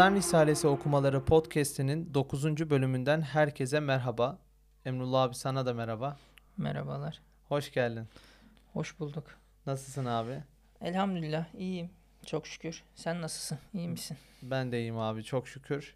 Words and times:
Ramazan 0.00 0.16
Risalesi 0.16 0.66
okumaları 0.66 1.24
podcast'inin 1.24 2.14
9. 2.14 2.70
bölümünden 2.70 3.20
herkese 3.20 3.80
merhaba. 3.80 4.38
Emrullah 4.84 5.22
abi 5.22 5.34
sana 5.34 5.66
da 5.66 5.74
merhaba. 5.74 6.16
Merhabalar. 6.56 7.20
Hoş 7.48 7.72
geldin. 7.72 8.08
Hoş 8.72 9.00
bulduk. 9.00 9.24
Nasılsın 9.66 10.04
abi? 10.04 10.42
Elhamdülillah 10.80 11.54
iyiyim. 11.54 11.90
Çok 12.26 12.46
şükür. 12.46 12.82
Sen 12.94 13.22
nasılsın? 13.22 13.58
İyi 13.74 13.88
misin? 13.88 14.16
Ben 14.42 14.72
de 14.72 14.78
iyiyim 14.80 14.98
abi 14.98 15.24
çok 15.24 15.48
şükür. 15.48 15.94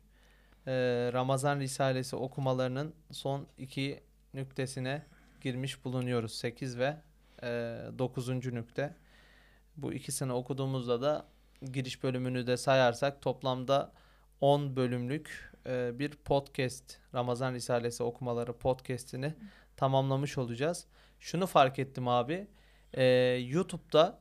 Ee, 0.66 0.72
Ramazan 1.12 1.60
Risalesi 1.60 2.16
okumalarının 2.16 2.94
son 3.10 3.46
iki 3.58 4.00
nüktesine 4.34 5.02
girmiş 5.40 5.84
bulunuyoruz. 5.84 6.34
8 6.34 6.78
ve 6.78 6.96
e, 7.42 7.46
9. 7.98 8.28
nükte. 8.28 8.94
Bu 9.76 9.92
ikisini 9.92 10.32
okuduğumuzda 10.32 11.02
da 11.02 11.26
giriş 11.72 12.02
bölümünü 12.02 12.46
de 12.46 12.56
sayarsak 12.56 13.22
toplamda 13.22 13.92
10 14.40 14.76
bölümlük 14.76 15.52
e, 15.66 15.98
bir 15.98 16.10
podcast 16.10 16.98
Ramazan 17.14 17.54
Risalesi 17.54 18.02
okumaları 18.02 18.52
podcast'ini 18.58 19.34
tamamlamış 19.76 20.38
olacağız. 20.38 20.86
Şunu 21.20 21.46
fark 21.46 21.78
ettim 21.78 22.08
abi. 22.08 22.48
e, 22.92 23.04
YouTube'da 23.48 24.18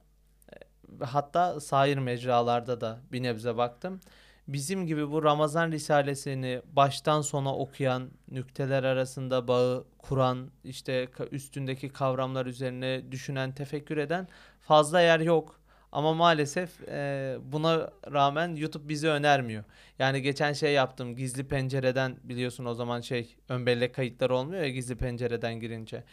e, 0.53 1.05
hatta 1.05 1.59
sair 1.59 1.97
mecralarda 1.97 2.81
da 2.81 2.99
bir 3.11 3.23
nebze 3.23 3.57
baktım. 3.57 3.99
Bizim 4.47 4.87
gibi 4.87 5.11
bu 5.11 5.23
Ramazan 5.23 5.71
Risalesini 5.71 6.61
baştan 6.65 7.21
sona 7.21 7.55
okuyan, 7.55 8.11
nükteler 8.31 8.83
arasında 8.83 9.47
bağı 9.47 9.85
kuran, 9.97 10.51
işte 10.63 11.09
üstündeki 11.31 11.89
kavramlar 11.89 12.45
üzerine 12.45 13.11
düşünen, 13.11 13.51
tefekkür 13.51 13.97
eden 13.97 14.27
fazla 14.61 15.01
yer 15.01 15.19
yok. 15.19 15.59
Ama 15.93 16.13
maalesef 16.13 16.89
e, 16.89 17.37
buna 17.43 17.89
rağmen 18.13 18.55
YouTube 18.55 18.89
bizi 18.89 19.07
önermiyor. 19.09 19.63
Yani 19.99 20.21
geçen 20.21 20.53
şey 20.53 20.73
yaptım 20.73 21.15
gizli 21.15 21.47
pencereden 21.47 22.15
biliyorsun 22.23 22.65
o 22.65 22.73
zaman 22.73 23.01
şey 23.01 23.35
ön 23.49 23.65
bellek 23.65 23.95
kayıtları 23.95 24.35
olmuyor 24.35 24.63
ya 24.63 24.69
gizli 24.69 24.95
pencereden 24.95 25.59
girince. 25.59 26.03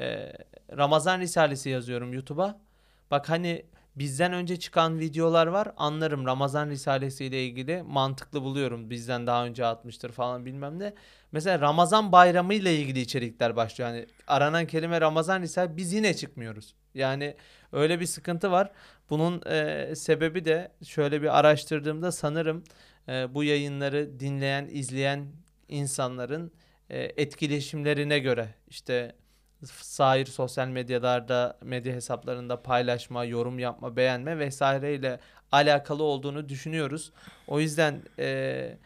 E, 0.00 0.32
Ramazan 0.76 1.20
Risalesi 1.20 1.70
yazıyorum 1.70 2.12
YouTube'a. 2.12 2.60
Bak 3.10 3.28
hani 3.28 3.64
bizden 3.96 4.32
önce 4.32 4.58
çıkan 4.58 4.98
videolar 4.98 5.46
var 5.46 5.72
anlarım 5.76 6.26
Ramazan 6.26 6.70
Risalesi 6.70 7.24
ile 7.24 7.44
ilgili 7.44 7.82
mantıklı 7.82 8.42
buluyorum. 8.42 8.90
Bizden 8.90 9.26
daha 9.26 9.46
önce 9.46 9.66
atmıştır 9.66 10.12
falan 10.12 10.44
bilmem 10.46 10.78
ne. 10.78 10.94
Mesela 11.32 11.60
Ramazan 11.60 12.12
bayramı 12.12 12.54
ile 12.54 12.76
ilgili 12.76 13.00
içerikler 13.00 13.56
başlıyor. 13.56 13.90
Yani 13.90 14.06
aranan 14.26 14.66
kelime 14.66 15.00
Ramazan 15.00 15.42
Risalesi 15.42 15.76
biz 15.76 15.92
yine 15.92 16.14
çıkmıyoruz. 16.14 16.74
Yani 16.94 17.36
öyle 17.72 18.00
bir 18.00 18.06
sıkıntı 18.06 18.50
var. 18.50 18.70
Bunun 19.10 19.42
e, 19.46 19.94
sebebi 19.96 20.44
de 20.44 20.72
şöyle 20.84 21.22
bir 21.22 21.38
araştırdığımda 21.38 22.12
sanırım 22.12 22.64
e, 23.08 23.34
bu 23.34 23.44
yayınları 23.44 24.20
dinleyen, 24.20 24.68
izleyen 24.70 25.26
insanların 25.68 26.52
e, 26.90 26.98
etkileşimlerine 27.02 28.18
göre 28.18 28.54
işte 28.68 29.14
sair 29.64 30.26
sosyal 30.26 30.68
medyalarda, 30.68 31.58
medya 31.62 31.94
hesaplarında 31.94 32.62
paylaşma, 32.62 33.24
yorum 33.24 33.58
yapma, 33.58 33.96
beğenme 33.96 34.38
vesaireyle 34.38 35.20
alakalı 35.52 36.02
olduğunu 36.02 36.48
düşünüyoruz. 36.48 37.12
O 37.48 37.60
yüzden 37.60 38.02
e, 38.18 38.78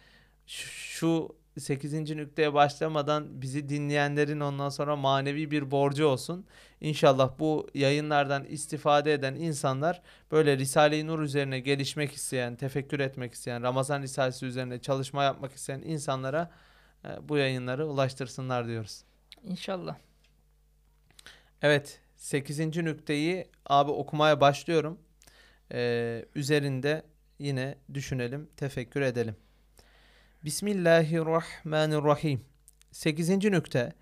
şu 0.46 1.36
8. 1.58 1.94
nükteye 1.94 2.54
başlamadan 2.54 3.42
bizi 3.42 3.68
dinleyenlerin 3.68 4.40
ondan 4.40 4.68
sonra 4.68 4.96
manevi 4.96 5.50
bir 5.50 5.70
borcu 5.70 6.06
olsun. 6.06 6.46
İnşallah 6.80 7.38
bu 7.38 7.70
yayınlardan 7.74 8.44
istifade 8.44 9.12
eden 9.12 9.34
insanlar 9.34 10.02
böyle 10.32 10.58
Risale-i 10.58 11.06
Nur 11.06 11.20
üzerine 11.20 11.60
gelişmek 11.60 12.12
isteyen, 12.12 12.56
tefekkür 12.56 13.00
etmek 13.00 13.34
isteyen, 13.34 13.62
Ramazan 13.62 14.02
Risalesi 14.02 14.46
üzerine 14.46 14.78
çalışma 14.78 15.24
yapmak 15.24 15.52
isteyen 15.52 15.80
insanlara 15.80 16.50
e, 17.04 17.28
bu 17.28 17.36
yayınları 17.36 17.86
ulaştırsınlar 17.86 18.66
diyoruz. 18.66 19.04
İnşallah. 19.44 19.96
Evet 21.62 22.00
8. 22.16 22.60
nükteyi 22.76 23.46
abi 23.66 23.90
okumaya 23.90 24.40
başlıyorum. 24.40 24.98
Ee, 25.72 26.24
üzerinde 26.34 27.02
yine 27.38 27.74
düşünelim, 27.94 28.48
tefekkür 28.56 29.00
edelim. 29.00 29.36
Bismillahirrahmanirrahim. 30.44 32.44
8. 32.92 33.28
nükte 33.28 33.92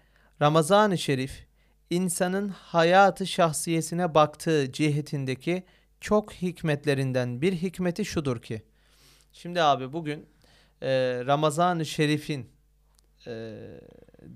Ramazan-ı 0.40 0.98
Şerif 0.98 1.46
insanın 1.90 2.48
hayatı 2.48 3.26
şahsiyesine 3.26 4.14
baktığı 4.14 4.72
cihetindeki 4.72 5.64
çok 6.00 6.32
hikmetlerinden 6.32 7.42
bir 7.42 7.52
hikmeti 7.52 8.04
şudur 8.04 8.42
ki. 8.42 8.62
Şimdi 9.32 9.62
abi 9.62 9.92
bugün 9.92 10.26
e, 10.80 10.90
Ramazan-ı 11.26 11.86
Şerif'in 11.86 12.50
e, 13.26 13.54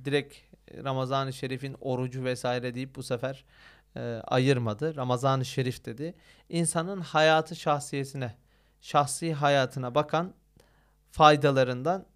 direkt 0.04 0.36
Ramazan-ı 0.84 1.32
Şerif'in 1.32 1.76
orucu 1.80 2.24
vesaire 2.24 2.74
deyip 2.74 2.96
bu 2.96 3.02
sefer 3.02 3.44
e, 3.96 4.00
ayırmadı. 4.24 4.96
Ramazan-ı 4.96 5.44
Şerif 5.44 5.84
dedi. 5.84 6.14
İnsanın 6.48 7.00
hayatı 7.00 7.56
şahsiyesine, 7.56 8.34
şahsi 8.80 9.32
hayatına 9.32 9.94
bakan 9.94 10.34
faydalarından, 11.16 12.06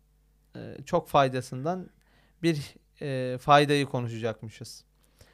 e, 0.57 0.77
çok 0.87 1.09
faydasından 1.09 1.91
bir 2.43 2.75
e, 3.03 3.39
faydayı 3.39 3.87
konuşacakmışız. 3.87 4.85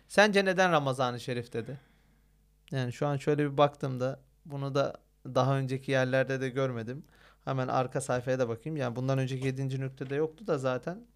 Sence 0.08 0.44
neden 0.44 0.72
Ramazan-ı 0.72 1.20
Şerif 1.20 1.52
dedi? 1.52 1.80
Yani 2.70 2.92
şu 2.92 3.06
an 3.06 3.16
şöyle 3.16 3.52
bir 3.52 3.56
baktığımda 3.56 4.20
bunu 4.44 4.74
da 4.74 4.96
daha 5.24 5.58
önceki 5.58 5.90
yerlerde 5.92 6.40
de 6.40 6.48
görmedim. 6.48 7.04
Hemen 7.44 7.68
arka 7.68 8.00
sayfaya 8.00 8.38
da 8.38 8.48
bakayım. 8.48 8.76
Yani 8.76 8.96
bundan 8.96 9.18
önceki 9.18 9.46
7. 9.46 9.80
nüktede 9.80 10.14
yoktu 10.14 10.46
da 10.46 10.58
zaten. 10.58 11.06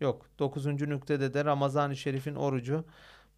Yok. 0.00 0.26
9. 0.38 0.66
nüktede 0.66 1.34
de 1.34 1.44
Ramazan-ı 1.44 1.96
Şerif'in 1.96 2.34
orucu. 2.34 2.84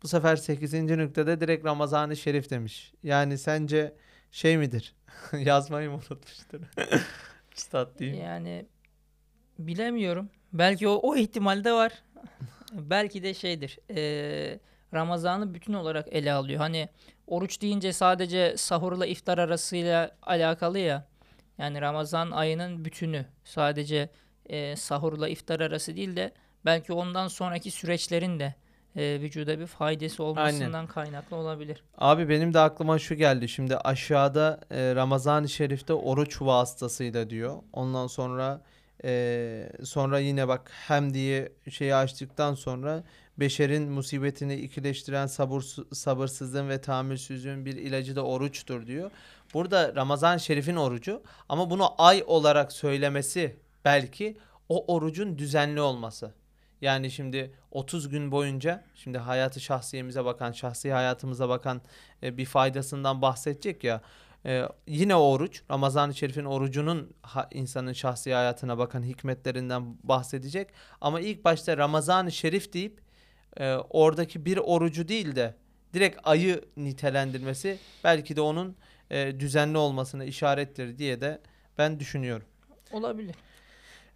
Bu 0.03 0.09
sefer 0.09 0.37
8. 0.37 0.75
nüktede 0.75 1.41
direkt 1.41 1.65
Ramazan-ı 1.65 2.17
Şerif 2.17 2.51
demiş. 2.51 2.93
Yani 3.03 3.39
sence 3.39 3.97
şey 4.31 4.59
midir? 4.59 4.95
Yazmayı 5.33 5.91
mı 5.91 5.97
unutmuştur? 5.97 6.61
Üstad 7.57 7.99
diyeyim. 7.99 8.21
Yani 8.25 8.67
bilemiyorum. 9.59 10.31
Belki 10.53 10.89
o, 10.89 10.93
o 11.03 11.17
ihtimal 11.17 11.65
de 11.65 11.73
var. 11.73 11.93
Belki 12.73 13.23
de 13.23 13.35
şeydir. 13.35 13.79
eee, 13.91 14.61
Ramazan'ı 14.95 15.55
bütün 15.55 15.73
olarak 15.73 16.09
ele 16.11 16.33
alıyor. 16.33 16.59
Hani 16.61 16.89
oruç 17.27 17.63
deyince 17.63 17.93
sadece 17.93 18.57
sahurla 18.57 19.07
iftar 19.07 19.39
arasıyla 19.39 20.17
alakalı 20.23 20.79
ya. 20.79 21.07
Yani 21.59 21.81
Ramazan 21.81 22.31
ayının 22.31 22.85
bütünü. 22.85 23.27
Sadece 23.45 24.11
eee, 24.49 24.77
sahurla 24.77 25.29
iftar 25.29 25.61
arası 25.61 25.97
değil 25.97 26.17
de 26.17 26.33
belki 26.65 26.93
ondan 26.93 27.29
sonraki 27.29 27.71
süreçlerin 27.71 28.39
de 28.41 28.55
eee, 28.97 29.21
vücuda 29.21 29.59
bir 29.59 29.67
faydası 29.67 30.25
olmasından 30.25 30.87
kaynaklı 30.87 31.37
olabilir. 31.37 31.83
Abi 31.99 32.29
benim 32.29 32.55
de 32.55 32.59
aklıma 32.59 32.99
şu 32.99 33.15
geldi. 33.15 33.49
Şimdi 33.49 33.77
aşağıda 33.77 34.61
e, 34.71 34.95
Ramazan-ı 34.95 35.49
Şerif'te 35.49 35.93
oruç 35.93 36.43
vasıtasıyla 36.43 37.31
diyor. 37.31 37.57
Ondan 37.73 38.07
sonra 38.07 38.61
e, 39.05 39.73
sonra 39.85 40.19
yine 40.19 40.49
bak 40.49 40.71
hem 40.89 41.15
diye 41.15 41.53
şeyi 41.71 41.95
açtıktan 41.95 42.55
sonra 42.55 43.05
beşerin 43.39 43.91
musibetini 43.91 44.55
ikileştiren 44.55 45.27
sabır, 45.27 45.65
sabırsızlığın 45.93 46.69
ve 46.69 46.81
tahammülsüzlüğün 46.81 47.65
bir 47.65 47.77
ilacı 47.77 48.17
da 48.17 48.25
oruçtur 48.25 48.87
diyor. 48.87 49.11
Burada 49.55 49.95
Ramazan-ı 49.97 50.41
Şerif'in 50.41 50.77
orucu 50.77 51.23
ama 51.49 51.71
bunu 51.71 51.89
ay 51.99 52.25
olarak 52.27 52.73
söylemesi 52.73 53.57
belki 53.85 54.37
o 54.69 54.95
orucun 54.95 55.39
düzenli 55.39 55.81
olması. 55.81 56.35
Yani 56.83 57.11
şimdi 57.11 57.55
30 57.71 58.09
gün 58.09 58.31
boyunca 58.33 58.85
şimdi 58.95 59.19
hayatı 59.19 59.61
şahsiyemize 59.61 60.25
bakan, 60.25 60.53
şahsi 60.53 60.93
hayatımıza 60.93 61.49
bakan 61.49 61.83
e, 62.23 62.37
bir 62.37 62.45
faydasından 62.45 63.23
bahsedecek 63.23 63.85
ya. 63.85 64.01
e, 64.47 64.63
yine 64.87 65.17
oruç, 65.17 65.63
Ramazan-ı 65.71 66.15
Şerif'in 66.15 66.45
orucunun 66.45 67.13
ha- 67.23 67.49
insanın 67.53 67.93
şahsi 67.93 68.35
hayatına 68.35 68.79
bakan 68.79 69.03
hikmetlerinden 69.03 69.97
bahsedecek. 70.03 70.69
Ama 71.01 71.21
ilk 71.21 71.45
başta 71.45 71.77
Ramazan-ı 71.77 72.33
Şerif 72.33 72.73
deyip 72.73 73.01
e, 73.57 73.75
oradaki 73.75 74.45
bir 74.45 74.57
orucu 74.57 75.09
değil 75.09 75.37
de 75.37 75.55
direkt 75.95 76.21
ayı 76.25 76.65
nitelendirmesi 76.77 77.79
belki 78.05 78.37
de 78.37 78.41
onun 78.41 78.77
e, 79.11 79.41
düzenli 79.41 79.79
olmasına 79.79 80.25
işarettir 80.25 80.99
diye 80.99 81.21
de 81.21 81.41
ben 81.79 82.01
düşünüyorum. 82.01 82.47
Olabilir. 82.93 83.35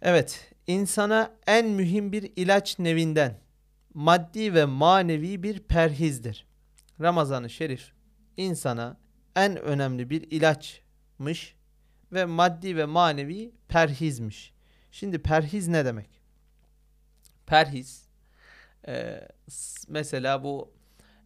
Evet, 0.01 0.53
insana 0.67 1.33
en 1.47 1.67
mühim 1.67 2.11
bir 2.11 2.31
ilaç 2.35 2.79
nevinden 2.79 3.39
maddi 3.93 4.53
ve 4.53 4.65
manevi 4.65 5.43
bir 5.43 5.59
perhizdir. 5.59 6.47
Ramazan-ı 7.01 7.49
Şerif 7.49 7.91
insana 8.37 8.97
en 9.35 9.57
önemli 9.57 10.09
bir 10.09 10.31
ilaçmış 10.31 11.55
ve 12.11 12.25
maddi 12.25 12.77
ve 12.77 12.85
manevi 12.85 13.51
perhizmiş. 13.67 14.53
Şimdi 14.91 15.21
perhiz 15.21 15.67
ne 15.67 15.85
demek? 15.85 16.09
Perhiz 17.45 18.07
e, 18.87 19.27
mesela 19.87 20.43
bu 20.43 20.73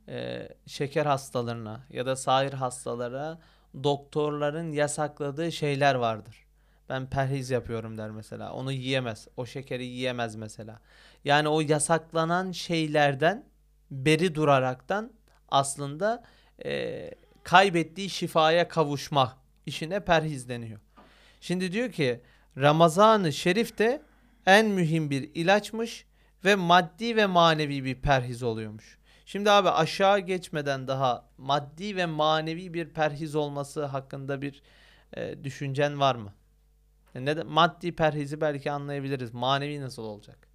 e, 0.07 0.47
şeker 0.67 1.05
hastalarına 1.05 1.85
ya 1.89 2.05
da 2.05 2.15
sair 2.15 2.53
hastalara 2.53 3.39
doktorların 3.83 4.71
yasakladığı 4.71 5.51
şeyler 5.51 5.95
vardır. 5.95 6.40
Ben 6.91 7.09
perhiz 7.09 7.49
yapıyorum 7.49 7.97
der 7.97 8.11
mesela. 8.11 8.53
Onu 8.53 8.71
yiyemez. 8.71 9.27
O 9.37 9.45
şekeri 9.45 9.85
yiyemez 9.85 10.35
mesela. 10.35 10.79
Yani 11.25 11.47
o 11.47 11.61
yasaklanan 11.61 12.51
şeylerden 12.51 13.45
beri 13.91 14.35
duraraktan 14.35 15.13
aslında 15.49 16.23
e, 16.65 17.11
kaybettiği 17.43 18.09
şifaya 18.09 18.67
kavuşma 18.67 19.37
işine 19.65 19.99
perhiz 19.99 20.49
deniyor. 20.49 20.79
Şimdi 21.41 21.71
diyor 21.71 21.91
ki 21.91 22.21
Ramazan-ı 22.57 23.33
Şerif 23.33 23.77
de 23.77 24.01
en 24.45 24.67
mühim 24.67 25.09
bir 25.09 25.31
ilaçmış 25.35 26.05
ve 26.45 26.55
maddi 26.55 27.15
ve 27.15 27.25
manevi 27.25 27.83
bir 27.83 27.95
perhiz 27.95 28.43
oluyormuş. 28.43 28.97
Şimdi 29.25 29.51
abi 29.51 29.69
aşağı 29.69 30.19
geçmeden 30.19 30.87
daha 30.87 31.29
maddi 31.37 31.95
ve 31.95 32.05
manevi 32.05 32.73
bir 32.73 32.89
perhiz 32.89 33.35
olması 33.35 33.85
hakkında 33.85 34.41
bir 34.41 34.61
e, 35.13 35.43
düşüncen 35.43 35.99
var 35.99 36.15
mı? 36.15 36.33
E, 37.15 37.25
neden 37.25 37.47
maddi 37.47 37.95
perhizi 37.95 38.41
belki 38.41 38.71
anlayabiliriz. 38.71 39.33
Manevi 39.33 39.81
nasıl 39.81 40.03
olacak? 40.03 40.47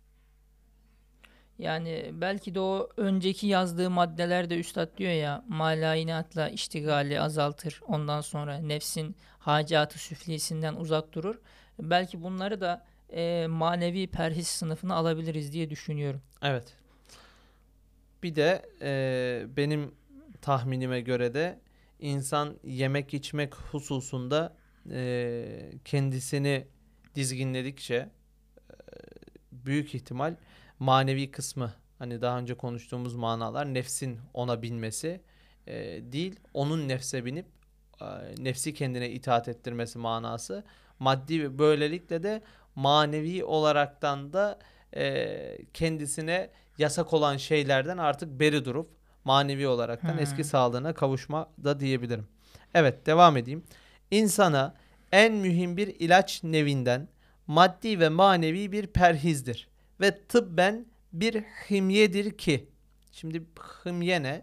Yani 1.59 2.11
belki 2.13 2.55
de 2.55 2.61
o 2.61 2.89
önceki 2.97 3.47
yazdığı 3.47 3.91
maddelerde 3.91 4.59
üstad 4.59 4.99
diyor 4.99 5.13
ya 5.13 5.45
malayinatla 5.49 6.49
iştigali 6.49 7.21
azaltır. 7.21 7.81
Ondan 7.87 8.21
sonra 8.21 8.59
nefsin 8.59 9.17
hacatı 9.39 9.99
süflisinden 9.99 10.75
uzak 10.75 11.13
durur. 11.13 11.41
Belki 11.79 12.23
bunları 12.23 12.61
da 12.61 12.85
e, 13.13 13.47
manevi 13.47 14.07
perhis 14.07 14.49
sınıfına 14.49 14.95
alabiliriz 14.95 15.53
diye 15.53 15.71
düşünüyorum. 15.71 16.23
Evet. 16.43 16.77
Bir 18.23 18.35
de 18.35 18.63
e, 18.83 19.57
benim 19.57 19.95
tahminime 20.43 21.01
göre 21.01 21.35
de 21.35 21.61
insan 22.01 22.57
yemek 22.65 23.15
içmek 23.15 23.55
hususunda 23.55 24.57
e, 24.93 25.73
kendisini 25.85 26.67
dizginledikçe 27.15 27.95
e, 27.95 28.11
büyük 29.53 29.95
ihtimal 29.95 30.35
manevi 30.79 31.31
kısmı 31.31 31.73
hani 31.99 32.23
daha 32.23 32.39
önce 32.39 32.55
konuştuğumuz 32.55 33.15
manalar 33.15 33.75
nefsin 33.75 34.19
ona 34.35 34.63
binmesi 34.63 35.21
e, 35.67 35.75
değil 36.13 36.41
onun 36.55 36.89
nefse 36.89 37.25
binip 37.25 37.47
e, 38.01 38.05
nefsi 38.39 38.75
kendine 38.75 39.11
itaat 39.11 39.49
ettirmesi 39.49 39.99
manası 39.99 40.65
maddi 40.99 41.43
ve 41.43 41.59
böylelikle 41.59 42.23
de 42.23 42.43
manevi 42.75 43.45
olaraktan 43.45 44.33
da 44.33 44.59
e, 44.97 45.59
kendisine 45.75 46.51
yasak 46.79 47.13
olan 47.13 47.37
şeylerden 47.37 47.99
artık 47.99 48.41
beri 48.41 48.65
durup 48.65 48.91
manevi 49.25 49.69
olaraktan 49.69 50.13
Hmm. 50.13 50.19
eski 50.19 50.45
sağlığına 50.45 50.95
kavuşma 50.95 51.51
da 51.65 51.81
diyebilirim. 51.81 52.27
Evet 52.75 53.07
devam 53.07 53.37
edeyim. 53.37 53.65
İnsana 54.11 54.75
en 55.13 55.35
mühim 55.35 55.77
bir 55.77 55.89
ilaç 55.99 56.45
nevinden 56.45 57.09
maddi 57.47 58.01
ve 58.01 58.09
manevi 58.09 58.73
bir 58.73 58.87
perhizdir 58.87 59.69
ve 60.01 60.27
tıbben 60.27 60.87
bir 61.13 61.43
himyedir 61.43 62.39
ki 62.39 62.69
şimdi 63.13 63.43
himye 63.85 64.23
ne? 64.23 64.43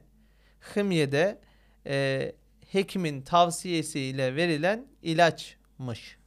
Himyede 0.75 1.39
e, 1.88 2.31
hekimin 2.71 3.21
tavsiyesiyle 3.21 4.36
verilen 4.36 4.88
ilaçmış. 5.01 6.18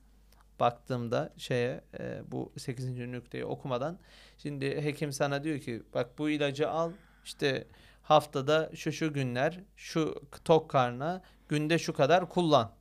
Baktığımda 0.61 1.33
şeye 1.37 1.81
e, 1.99 2.21
bu 2.27 2.53
8. 2.57 2.89
nükteyi 2.89 3.45
okumadan 3.45 3.99
şimdi 4.39 4.83
hekim 4.83 5.13
sana 5.13 5.45
diyor 5.45 5.59
ki 5.59 5.83
bak 5.95 6.19
bu 6.19 6.31
ilacı 6.31 6.71
al 6.71 6.93
işte 7.25 7.67
haftada 8.03 8.71
şu 8.75 8.93
şu 8.93 9.13
günler 9.13 9.61
şu 9.77 10.15
tok 10.45 10.71
karna 10.71 11.23
günde 11.49 11.79
şu 11.79 11.93
kadar 11.93 12.29
kullan. 12.29 12.76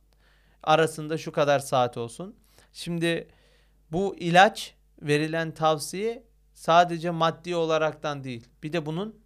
Arasında 0.66 1.18
şu 1.18 1.32
kadar 1.32 1.58
saat 1.58 1.96
olsun. 1.96 2.36
Şimdi 2.72 3.28
bu 3.92 4.16
ilaç 4.18 4.74
verilen 5.02 5.50
tavsiye 5.54 6.24
sadece 6.54 7.10
maddi 7.10 7.56
olaraktan 7.56 8.24
değil. 8.24 8.48
Bir 8.62 8.72
de 8.72 8.86
bunun 8.86 9.20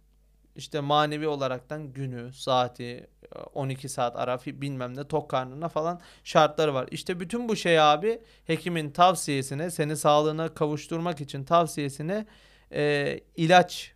işte 0.55 0.79
manevi 0.79 1.27
olaraktan 1.27 1.93
günü, 1.93 2.33
saati, 2.33 3.07
12 3.53 3.89
saat 3.89 4.15
ara 4.15 4.35
fi- 4.35 4.61
bilmem 4.61 4.97
ne 4.97 5.07
tok 5.07 5.29
karnına 5.29 5.69
falan 5.69 6.01
şartları 6.23 6.73
var. 6.73 6.87
İşte 6.91 7.19
bütün 7.19 7.49
bu 7.49 7.55
şey 7.55 7.79
abi 7.79 8.21
hekimin 8.45 8.91
tavsiyesine 8.91 9.71
seni 9.71 9.97
sağlığına 9.97 10.53
kavuşturmak 10.53 11.21
için 11.21 11.43
tavsiyesine 11.43 12.25
e, 12.73 13.19
ilaç 13.35 13.93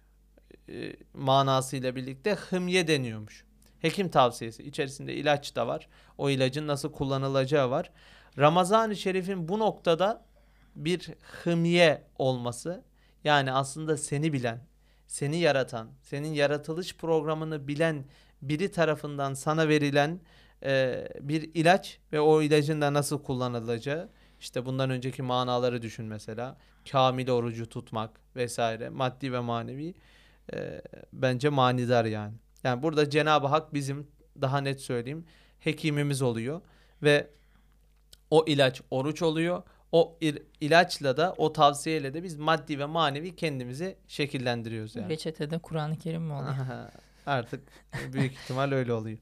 e, 0.70 0.96
manasıyla 1.14 1.96
birlikte 1.96 2.36
hımye 2.36 2.88
deniyormuş. 2.88 3.46
Hekim 3.86 4.10
tavsiyesi 4.10 4.64
içerisinde 4.64 5.14
ilaç 5.14 5.56
da 5.56 5.68
var. 5.68 5.88
O 6.18 6.30
ilacın 6.30 6.68
nasıl 6.68 6.92
kullanılacağı 6.92 7.70
var. 7.70 7.92
Ramazan-ı 8.38 8.96
Şerif'in 8.96 9.48
bu 9.48 9.60
noktada 9.60 10.26
bir 10.76 11.10
hımye 11.44 12.04
olması 12.18 12.84
yani 13.24 13.52
aslında 13.52 13.98
seni 13.98 14.34
bilen, 14.34 14.60
seni 15.08 15.38
yaratan, 15.38 15.90
senin 16.02 16.34
yaratılış 16.34 16.96
programını 16.96 17.68
bilen 17.68 18.06
biri 18.42 18.72
tarafından 18.72 19.34
sana 19.34 19.68
verilen 19.68 20.20
e, 20.64 21.08
bir 21.20 21.52
ilaç 21.54 22.00
ve 22.14 22.20
o 22.20 22.42
ilacın 22.42 22.82
da 22.82 22.94
nasıl 22.94 23.24
kullanılacağı 23.24 24.10
işte 24.40 24.66
bundan 24.66 24.90
önceki 24.90 25.22
manaları 25.22 25.82
düşün 25.82 26.06
mesela 26.06 26.58
kamil 26.92 27.30
orucu 27.30 27.70
tutmak 27.70 28.20
vesaire 28.36 28.90
maddi 28.90 29.34
ve 29.34 29.40
manevi 29.40 29.94
e, 30.54 30.82
bence 31.14 31.50
manidar 31.50 32.06
yani. 32.06 32.34
Yani 32.66 32.84
burada 32.84 33.10
Cenab-ı 33.10 33.48
Hak 33.48 33.74
bizim 33.74 34.08
daha 34.42 34.62
net 34.62 34.82
söyleyeyim 34.82 35.26
hekimimiz 35.60 36.22
oluyor 36.22 36.62
ve 37.04 37.28
o 38.32 38.46
ilaç 38.48 38.82
oruç 38.92 39.22
oluyor. 39.22 39.64
O 39.92 40.18
il- 40.22 40.44
ilaçla 40.62 41.18
da 41.18 41.34
o 41.38 41.54
tavsiyeyle 41.54 42.14
de 42.14 42.24
biz 42.24 42.36
maddi 42.36 42.80
ve 42.80 42.86
manevi 42.86 43.36
kendimizi 43.36 43.98
şekillendiriyoruz 44.08 44.96
yani. 44.96 45.10
Reçetede 45.10 45.58
Kur'an-ı 45.58 45.98
Kerim 45.98 46.22
mi 46.22 46.34
oluyor? 46.34 46.50
Aha, 46.50 46.92
Artık 47.26 47.64
büyük 48.14 48.34
ihtimal 48.34 48.72
öyle 48.72 48.94
oluyor. 48.94 49.18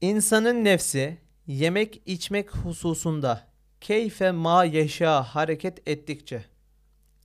İnsanın 0.00 0.64
nefsi 0.64 1.18
yemek 1.46 2.02
içmek 2.06 2.50
hususunda 2.56 3.46
keyfe 3.80 4.30
ma 4.30 4.64
yaşa 4.64 5.22
hareket 5.22 5.88
ettikçe 5.88 6.44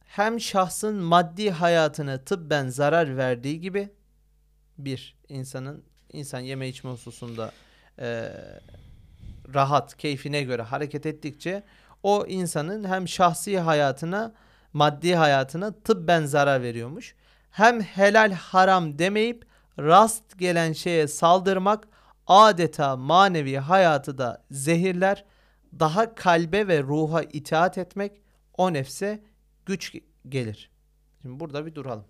hem 0.06 0.39
şahsın 0.39 0.95
maddi 0.95 1.51
hayatına 1.51 2.18
tıbben 2.24 2.68
zarar 2.69 3.18
verdiği 3.18 3.62
gibi 3.62 3.89
bir 4.77 5.15
insanın 5.29 5.84
insan 6.13 6.39
yeme 6.39 6.67
içme 6.67 6.91
hususunda 6.91 7.51
eee, 8.00 8.32
rahat 9.53 9.98
keyfine 9.98 10.44
göre 10.44 10.62
hareket 10.62 11.05
ettikçe 11.05 11.63
o 12.03 12.25
insanın 12.27 12.84
hem 12.84 13.08
şahsi 13.08 13.60
hayatına 13.60 14.34
maddi 14.74 15.15
hayatına 15.15 15.72
tıbben 15.72 16.25
zarar 16.25 16.62
veriyormuş 16.62 17.15
hem 17.51 17.82
helal 17.82 18.32
haram 18.32 19.00
demeyip 19.00 19.46
rast 19.79 20.39
gelen 20.39 20.74
şeye 20.74 21.08
saldırmak 21.08 21.88
adeta 22.27 22.96
manevi 22.96 23.58
hayatı 23.58 24.17
da 24.17 24.44
zehirler. 24.51 25.25
Daha 25.79 26.15
kalbe 26.15 26.67
ve 26.67 26.84
ruha 26.84 27.24
itaat 27.24 27.77
etmek 27.77 28.22
o 28.58 28.74
nefse 28.74 29.24
güç 29.65 29.96
ge- 29.96 30.03
gelir. 30.29 30.72
Şimdi 31.22 31.39
burada 31.39 31.65
bir 31.65 31.75
duralım. 31.75 32.05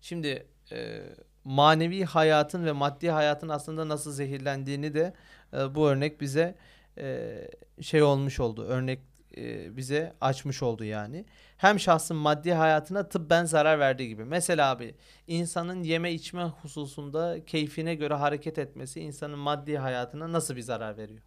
Şimdi 0.00 0.46
e, 0.72 1.02
manevi 1.44 2.04
hayatın 2.04 2.64
ve 2.64 2.72
maddi 2.72 3.10
hayatın 3.10 3.48
aslında 3.48 3.88
nasıl 3.88 4.12
zehirlendiğini 4.12 4.94
de 4.94 5.12
e, 5.52 5.74
bu 5.74 5.88
örnek 5.88 6.20
bize 6.20 6.54
e, 6.98 7.38
şey 7.80 8.02
olmuş 8.02 8.40
oldu. 8.40 8.64
Örnek 8.64 9.00
e, 9.36 9.76
bize 9.76 10.12
açmış 10.20 10.62
oldu 10.62 10.84
yani 10.84 11.24
hem 11.56 11.80
şahsın 11.80 12.16
maddi 12.16 12.52
hayatına 12.52 13.08
tıbben 13.08 13.44
zarar 13.44 13.78
verdiği 13.78 14.08
gibi. 14.08 14.24
Mesela 14.24 14.70
abi 14.70 14.94
insanın 15.26 15.82
yeme 15.82 16.12
içme 16.12 16.44
hususunda 16.44 17.44
keyfine 17.46 17.94
göre 17.94 18.14
hareket 18.14 18.58
etmesi 18.58 19.00
insanın 19.00 19.38
maddi 19.38 19.78
hayatına 19.78 20.32
nasıl 20.32 20.56
bir 20.56 20.62
zarar 20.62 20.96
veriyor? 20.96 21.20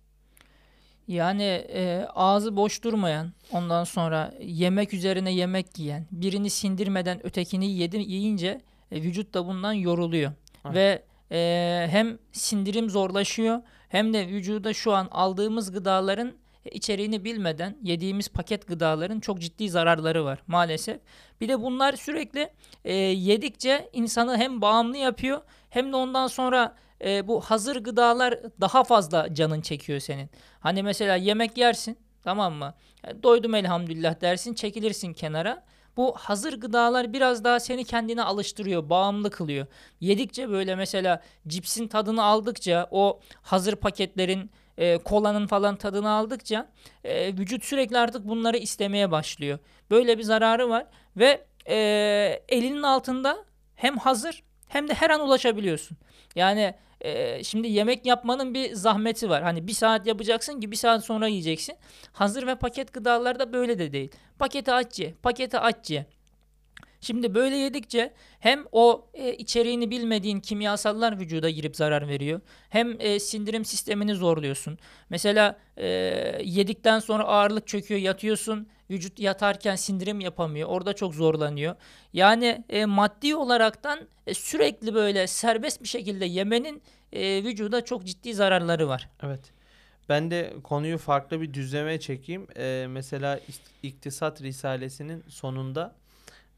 Yani 1.08 1.44
e, 1.74 2.08
ağzı 2.15 2.56
boş 2.56 2.84
durmayan, 2.84 3.34
ondan 3.51 3.84
sonra 3.84 4.34
yemek 4.39 4.94
üzerine 4.94 5.32
yemek 5.32 5.80
yiyen, 5.80 6.06
birini 6.12 6.50
sindirmeden 6.50 7.25
ötekini 7.25 7.72
yedi, 7.72 7.98
yiyince 7.98 8.62
e, 8.96 9.02
vücut 9.02 9.34
da 9.34 9.48
bundan 9.48 9.74
yoruluyor. 9.74 10.32
Evet. 10.66 10.75
Ve 10.75 11.04
e, 11.32 11.88
hem 11.92 12.18
sindirim 12.32 12.90
zorlaşıyor 12.90 13.62
hem 13.90 14.14
de 14.14 14.28
vücuda 14.28 14.74
şu 14.74 14.94
an 14.94 15.08
aldığımız 15.12 15.72
gıdaların 15.72 16.34
içeriğini 16.72 17.24
bilmeden 17.24 17.78
yediğimiz 17.84 18.30
paket 18.30 18.68
gıdaların 18.68 19.20
çok 19.20 19.40
ciddi 19.42 19.70
zararları 19.70 20.25
var 20.25 20.44
maalesef. 20.48 21.00
Bir 21.42 21.50
de 21.50 21.62
bunlar 21.62 21.94
sürekli 21.94 22.50
e, 22.86 22.94
yedikçe 22.96 23.90
insanı 23.94 24.38
hem 24.38 24.62
bağımlı 24.62 24.98
yapıyor 24.98 25.42
hem 25.70 25.92
de 25.92 25.96
ondan 25.96 26.28
sonra 26.28 26.75
e, 27.06 27.28
bu 27.28 27.42
hazır 27.42 27.75
gıdalar 27.75 28.40
daha 28.62 28.84
fazla 28.84 29.34
canın 29.34 29.62
çekiyor 29.62 30.00
senin. 30.00 30.30
Hani 30.60 30.84
mesela 30.84 31.16
yemek 31.16 31.58
yersin 31.58 31.98
tamam 32.24 32.54
mı? 32.54 32.74
E, 33.04 33.24
Doydum 33.24 33.56
elhamdülillah 33.56 34.22
dersin 34.22 34.54
çekilirsin 34.54 35.14
kenara. 35.14 35.64
Bu 35.98 36.16
hazır 36.18 36.62
gıdalar 36.62 37.14
biraz 37.14 37.44
daha 37.44 37.60
seni 37.60 37.86
kendine 37.86 38.24
alıştırıyor, 38.24 38.90
bağımlı 38.90 39.30
kılıyor. 39.30 39.66
Yedikçe 40.00 40.50
böyle 40.50 40.75
mesela 40.75 41.22
cipsin 41.48 41.88
tadını 41.88 42.24
aldıkça 42.24 42.88
o 42.92 43.20
hazır 43.42 43.75
paketlerin 43.75 44.52
e, 44.78 44.98
kolanın 44.98 45.48
falan 45.48 45.75
tadını 45.75 46.10
aldıkça 46.10 46.70
e, 47.04 47.28
vücut 47.38 47.64
sürekli 47.64 47.98
artık 47.98 48.28
bunları 48.28 48.58
istemeye 48.58 49.12
başlıyor. 49.12 49.60
Böyle 49.92 50.18
bir 50.18 50.24
zararı 50.24 50.70
var 50.70 50.86
ve 51.18 51.46
e, 51.70 51.75
elinin 52.50 52.84
altında 52.84 53.46
hem 53.75 53.98
hazır 53.98 54.44
hem 54.68 54.88
de 54.90 54.94
her 54.94 55.10
an 55.10 55.22
ulaşabiliyorsun. 55.22 55.98
Yani 56.36 56.74
e, 57.02 57.44
şimdi 57.44 57.68
yemek 57.68 58.06
yapmanın 58.06 58.54
bir 58.54 58.74
zahmeti 58.74 59.30
var. 59.30 59.44
Hani 59.44 59.68
bir 59.68 59.74
saat 59.74 60.08
yapacaksın 60.08 60.60
ki 60.60 60.72
bir 60.72 60.75
saat 60.75 61.06
sonra 61.06 61.28
yiyeceksin. 61.28 61.75
Hazır 62.14 62.48
ve 62.48 62.56
paket 62.56 62.94
gıdalarda 62.94 63.54
böyle 63.54 63.80
de 63.80 63.94
değil. 63.94 64.12
Paketi 64.40 64.72
aç 64.72 65.00
ye, 65.00 65.14
paketi 65.24 65.60
aç 65.60 65.90
ye. 65.90 66.06
Şimdi 67.02 67.36
böyle 67.36 67.58
yedikçe 67.58 68.14
hem 68.40 68.66
o 68.72 69.08
e, 69.14 69.34
içeriğini 69.34 69.92
bilmediğin 69.92 70.40
kimyasallar 70.40 71.20
vücuda 71.20 71.50
girip 71.50 71.75
zarar 71.75 72.08
veriyor. 72.08 72.42
Hem 72.70 73.02
e, 73.02 73.20
sindirim 73.20 73.66
sistemini 73.66 74.16
zorluyorsun. 74.16 74.78
Mesela 75.10 75.58
e, 75.78 75.88
yedikten 76.44 77.00
sonra 77.00 77.24
ağırlık 77.24 77.68
çöküyor, 77.68 78.02
yatıyorsun. 78.02 78.68
Vücut 78.89 79.20
yatarken 79.20 79.75
sindirim 79.75 80.20
yapamıyor. 80.20 80.70
Orada 80.70 80.94
çok 80.94 81.15
zorlanıyor. 81.15 81.75
Yani 82.13 82.63
e, 82.70 82.86
maddi 82.86 83.36
olaraktan 83.36 84.00
e, 84.27 84.34
sürekli 84.34 84.94
böyle 84.94 85.27
serbest 85.27 85.84
bir 85.84 85.88
şekilde 85.88 86.25
yemenin 86.25 86.82
e, 87.13 87.44
vücuda 87.44 87.86
çok 87.86 88.06
ciddi 88.06 88.34
zararları 88.34 88.88
var. 88.88 89.10
Evet. 89.24 89.51
Ben 90.10 90.32
de 90.32 90.54
konuyu 90.63 90.98
farklı 90.98 91.42
bir 91.42 91.54
düzleme 91.54 92.00
çekeyim. 92.00 92.48
Ee, 92.58 92.86
mesela 92.89 93.39
İktisat 93.84 94.42
Risalesi'nin 94.42 95.24
sonunda 95.27 95.96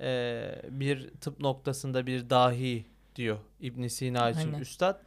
e, 0.01 0.41
bir 0.69 1.09
tıp 1.09 1.39
noktasında 1.39 2.07
bir 2.07 2.29
dahi 2.29 2.85
diyor 3.15 3.37
İbn 3.61 3.87
Sina 3.87 4.29
için 4.29 4.39
Aynen. 4.39 4.59
üstad. 4.59 5.01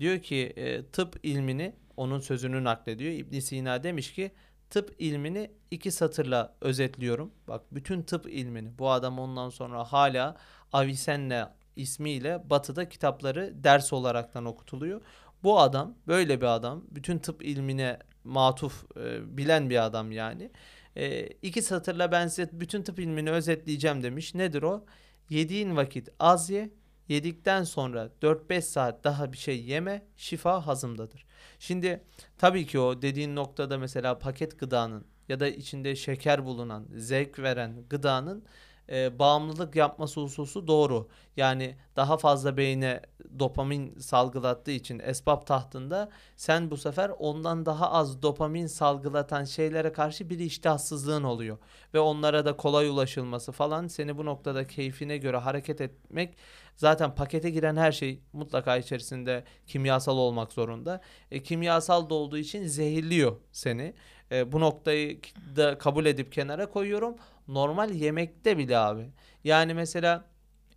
Diyor 0.00 0.18
ki 0.18 0.52
e, 0.56 0.82
tıp 0.84 1.20
ilmini 1.22 1.72
onun 1.96 2.20
sözünü 2.20 2.64
naklediyor. 2.64 3.12
İbn 3.12 3.38
Sina 3.38 3.82
demiş 3.82 4.12
ki 4.12 4.30
tıp 4.70 4.94
ilmini 4.98 5.50
iki 5.70 5.90
satırla 5.90 6.54
özetliyorum. 6.60 7.32
Bak 7.48 7.62
bütün 7.72 8.02
tıp 8.02 8.28
ilmini 8.28 8.78
bu 8.78 8.90
adam 8.90 9.18
ondan 9.18 9.50
sonra 9.50 9.84
hala 9.84 10.36
Avicenna 10.72 11.54
ismiyle 11.76 12.50
batıda 12.50 12.88
kitapları 12.88 13.64
ders 13.64 13.92
olaraktan 13.92 14.44
okutuluyor. 14.44 15.00
Bu 15.42 15.60
adam 15.60 15.94
böyle 16.06 16.40
bir 16.40 16.46
adam 16.46 16.84
bütün 16.90 17.18
tıp 17.18 17.44
ilmine 17.44 17.98
matuf 18.24 18.84
e, 18.96 19.36
bilen 19.36 19.70
bir 19.70 19.84
adam 19.84 20.12
yani. 20.12 20.50
E, 20.96 21.26
iki 21.26 21.62
satırla 21.62 22.12
ben 22.12 22.28
size 22.28 22.50
bütün 22.52 22.82
tıp 22.82 22.98
ilmini 22.98 23.30
özetleyeceğim 23.30 24.02
demiş. 24.02 24.34
Nedir 24.34 24.62
o? 24.62 24.84
Yediğin 25.28 25.76
vakit 25.76 26.08
az 26.18 26.50
ye, 26.50 26.70
yedikten 27.08 27.64
sonra 27.64 28.10
4-5 28.22 28.60
saat 28.60 29.04
daha 29.04 29.32
bir 29.32 29.38
şey 29.38 29.64
yeme, 29.64 30.06
şifa 30.16 30.66
hazımdadır. 30.66 31.26
Şimdi 31.58 32.04
tabii 32.38 32.66
ki 32.66 32.78
o 32.78 33.02
dediğin 33.02 33.36
noktada 33.36 33.78
mesela 33.78 34.18
paket 34.18 34.58
gıdanın 34.58 35.04
ya 35.28 35.40
da 35.40 35.48
içinde 35.48 35.96
şeker 35.96 36.44
bulunan, 36.44 36.86
zevk 36.96 37.38
veren 37.38 37.84
gıdanın 37.90 38.44
e, 38.88 39.18
bağımlılık 39.18 39.76
yapması 39.76 40.20
hususu 40.20 40.66
doğru. 40.66 41.08
Yani 41.36 41.76
daha 41.96 42.16
fazla 42.16 42.56
beyne 42.56 43.00
dopamin 43.38 43.98
salgılattığı 43.98 44.70
için 44.70 44.98
esbab 44.98 45.46
tahtında 45.46 46.10
sen 46.36 46.70
bu 46.70 46.76
sefer 46.76 47.12
ondan 47.18 47.66
daha 47.66 47.90
az 47.92 48.22
dopamin 48.22 48.66
salgılatan 48.66 49.44
şeylere 49.44 49.92
karşı 49.92 50.30
bir 50.30 50.38
iştahsızlığın 50.38 51.22
oluyor. 51.22 51.58
Ve 51.94 52.00
onlara 52.00 52.44
da 52.44 52.56
kolay 52.56 52.88
ulaşılması 52.88 53.52
falan 53.52 53.86
seni 53.86 54.18
bu 54.18 54.24
noktada 54.24 54.66
keyfine 54.66 55.18
göre 55.18 55.36
hareket 55.36 55.80
etmek 55.80 56.36
zaten 56.76 57.14
pakete 57.14 57.50
giren 57.50 57.76
her 57.76 57.92
şey 57.92 58.20
mutlaka 58.32 58.76
içerisinde 58.76 59.44
kimyasal 59.66 60.18
olmak 60.18 60.52
zorunda. 60.52 61.00
E, 61.30 61.42
kimyasal 61.42 62.10
da 62.10 62.14
olduğu 62.14 62.38
için 62.38 62.66
zehirliyor 62.66 63.36
seni. 63.52 63.94
E, 64.32 64.52
bu 64.52 64.60
noktayı 64.60 65.20
da 65.56 65.78
kabul 65.78 66.06
edip 66.06 66.32
kenara 66.32 66.66
koyuyorum 66.70 67.16
normal 67.48 67.90
yemekte 67.90 68.58
bile 68.58 68.78
abi. 68.78 69.10
Yani 69.44 69.74
mesela 69.74 70.24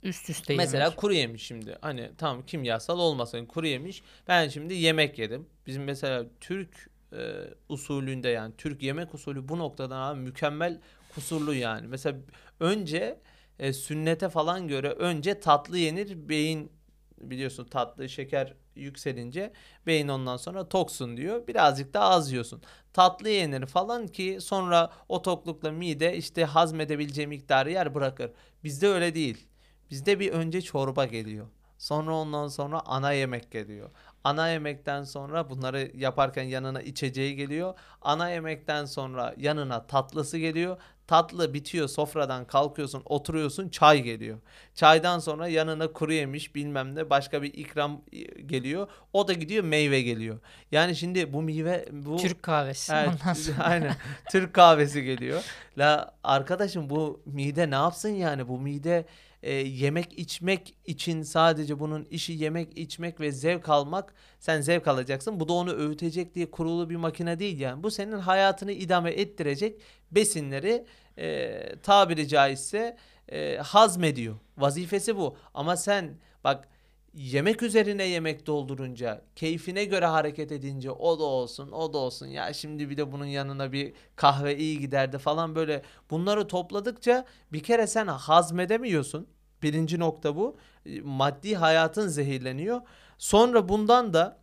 Üst 0.03 0.29
üste 0.29 0.55
mesela 0.55 0.83
yemek. 0.83 0.97
kuru 0.97 1.13
yemiş 1.13 1.43
şimdi. 1.43 1.77
Hani 1.81 2.11
tamam 2.17 2.45
kimyasal 2.45 2.99
olmasın 2.99 3.45
kuru 3.45 3.67
yemiş. 3.67 4.03
Ben 4.27 4.47
şimdi 4.47 4.73
yemek 4.73 5.19
yedim. 5.19 5.47
Bizim 5.67 5.83
mesela 5.83 6.25
Türk 6.39 6.89
e, 7.13 7.17
usulünde 7.69 8.29
yani 8.29 8.53
Türk 8.57 8.83
yemek 8.83 9.13
usulü 9.13 9.47
bu 9.47 9.57
noktadan 9.59 10.01
abi 10.01 10.19
mükemmel 10.19 10.79
kusurlu 11.15 11.53
yani. 11.53 11.87
Mesela 11.87 12.17
önce 12.59 13.19
e, 13.59 13.73
sünnete 13.73 14.29
falan 14.29 14.67
göre 14.67 14.89
önce 14.89 15.39
tatlı 15.39 15.77
yenir. 15.77 16.29
Beyin 16.29 16.71
biliyorsun 17.21 17.65
tatlı 17.65 18.09
şeker 18.09 18.53
yükselince 18.75 19.53
beyin 19.87 20.07
ondan 20.07 20.37
sonra 20.37 20.69
toksun 20.69 21.17
diyor. 21.17 21.47
Birazcık 21.47 21.93
daha 21.93 22.09
az 22.09 22.31
yiyorsun. 22.31 22.61
Tatlı 22.93 23.29
yenir 23.29 23.65
falan 23.65 24.07
ki 24.07 24.37
sonra 24.41 24.89
o 25.09 25.21
toklukla 25.21 25.71
mide 25.71 26.17
işte 26.17 26.45
hazmedebileceği 26.45 27.27
miktarı 27.27 27.71
yer 27.71 27.95
bırakır. 27.95 28.31
Bizde 28.63 28.87
öyle 28.87 29.15
değil. 29.15 29.47
Bizde 29.91 30.19
bir 30.19 30.31
önce 30.31 30.61
çorba 30.61 31.05
geliyor. 31.05 31.47
Sonra 31.77 32.15
ondan 32.15 32.47
sonra 32.47 32.79
ana 32.85 33.11
yemek 33.11 33.51
geliyor. 33.51 33.89
Ana 34.27 34.49
yemekten 34.49 35.03
sonra 35.03 35.49
bunları 35.49 35.91
yaparken 35.93 36.43
yanına 36.43 36.81
içeceği 36.81 37.35
geliyor. 37.35 37.73
Ana 38.01 38.29
yemekten 38.29 38.85
sonra 38.85 39.33
yanına 39.37 39.87
tatlısı 39.87 40.37
geliyor. 40.37 40.77
Tatlı 41.07 41.53
bitiyor 41.53 41.87
sofradan 41.87 42.45
kalkıyorsun 42.45 43.01
oturuyorsun 43.05 43.69
çay 43.69 44.01
geliyor. 44.03 44.37
Çaydan 44.75 45.19
sonra 45.19 45.47
yanına 45.47 45.93
kuru 45.93 46.13
yemiş 46.13 46.55
bilmem 46.55 46.95
ne 46.95 47.09
başka 47.09 47.41
bir 47.41 47.53
ikram 47.53 48.01
e, 48.13 48.17
geliyor. 48.41 48.87
O 49.13 49.27
da 49.27 49.33
gidiyor 49.33 49.63
meyve 49.63 50.01
geliyor. 50.01 50.39
Yani 50.71 50.95
şimdi 50.95 51.33
bu 51.33 51.41
meyve 51.41 51.85
bu 51.91 52.17
Türk 52.17 52.43
kahvesi. 52.43 52.93
Evet, 52.93 53.09
Ondan 53.21 53.33
sonra 53.33 53.63
aynen. 53.63 53.95
Türk 54.31 54.53
kahvesi 54.53 55.03
geliyor. 55.03 55.43
La 55.77 56.15
arkadaşım 56.23 56.89
bu 56.89 57.21
mide 57.25 57.69
ne 57.69 57.75
yapsın 57.75 58.09
yani? 58.09 58.47
Bu 58.47 58.59
mide 58.59 59.05
e, 59.43 59.53
yemek 59.53 60.19
içmek 60.19 60.75
için 60.85 61.21
sadece 61.21 61.79
bunun 61.79 62.05
işi 62.05 62.33
yemek 62.33 62.77
içmek 62.77 63.19
ve 63.19 63.31
zevk 63.31 63.69
almak. 63.69 64.13
Sen 64.39 64.61
zevk 64.61 64.87
alacaksın. 64.87 65.39
Bu 65.39 65.47
da 65.47 65.53
onu 65.53 65.73
öğütecek 65.73 66.35
diye 66.35 66.51
kurulu 66.51 66.89
bir 66.89 66.95
makine 66.95 67.39
değil 67.39 67.59
yani. 67.59 67.83
Bu 67.83 67.91
senin 67.91 68.19
hayatını 68.19 68.71
idame 68.71 69.11
ettirecek 69.11 69.81
besinleri 70.11 70.85
e, 71.17 71.59
tabiri 71.83 72.27
caizse 72.27 72.97
e, 73.29 73.57
hazmediyor. 73.57 74.35
Vazifesi 74.57 75.17
bu. 75.17 75.37
Ama 75.53 75.77
sen 75.77 76.17
bak 76.43 76.67
yemek 77.17 77.63
üzerine 77.63 78.03
yemek 78.03 78.47
doldurunca, 78.47 79.21
keyfine 79.35 79.85
göre 79.85 80.05
hareket 80.05 80.51
edince 80.51 80.91
o 80.91 81.19
da 81.19 81.23
olsun, 81.23 81.71
o 81.71 81.93
da 81.93 81.97
olsun. 81.97 82.27
Ya 82.27 82.53
şimdi 82.53 82.89
bir 82.89 82.97
de 82.97 83.11
bunun 83.11 83.25
yanına 83.25 83.71
bir 83.71 83.93
kahve 84.15 84.57
iyi 84.57 84.79
giderdi 84.79 85.17
falan 85.17 85.55
böyle. 85.55 85.81
Bunları 86.09 86.47
topladıkça 86.47 87.25
bir 87.53 87.63
kere 87.63 87.87
sen 87.87 88.07
hazmedemiyorsun. 88.07 89.27
Birinci 89.63 89.99
nokta 89.99 90.35
bu. 90.35 90.57
E, 90.85 91.01
Maddi 91.01 91.55
hayatın 91.55 92.07
zehirleniyor. 92.07 92.81
Sonra 93.17 93.69
bundan 93.69 94.13
da 94.13 94.39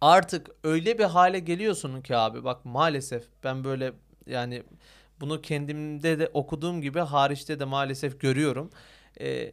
artık 0.00 0.50
öyle 0.64 0.98
bir 0.98 1.04
hale 1.04 1.38
geliyorsun 1.38 2.02
ki 2.02 2.16
abi 2.16 2.44
bak 2.44 2.64
maalesef 2.64 3.24
ben 3.44 3.64
böyle 3.64 3.92
yani 4.26 4.62
bunu 5.20 5.42
kendimde 5.42 6.18
de 6.18 6.30
okuduğum 6.34 6.82
gibi 6.82 7.00
hariçte 7.00 7.60
de 7.60 7.64
maalesef 7.64 8.20
görüyorum. 8.20 8.70
Ee, 9.20 9.52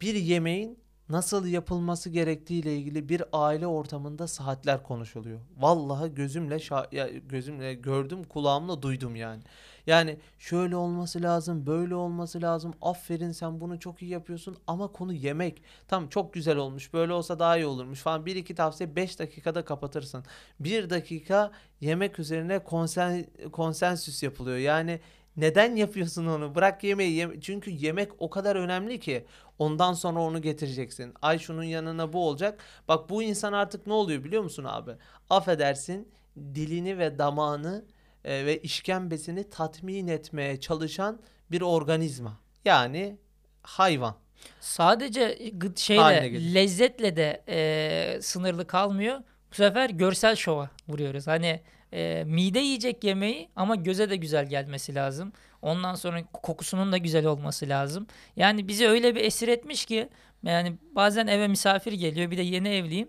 bir 0.00 0.14
yemeğin 0.14 0.78
nasıl 1.10 1.46
yapılması 1.46 2.10
gerektiğiyle 2.10 2.76
ilgili 2.76 3.08
bir 3.08 3.22
aile 3.32 3.66
ortamında 3.66 4.28
saatler 4.28 4.82
konuşuluyor. 4.82 5.40
Vallahi 5.58 6.14
gözümle 6.14 6.56
şa- 6.56 7.28
gözümle 7.28 7.74
gördüm, 7.74 8.24
kulağımla 8.24 8.82
duydum 8.82 9.16
yani. 9.16 9.42
Yani 9.86 10.18
şöyle 10.38 10.76
olması 10.76 11.22
lazım, 11.22 11.66
böyle 11.66 11.94
olması 11.94 12.42
lazım. 12.42 12.74
Aferin 12.82 13.32
sen 13.32 13.60
bunu 13.60 13.80
çok 13.80 14.02
iyi 14.02 14.10
yapıyorsun 14.10 14.56
ama 14.66 14.88
konu 14.88 15.12
yemek. 15.12 15.62
Tam 15.88 16.08
çok 16.08 16.34
güzel 16.34 16.56
olmuş. 16.56 16.92
Böyle 16.94 17.12
olsa 17.12 17.38
daha 17.38 17.56
iyi 17.56 17.66
olurmuş 17.66 18.00
falan. 18.00 18.26
Bir 18.26 18.36
iki 18.36 18.54
tavsiye 18.54 18.96
5 18.96 19.18
dakikada 19.18 19.64
kapatırsın. 19.64 20.24
Bir 20.60 20.90
dakika 20.90 21.50
yemek 21.80 22.18
üzerine 22.18 22.58
konsen 22.58 23.26
konsensüs 23.52 24.22
yapılıyor. 24.22 24.58
Yani 24.58 25.00
neden 25.36 25.76
yapıyorsun 25.76 26.26
onu? 26.26 26.54
Bırak 26.54 26.84
yemeği. 26.84 27.12
Yeme- 27.16 27.40
Çünkü 27.40 27.70
yemek 27.70 28.10
o 28.18 28.30
kadar 28.30 28.56
önemli 28.56 29.00
ki. 29.00 29.26
Ondan 29.58 29.92
sonra 29.92 30.20
onu 30.20 30.42
getireceksin. 30.42 31.14
Ay 31.22 31.38
şunun 31.38 31.62
yanına 31.62 32.12
bu 32.12 32.26
olacak. 32.28 32.60
Bak 32.88 33.10
bu 33.10 33.22
insan 33.22 33.52
artık 33.52 33.86
ne 33.86 33.92
oluyor 33.92 34.24
biliyor 34.24 34.42
musun 34.42 34.64
abi? 34.68 34.90
Affedersin 35.30 36.08
dilini 36.36 36.98
ve 36.98 37.18
damağını 37.18 37.84
e, 38.24 38.46
ve 38.46 38.58
işkembesini 38.60 39.50
tatmin 39.50 40.08
etmeye 40.08 40.60
çalışan 40.60 41.20
bir 41.50 41.60
organizma. 41.60 42.38
Yani 42.64 43.18
hayvan. 43.62 44.16
sadece 44.60 45.38
şeyle 45.76 46.54
lezzetle 46.54 47.16
de 47.16 47.42
e, 47.48 48.22
sınırlı 48.22 48.66
kalmıyor. 48.66 49.18
Bu 49.50 49.54
sefer 49.54 49.90
görsel 49.90 50.36
şova 50.36 50.70
vuruyoruz. 50.88 51.26
Hani 51.26 51.60
e, 51.92 52.24
mide 52.26 52.58
yiyecek 52.58 53.04
yemeği 53.04 53.48
ama 53.56 53.74
göze 53.74 54.10
de 54.10 54.16
güzel 54.16 54.46
gelmesi 54.46 54.94
lazım. 54.94 55.32
Ondan 55.62 55.94
sonra 55.94 56.22
kokusunun 56.32 56.92
da 56.92 56.96
güzel 56.98 57.26
olması 57.26 57.68
lazım. 57.68 58.06
Yani 58.36 58.68
bizi 58.68 58.88
öyle 58.88 59.14
bir 59.14 59.24
esir 59.24 59.48
etmiş 59.48 59.84
ki 59.84 60.08
yani 60.42 60.76
bazen 60.92 61.26
eve 61.26 61.48
misafir 61.48 61.92
geliyor. 61.92 62.30
Bir 62.30 62.38
de 62.38 62.42
yeni 62.42 62.68
evliyim. 62.68 63.08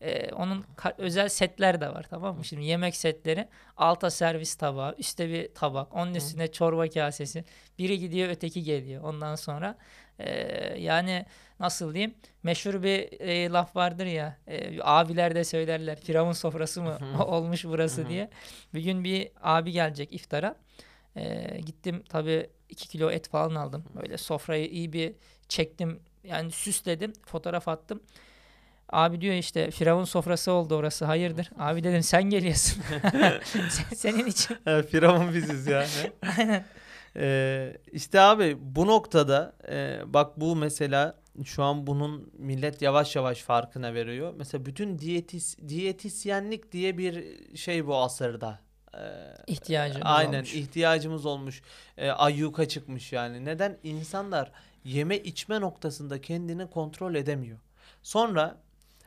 e, 0.00 0.32
onun 0.32 0.64
özel 0.98 1.28
setler 1.28 1.80
de 1.80 1.88
var 1.88 2.06
tamam 2.10 2.36
mı? 2.36 2.44
Şimdi 2.44 2.64
yemek 2.64 2.96
setleri 2.96 3.48
alta 3.76 4.10
servis 4.10 4.54
tabağı, 4.54 4.94
üstte 4.98 5.28
bir 5.28 5.54
tabak, 5.54 5.94
onun 5.94 6.14
üstüne 6.14 6.48
çorba 6.52 6.88
kasesi. 6.88 7.44
Biri 7.78 7.98
gidiyor, 7.98 8.28
öteki 8.28 8.62
geliyor. 8.62 9.02
Ondan 9.02 9.34
sonra 9.34 9.76
e, 10.18 10.30
yani 10.78 11.26
nasıl 11.62 11.94
diyeyim? 11.94 12.14
Meşhur 12.42 12.82
bir 12.82 13.20
e, 13.20 13.48
laf 13.50 13.76
vardır 13.76 14.06
ya. 14.06 14.36
e, 14.46 14.78
abiler 14.82 15.34
de 15.34 15.44
söylerler. 15.44 16.00
Firavun 16.00 16.32
sofrası 16.32 16.82
mı 16.82 16.98
olmuş 17.26 17.64
burası 17.64 18.08
diye. 18.08 18.30
Bir 18.74 18.80
gün 18.80 19.04
bir 19.04 19.28
abi 19.42 19.72
gelecek 19.72 20.12
iftara. 20.12 20.56
E, 21.16 21.46
gittim 21.66 22.02
tabii 22.08 22.50
2 22.68 22.88
kilo 22.88 23.10
et 23.10 23.28
falan 23.28 23.54
aldım. 23.54 23.84
Böyle 24.02 24.18
sofrayı 24.18 24.66
iyi 24.68 24.92
bir 24.92 25.12
çektim. 25.48 26.00
Yani 26.24 26.50
süsledim. 26.50 27.12
Fotoğraf 27.26 27.68
attım. 27.68 28.02
Abi 28.88 29.20
diyor 29.20 29.34
işte 29.34 29.70
Firavun 29.70 30.04
sofrası 30.04 30.52
oldu 30.52 30.74
orası 30.74 31.04
hayırdır. 31.04 31.50
Abi 31.58 31.84
dedim 31.84 32.02
sen 32.02 32.22
geliyorsun. 32.22 32.82
Sen- 33.44 33.94
Senin 33.96 34.26
için. 34.26 34.56
Firavun 34.90 35.34
biziz 35.34 35.66
yani. 35.66 35.86
Aynen. 36.38 36.64
Ee, 37.16 37.76
işte 37.92 38.20
abi 38.20 38.56
bu 38.60 38.86
noktada 38.86 39.56
e, 39.70 40.00
bak 40.06 40.40
bu 40.40 40.56
mesela 40.56 41.14
şu 41.44 41.62
an 41.62 41.86
bunun 41.86 42.30
millet 42.38 42.82
yavaş 42.82 43.16
yavaş 43.16 43.42
farkına 43.42 43.94
veriyor. 43.94 44.34
Mesela 44.36 44.66
bütün 44.66 44.98
diyetis, 44.98 45.58
diyetisyenlik 45.68 46.72
diye 46.72 46.98
bir 46.98 47.24
şey 47.56 47.86
bu 47.86 47.96
asırda. 47.96 48.58
Ee, 48.94 48.98
İhtiyacımız 49.46 50.02
Aynen 50.06 50.34
olmuş. 50.38 50.54
ihtiyacımız 50.54 51.26
olmuş. 51.26 51.62
Ee, 51.96 52.10
ayyuka 52.10 52.68
çıkmış 52.68 53.12
yani. 53.12 53.44
Neden? 53.44 53.78
İnsanlar 53.82 54.52
yeme 54.84 55.18
içme 55.18 55.60
noktasında 55.60 56.20
kendini 56.20 56.70
kontrol 56.70 57.14
edemiyor. 57.14 57.58
Sonra 58.02 58.56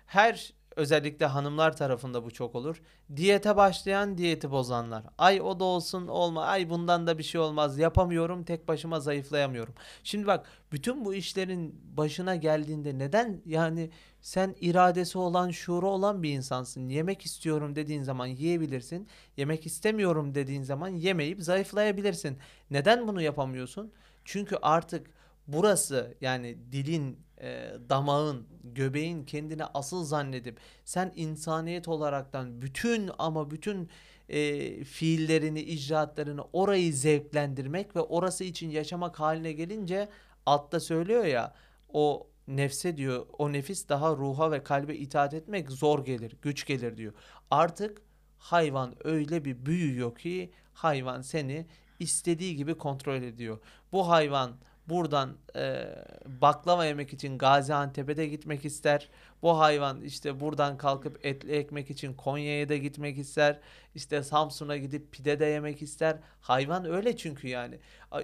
her 0.05 0.53
özellikle 0.75 1.25
hanımlar 1.25 1.77
tarafında 1.77 2.25
bu 2.25 2.31
çok 2.31 2.55
olur. 2.55 2.81
Diyete 3.15 3.55
başlayan 3.55 4.17
diyeti 4.17 4.51
bozanlar. 4.51 5.03
Ay 5.17 5.41
o 5.41 5.59
da 5.59 5.63
olsun 5.63 6.07
olma. 6.07 6.43
Ay 6.43 6.69
bundan 6.69 7.07
da 7.07 7.17
bir 7.17 7.23
şey 7.23 7.41
olmaz. 7.41 7.77
Yapamıyorum 7.77 8.43
tek 8.43 8.67
başıma 8.67 8.99
zayıflayamıyorum. 8.99 9.73
Şimdi 10.03 10.27
bak 10.27 10.45
bütün 10.71 11.05
bu 11.05 11.13
işlerin 11.13 11.81
başına 11.97 12.35
geldiğinde 12.35 12.99
neden 12.99 13.41
yani 13.45 13.89
sen 14.21 14.55
iradesi 14.61 15.17
olan, 15.17 15.51
şuuru 15.51 15.89
olan 15.89 16.23
bir 16.23 16.33
insansın. 16.33 16.89
Yemek 16.89 17.25
istiyorum 17.25 17.75
dediğin 17.75 18.03
zaman 18.03 18.27
yiyebilirsin. 18.27 19.07
Yemek 19.37 19.65
istemiyorum 19.65 20.35
dediğin 20.35 20.63
zaman 20.63 20.87
yemeyip 20.87 21.41
zayıflayabilirsin. 21.41 22.37
Neden 22.71 23.07
bunu 23.07 23.21
yapamıyorsun? 23.21 23.91
Çünkü 24.25 24.55
artık 24.61 25.07
burası 25.47 26.17
yani 26.21 26.57
dilin, 26.71 27.24
e, 27.41 27.71
damağın, 27.89 28.47
göbeğin 28.63 29.23
kendini 29.23 29.65
asıl 29.65 30.05
zannedip 30.05 30.59
sen 30.85 31.13
insaniyet 31.15 31.87
olaraktan 31.87 32.61
bütün 32.61 33.11
ama 33.17 33.51
bütün 33.51 33.89
e, 34.29 34.83
fiillerini, 34.83 35.61
icraatlarını 35.61 36.43
orayı 36.53 36.93
zevklendirmek 36.93 37.95
ve 37.95 38.01
orası 38.01 38.43
için 38.43 38.69
yaşamak 38.69 39.19
haline 39.19 39.51
gelince 39.51 40.09
altta 40.45 40.79
söylüyor 40.79 41.25
ya 41.25 41.53
o 41.93 42.27
nefse 42.47 42.97
diyor 42.97 43.25
o 43.37 43.53
nefis 43.53 43.89
daha 43.89 44.11
ruha 44.11 44.51
ve 44.51 44.63
kalbe 44.63 44.95
itaat 44.95 45.33
etmek 45.33 45.71
zor 45.71 46.05
gelir, 46.05 46.37
güç 46.41 46.65
gelir 46.65 46.97
diyor. 46.97 47.13
Artık 47.51 48.01
hayvan 48.37 48.95
öyle 49.03 49.45
bir 49.45 49.65
büyüyor 49.65 50.15
ki 50.15 50.51
hayvan 50.73 51.21
seni 51.21 51.65
istediği 51.99 52.55
gibi 52.55 52.77
kontrol 52.77 53.21
ediyor. 53.21 53.59
Bu 53.91 54.09
hayvan 54.09 54.57
buradan 54.89 55.37
e, 55.55 55.85
baklava 56.25 56.85
yemek 56.85 57.13
için 57.13 57.37
Gaziantep'e 57.37 58.17
de 58.17 58.27
gitmek 58.27 58.65
ister. 58.65 59.09
Bu 59.41 59.59
hayvan 59.59 60.01
işte 60.01 60.39
buradan 60.39 60.77
kalkıp 60.77 61.25
etli 61.25 61.51
ekmek 61.51 61.89
için 61.89 62.13
Konya'ya 62.13 62.69
da 62.69 62.77
gitmek 62.77 63.17
ister. 63.17 63.59
İşte 63.95 64.23
Samsun'a 64.23 64.77
gidip 64.77 65.11
pide 65.11 65.39
de 65.39 65.45
yemek 65.45 65.81
ister. 65.81 66.19
Hayvan 66.41 66.85
öyle 66.85 67.17
çünkü 67.17 67.47
yani. 67.47 67.79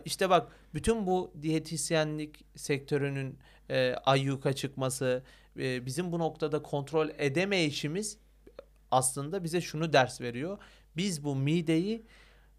İşte 0.06 0.30
bak 0.30 0.52
bütün 0.74 1.08
bu 1.08 1.34
diyetisyenlik 1.42 2.46
sektörünün 2.56 3.40
e, 3.70 3.94
ayyuka 3.94 4.54
çıkması, 4.54 5.24
e, 5.60 5.86
bizim 5.86 6.12
bu 6.12 6.20
noktada 6.20 6.62
kontrol 6.62 7.10
edemeyişimiz 7.18 8.18
aslında 8.92 9.44
bize 9.44 9.62
şunu 9.62 9.94
ders 9.94 10.22
veriyor. 10.22 10.58
Biz 10.98 11.24
bu 11.24 11.36
mideyi 11.36 12.06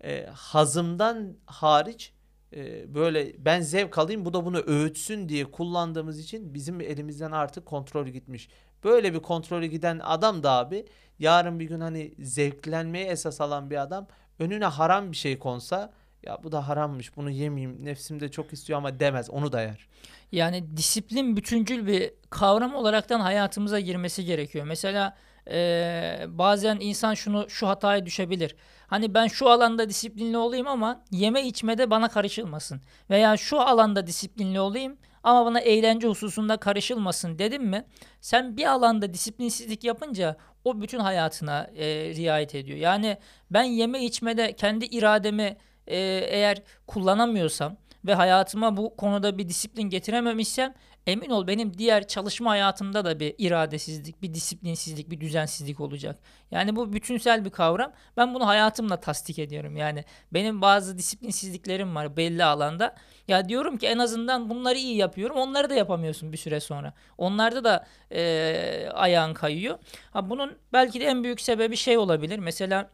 e, 0.04 0.26
hazımdan 0.26 1.36
hariç 1.46 2.12
e, 2.56 2.94
böyle 2.94 3.44
ben 3.44 3.60
zevk 3.60 3.98
alayım 3.98 4.24
bu 4.24 4.32
da 4.32 4.44
bunu 4.44 4.62
öğütsün 4.66 5.28
diye 5.28 5.44
kullandığımız 5.44 6.18
için 6.18 6.54
bizim 6.54 6.80
elimizden 6.80 7.32
artık 7.32 7.66
kontrol 7.66 8.06
gitmiş. 8.06 8.48
Böyle 8.84 9.14
bir 9.14 9.18
kontrolü 9.18 9.66
giden 9.66 10.00
adam 10.04 10.42
da 10.42 10.50
abi 10.50 10.86
yarın 11.18 11.60
bir 11.60 11.64
gün 11.64 11.80
hani 11.80 12.14
zevklenmeye 12.18 13.06
esas 13.06 13.40
alan 13.40 13.70
bir 13.70 13.82
adam 13.82 14.06
önüne 14.38 14.64
haram 14.64 15.12
bir 15.12 15.16
şey 15.16 15.38
konsa 15.38 15.92
ya 16.22 16.38
bu 16.42 16.52
da 16.52 16.68
harammış 16.68 17.16
bunu 17.16 17.30
yemeyeyim 17.30 17.84
nefsim 17.84 18.20
de 18.20 18.30
çok 18.30 18.52
istiyor 18.52 18.76
ama 18.78 19.00
demez 19.00 19.30
onu 19.30 19.52
da 19.52 19.62
yer. 19.62 19.88
Yani 20.32 20.76
disiplin 20.76 21.36
bütüncül 21.36 21.86
bir 21.86 22.10
kavram 22.30 22.74
olaraktan 22.74 23.20
hayatımıza 23.20 23.80
girmesi 23.80 24.24
gerekiyor. 24.24 24.64
Mesela 24.64 25.16
eee, 25.46 26.26
bazen 26.28 26.78
insan 26.80 27.14
şunu 27.14 27.50
şu 27.50 27.68
hataya 27.68 28.06
düşebilir. 28.06 28.56
Hani 28.92 29.14
ben 29.14 29.26
şu 29.26 29.48
alanda 29.50 29.88
disiplinli 29.88 30.36
olayım 30.36 30.66
ama 30.66 31.04
yeme 31.10 31.42
içmede 31.46 31.90
bana 31.90 32.08
karışılmasın. 32.08 32.80
Veya 33.10 33.36
şu 33.36 33.60
alanda 33.60 34.06
disiplinli 34.06 34.60
olayım 34.60 34.96
ama 35.22 35.46
bana 35.46 35.60
eğlence 35.60 36.08
hususunda 36.08 36.56
karışılmasın 36.56 37.38
dedim 37.38 37.64
mi? 37.64 37.84
Sen 38.20 38.56
bir 38.56 38.64
alanda 38.66 39.14
disiplinsizlik 39.14 39.84
yapınca 39.84 40.36
o 40.64 40.80
bütün 40.80 40.98
hayatına 40.98 41.70
eee, 41.74 42.14
riayet 42.14 42.54
ediyor. 42.54 42.78
Yani 42.78 43.18
ben 43.50 43.62
yeme 43.62 44.04
içmede 44.04 44.52
kendi 44.52 44.84
irademi 44.84 45.56
eee, 45.86 46.26
eğer 46.30 46.62
kullanamıyorsam 46.86 47.76
ve 48.04 48.14
hayatıma 48.14 48.76
bu 48.76 48.96
konuda 48.96 49.38
bir 49.38 49.48
disiplin 49.48 49.82
getirememişsem 49.82 50.74
emin 51.06 51.30
ol 51.30 51.46
benim 51.46 51.78
diğer 51.78 52.08
çalışma 52.08 52.50
hayatımda 52.50 53.04
da 53.04 53.20
bir 53.20 53.34
iradesizlik, 53.38 54.22
bir 54.22 54.34
disiplinsizlik, 54.34 55.10
bir 55.10 55.20
düzensizlik 55.20 55.80
olacak. 55.80 56.18
Yani 56.50 56.76
bu 56.76 56.92
bütünsel 56.92 57.44
bir 57.44 57.50
kavram. 57.50 57.92
Ben 58.16 58.34
bunu 58.34 58.46
hayatımla 58.46 59.00
tasdik 59.00 59.38
ediyorum. 59.38 59.76
Yani 59.76 60.04
benim 60.32 60.62
bazı 60.62 60.98
disiplinsizliklerim 60.98 61.94
var 61.94 62.16
belli 62.16 62.44
alanda. 62.44 62.94
Ya 63.28 63.48
diyorum 63.48 63.76
ki 63.76 63.86
en 63.86 63.98
azından 63.98 64.50
bunları 64.50 64.78
iyi 64.78 64.96
yapıyorum. 64.96 65.36
Onları 65.36 65.70
da 65.70 65.74
yapamıyorsun 65.74 66.32
bir 66.32 66.38
süre 66.38 66.60
sonra. 66.60 66.92
Onlarda 67.18 67.64
da 67.64 67.86
eee 68.10 68.88
ayağın 68.94 69.34
kayıyor. 69.34 69.78
Ha, 70.10 70.30
bunun 70.30 70.58
belki 70.72 71.00
de 71.00 71.04
en 71.04 71.24
büyük 71.24 71.40
sebebi 71.40 71.76
şey 71.76 71.98
olabilir. 71.98 72.38
Mesela 72.38 72.90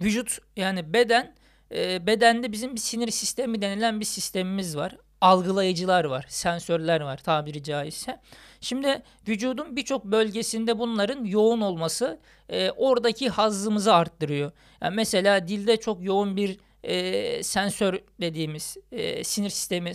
vücut 0.00 0.38
yani 0.56 0.92
beden 0.92 1.34
e, 1.74 2.06
bedende 2.06 2.52
bizim 2.52 2.74
bir 2.74 2.80
sinir 2.80 3.10
sistemi 3.10 3.62
denilen 3.62 4.00
bir 4.00 4.04
sistemimiz 4.04 4.76
var. 4.76 4.96
Algılayıcılar 5.20 6.04
var, 6.04 6.26
sensörler 6.28 7.00
var 7.00 7.16
tabiri 7.16 7.62
caizse. 7.62 8.20
Şimdi 8.60 9.02
vücudun 9.28 9.76
birçok 9.76 10.04
bölgesinde 10.04 10.78
bunların 10.78 11.24
yoğun 11.24 11.60
olması 11.60 12.20
e, 12.48 12.70
oradaki 12.70 13.28
hazzımızı 13.28 13.94
arttırıyor. 13.94 14.52
Yani 14.80 14.94
mesela 14.94 15.48
dilde 15.48 15.76
çok 15.76 16.04
yoğun 16.04 16.36
bir 16.36 16.58
e, 16.82 17.42
sensör 17.42 17.98
dediğimiz 18.20 18.76
e, 18.92 19.24
sinir 19.24 19.50
sistemi 19.50 19.92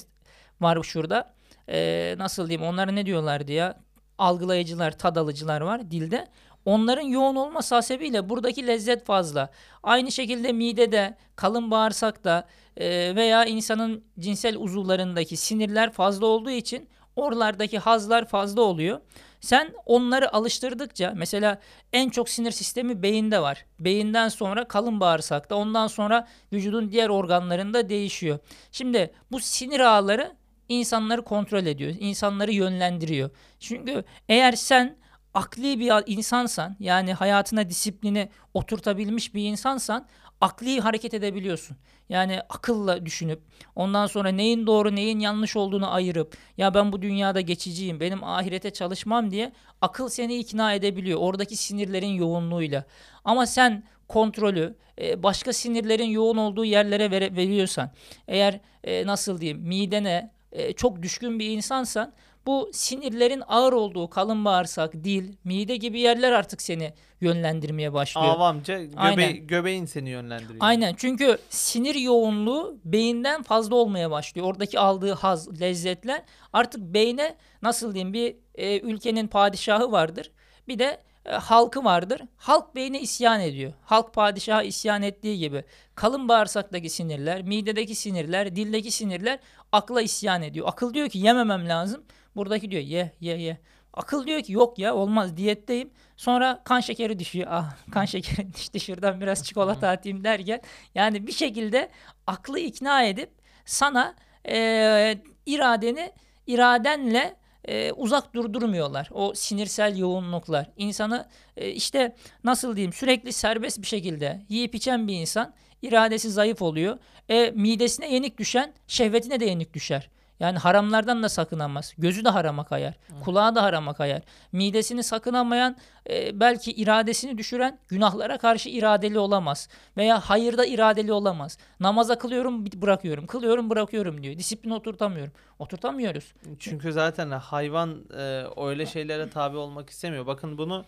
var 0.61 0.83
şurada. 0.83 1.33
E, 1.69 2.15
nasıl 2.17 2.49
diyeyim 2.49 2.69
onlara 2.69 2.91
ne 2.91 3.05
diyorlardı 3.05 3.51
ya? 3.51 3.79
Algılayıcılar, 4.17 4.97
tad 4.97 5.15
alıcılar 5.15 5.61
var 5.61 5.91
dilde. 5.91 6.27
Onların 6.65 7.01
yoğun 7.07 7.35
olması 7.35 7.75
hasebiyle 7.75 8.29
buradaki 8.29 8.67
lezzet 8.67 9.05
fazla. 9.05 9.49
Aynı 9.83 10.11
şekilde 10.11 10.51
midede, 10.51 11.17
kalın 11.35 11.71
bağırsakta 11.71 12.47
e, 12.77 13.15
veya 13.15 13.45
insanın 13.45 14.03
cinsel 14.19 14.57
uzuvlarındaki 14.57 15.37
sinirler 15.37 15.91
fazla 15.91 16.25
olduğu 16.25 16.51
için 16.51 16.89
oralardaki 17.15 17.79
hazlar 17.79 18.25
fazla 18.25 18.61
oluyor. 18.61 19.01
Sen 19.41 19.73
onları 19.85 20.35
alıştırdıkça 20.35 21.13
mesela 21.15 21.59
en 21.93 22.09
çok 22.09 22.29
sinir 22.29 22.51
sistemi 22.51 23.03
beyinde 23.03 23.41
var. 23.41 23.65
Beyinden 23.79 24.29
sonra 24.29 24.67
kalın 24.67 24.99
bağırsakta, 24.99 25.55
ondan 25.55 25.87
sonra 25.87 26.27
vücudun 26.53 26.91
diğer 26.91 27.09
organlarında 27.09 27.89
değişiyor. 27.89 28.39
Şimdi 28.71 29.13
bu 29.31 29.39
sinir 29.39 29.79
ağları 29.79 30.35
insanları 30.69 31.21
kontrol 31.21 31.65
ediyor, 31.65 31.93
insanları 31.99 32.51
yönlendiriyor. 32.51 33.29
Çünkü 33.59 34.03
eğer 34.29 34.51
sen 34.51 35.00
akli 35.33 35.79
bir 35.79 35.91
insansan 36.05 36.75
yani 36.79 37.13
hayatına 37.13 37.69
disiplini 37.69 38.29
oturtabilmiş 38.53 39.33
bir 39.33 39.43
insansan 39.45 40.07
akli 40.41 40.79
hareket 40.79 41.13
edebiliyorsun. 41.13 41.77
Yani 42.09 42.41
akılla 42.49 43.05
düşünüp 43.05 43.41
ondan 43.75 44.07
sonra 44.07 44.29
neyin 44.29 44.67
doğru 44.67 44.95
neyin 44.95 45.19
yanlış 45.19 45.55
olduğunu 45.55 45.93
ayırıp 45.93 46.37
ya 46.57 46.73
ben 46.73 46.91
bu 46.91 47.01
dünyada 47.01 47.41
geçiciyim 47.41 47.99
benim 47.99 48.23
ahirete 48.23 48.69
çalışmam 48.71 49.31
diye 49.31 49.51
akıl 49.81 50.09
seni 50.09 50.37
ikna 50.37 50.73
edebiliyor 50.73 51.19
oradaki 51.19 51.57
sinirlerin 51.57 52.13
yoğunluğuyla. 52.13 52.83
Ama 53.25 53.45
sen 53.45 53.83
kontrolü 54.07 54.75
e, 55.01 55.23
başka 55.23 55.53
sinirlerin 55.53 56.09
yoğun 56.09 56.37
olduğu 56.37 56.65
yerlere 56.65 57.11
veriyorsan 57.11 57.91
eğer 58.27 58.59
e, 58.83 59.05
nasıl 59.05 59.41
diyeyim 59.41 59.61
midene 59.61 60.31
e, 60.51 60.73
çok 60.73 61.01
düşkün 61.01 61.39
bir 61.39 61.49
insansan 61.49 62.13
bu 62.45 62.69
sinirlerin 62.73 63.43
ağır 63.47 63.73
olduğu 63.73 64.09
kalın 64.09 64.45
bağırsak, 64.45 64.93
dil, 64.93 65.33
mide 65.43 65.75
gibi 65.75 65.99
yerler 65.99 66.31
artık 66.31 66.61
seni 66.61 66.93
yönlendirmeye 67.21 67.93
başlıyor. 67.93 68.27
Avamca 68.27 68.83
göbe 68.83 68.97
Aynen. 68.97 69.47
göbeğin 69.47 69.85
seni 69.85 70.09
yönlendiriyor. 70.09 70.57
Aynen 70.59 70.93
çünkü 70.97 71.37
sinir 71.49 71.95
yoğunluğu 71.95 72.77
beyinden 72.85 73.43
fazla 73.43 73.75
olmaya 73.75 74.11
başlıyor. 74.11 74.47
Oradaki 74.47 74.79
aldığı 74.79 75.13
haz, 75.13 75.61
lezzetler 75.61 76.23
artık 76.53 76.81
beyne 76.81 77.35
nasıl 77.61 77.93
diyeyim 77.93 78.13
bir 78.13 78.35
e, 78.55 78.79
ülkenin 78.79 79.27
padişahı 79.27 79.91
vardır. 79.91 80.31
Bir 80.67 80.79
de 80.79 81.01
e, 81.25 81.31
halkı 81.31 81.83
vardır. 81.83 82.21
Halk 82.37 82.75
beyne 82.75 83.01
isyan 83.01 83.41
ediyor. 83.41 83.73
Halk 83.85 84.13
padişaha 84.13 84.63
isyan 84.63 85.01
ettiği 85.01 85.39
gibi 85.39 85.63
kalın 85.95 86.27
bağırsaktaki 86.27 86.89
sinirler, 86.89 87.41
midedeki 87.41 87.95
sinirler, 87.95 88.55
dildeki 88.55 88.91
sinirler 88.91 89.39
akla 89.71 90.01
isyan 90.01 90.41
ediyor. 90.41 90.67
Akıl 90.67 90.93
diyor 90.93 91.09
ki 91.09 91.19
yememem 91.19 91.69
lazım. 91.69 92.03
Buradaki 92.35 92.71
diyor 92.71 92.83
ye 92.83 93.11
ye 93.19 93.37
ye. 93.37 93.57
Akıl 93.93 94.27
diyor 94.27 94.41
ki 94.41 94.53
yok 94.53 94.79
ya 94.79 94.95
olmaz 94.95 95.37
diyetteyim. 95.37 95.89
Sonra 96.17 96.61
kan 96.63 96.79
şekeri 96.79 97.19
düşüyor. 97.19 97.47
Ah 97.49 97.75
kan 97.91 98.05
şekeri 98.05 98.53
düştü 98.53 98.79
şuradan 98.79 99.21
biraz 99.21 99.43
çikolata 99.43 99.89
atayım 99.89 100.23
derken. 100.23 100.61
Yani 100.95 101.27
bir 101.27 101.31
şekilde 101.31 101.89
aklı 102.27 102.59
ikna 102.59 103.03
edip 103.03 103.29
sana 103.65 104.15
e, 104.47 105.17
iradeni 105.45 106.11
iradenle 106.47 107.35
e, 107.67 107.91
uzak 107.91 108.33
durdurmuyorlar. 108.33 109.09
O 109.11 109.33
sinirsel 109.33 109.97
yoğunluklar. 109.97 110.69
İnsanı 110.77 111.27
e, 111.57 111.69
işte 111.69 112.15
nasıl 112.43 112.75
diyeyim 112.75 112.93
sürekli 112.93 113.33
serbest 113.33 113.81
bir 113.81 113.87
şekilde 113.87 114.41
yiyip 114.49 114.75
içen 114.75 115.07
bir 115.07 115.13
insan 115.13 115.53
iradesi 115.81 116.31
zayıf 116.31 116.61
oluyor. 116.61 116.97
E, 117.29 117.51
midesine 117.51 118.13
yenik 118.13 118.37
düşen 118.37 118.73
şehvetine 118.87 119.39
de 119.39 119.45
yenik 119.45 119.73
düşer. 119.73 120.09
Yani 120.41 120.57
haramlardan 120.57 121.23
da 121.23 121.29
sakınamaz. 121.29 121.93
Gözü 121.97 122.25
de 122.25 122.29
harama 122.29 122.65
kayar. 122.65 122.93
Kulağı 123.23 123.55
da 123.55 123.63
harama 123.63 123.93
kayar. 123.93 124.21
Midesini 124.51 125.03
sakınamayan 125.03 125.77
e, 126.09 126.39
belki 126.39 126.71
iradesini 126.71 127.37
düşüren 127.37 127.79
günahlara 127.87 128.37
karşı 128.37 128.69
iradeli 128.69 129.19
olamaz. 129.19 129.69
Veya 129.97 130.19
hayırda 130.19 130.65
iradeli 130.65 131.13
olamaz. 131.13 131.57
Namaza 131.79 132.17
kılıyorum 132.17 132.65
bırakıyorum. 132.65 133.27
Kılıyorum 133.27 133.69
bırakıyorum 133.69 134.23
diyor. 134.23 134.37
Disiplin 134.37 134.71
oturtamıyorum. 134.71 135.33
Oturtamıyoruz. 135.59 136.33
Çünkü 136.59 136.91
zaten 136.93 137.31
hayvan 137.31 138.05
e, 138.17 138.45
öyle 138.57 138.85
şeylere 138.85 139.29
tabi 139.29 139.57
olmak 139.57 139.89
istemiyor. 139.89 140.27
Bakın 140.27 140.57
bunu 140.57 140.85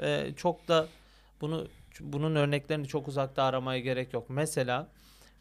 e, 0.00 0.32
çok 0.36 0.68
da 0.68 0.86
bunu 1.40 1.66
bunun 2.00 2.34
örneklerini 2.34 2.88
çok 2.88 3.08
uzakta 3.08 3.42
aramaya 3.42 3.80
gerek 3.80 4.12
yok. 4.12 4.24
Mesela 4.28 4.88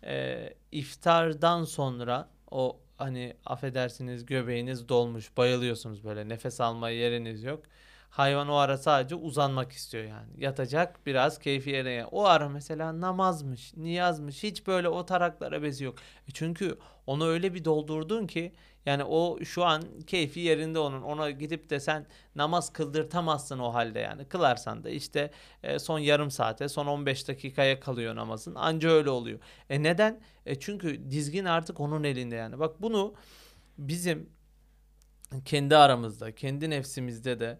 e, 0.04 0.50
iftardan 0.72 1.63
sonra 1.63 2.28
o 2.52 2.78
hani 2.98 3.34
affedersiniz 3.46 4.26
göbeğiniz 4.26 4.90
dolmuş, 4.90 5.38
bayılıyorsunuz 5.38 6.04
böyle 6.04 6.30
nefes 6.30 6.62
almaya 6.62 6.96
yeriniz 6.98 7.44
yok. 7.44 7.64
Hayvan 8.10 8.50
o 8.50 8.56
ara 8.56 8.78
sadece 8.78 9.15
uzanmak 9.15 9.72
istiyor 9.72 10.04
yani. 10.04 10.30
Yatacak 10.38 11.06
biraz 11.06 11.39
keyfi 11.39 11.70
yerine. 11.70 12.06
O 12.12 12.26
ara 12.26 12.50
mesela 12.50 13.02
namazmış, 13.02 13.74
niyazmış 13.78 14.43
hiç 14.43 14.67
böyle 14.67 14.89
o 14.89 15.06
taraklara 15.06 15.63
bezi 15.63 15.84
yok. 15.84 15.96
E 16.28 16.32
çünkü 16.34 16.78
onu 17.08 17.28
öyle 17.28 17.54
bir 17.54 17.65
doldurdun 17.65 18.28
ki 18.28 18.54
yani 18.86 19.04
o 19.04 19.39
şu 19.43 19.65
an 19.65 19.84
keyfi 20.08 20.39
yerinde 20.39 20.80
onun. 20.80 21.02
Ona 21.02 21.30
gidip 21.32 21.70
de 21.70 21.80
sen 21.80 22.06
namaz 22.36 22.74
kıldırtamazsın 22.74 23.60
o 23.60 23.74
halde 23.74 24.00
yani. 24.00 24.26
Kılarsan 24.26 24.84
da 24.84 24.89
işte 24.89 25.32
e, 25.63 25.80
son 25.80 26.00
yarım 26.00 26.32
saate, 26.32 26.70
son 26.70 26.88
15 26.88 27.28
dakikaya 27.28 27.80
kalıyor 27.80 28.15
namazın. 28.15 28.56
Anca 28.56 28.89
öyle 28.89 29.10
oluyor. 29.10 29.39
E 29.70 29.84
neden? 29.84 30.22
E 30.46 30.60
çünkü 30.60 31.12
dizgin 31.12 31.46
artık 31.46 31.80
onun 31.80 32.04
elinde 32.04 32.36
yani. 32.36 32.60
Bak 32.60 32.82
bunu 32.82 33.13
bizim 33.78 34.30
kendi 35.46 35.78
aramızda, 35.78 36.36
kendi 36.36 36.70
nefsimizde 36.70 37.39
de 37.39 37.60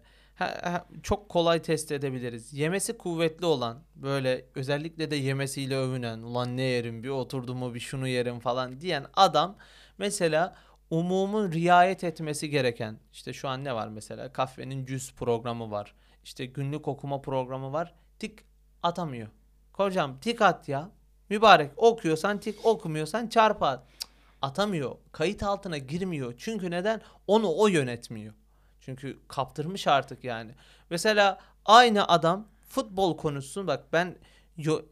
çok 1.02 1.28
kolay 1.28 1.62
test 1.62 1.92
edebiliriz. 1.92 2.52
Yemesi 2.52 2.98
kuvvetli 2.98 3.46
olan, 3.46 3.82
böyle 3.94 4.46
özellikle 4.54 5.10
de 5.10 5.16
yemesiyle 5.16 5.76
övünen, 5.76 6.18
ulan 6.18 6.56
ne 6.56 6.62
yerim 6.62 7.02
bir 7.02 7.08
oturdum 7.08 7.58
mu 7.58 7.74
bir 7.74 7.80
şunu 7.80 8.08
yerim 8.08 8.40
falan 8.40 8.80
diyen 8.80 9.06
adam 9.14 9.56
mesela 9.98 10.56
umumun 10.90 11.52
riayet 11.52 12.04
etmesi 12.04 12.50
gereken, 12.50 12.98
işte 13.12 13.32
şu 13.32 13.48
an 13.48 13.64
ne 13.64 13.74
var 13.74 13.88
mesela? 13.88 14.32
Kahvenin 14.32 14.86
cüz 14.86 15.14
programı 15.14 15.70
var. 15.70 15.94
İşte 16.24 16.46
günlük 16.46 16.88
okuma 16.88 17.20
programı 17.20 17.72
var. 17.72 17.94
Tik 18.18 18.38
atamıyor. 18.82 19.28
Kocam 19.72 20.20
tik 20.20 20.42
at 20.42 20.68
ya. 20.68 20.90
Mübarek 21.30 21.70
okuyorsan 21.76 22.40
tik 22.40 22.66
okumuyorsan 22.66 23.26
çarpı 23.26 23.64
at. 23.64 23.86
Atamıyor. 24.42 24.96
Kayıt 25.12 25.42
altına 25.42 25.78
girmiyor. 25.78 26.34
Çünkü 26.38 26.70
neden? 26.70 27.00
Onu 27.26 27.54
o 27.56 27.66
yönetmiyor. 27.66 28.34
Çünkü 28.88 29.18
kaptırmış 29.28 29.86
artık 29.86 30.24
yani. 30.24 30.50
Mesela 30.90 31.38
aynı 31.64 32.08
adam 32.08 32.48
futbol 32.68 33.16
konuşsun 33.16 33.66
bak 33.66 33.84
ben 33.92 34.16
yo- 34.56 34.82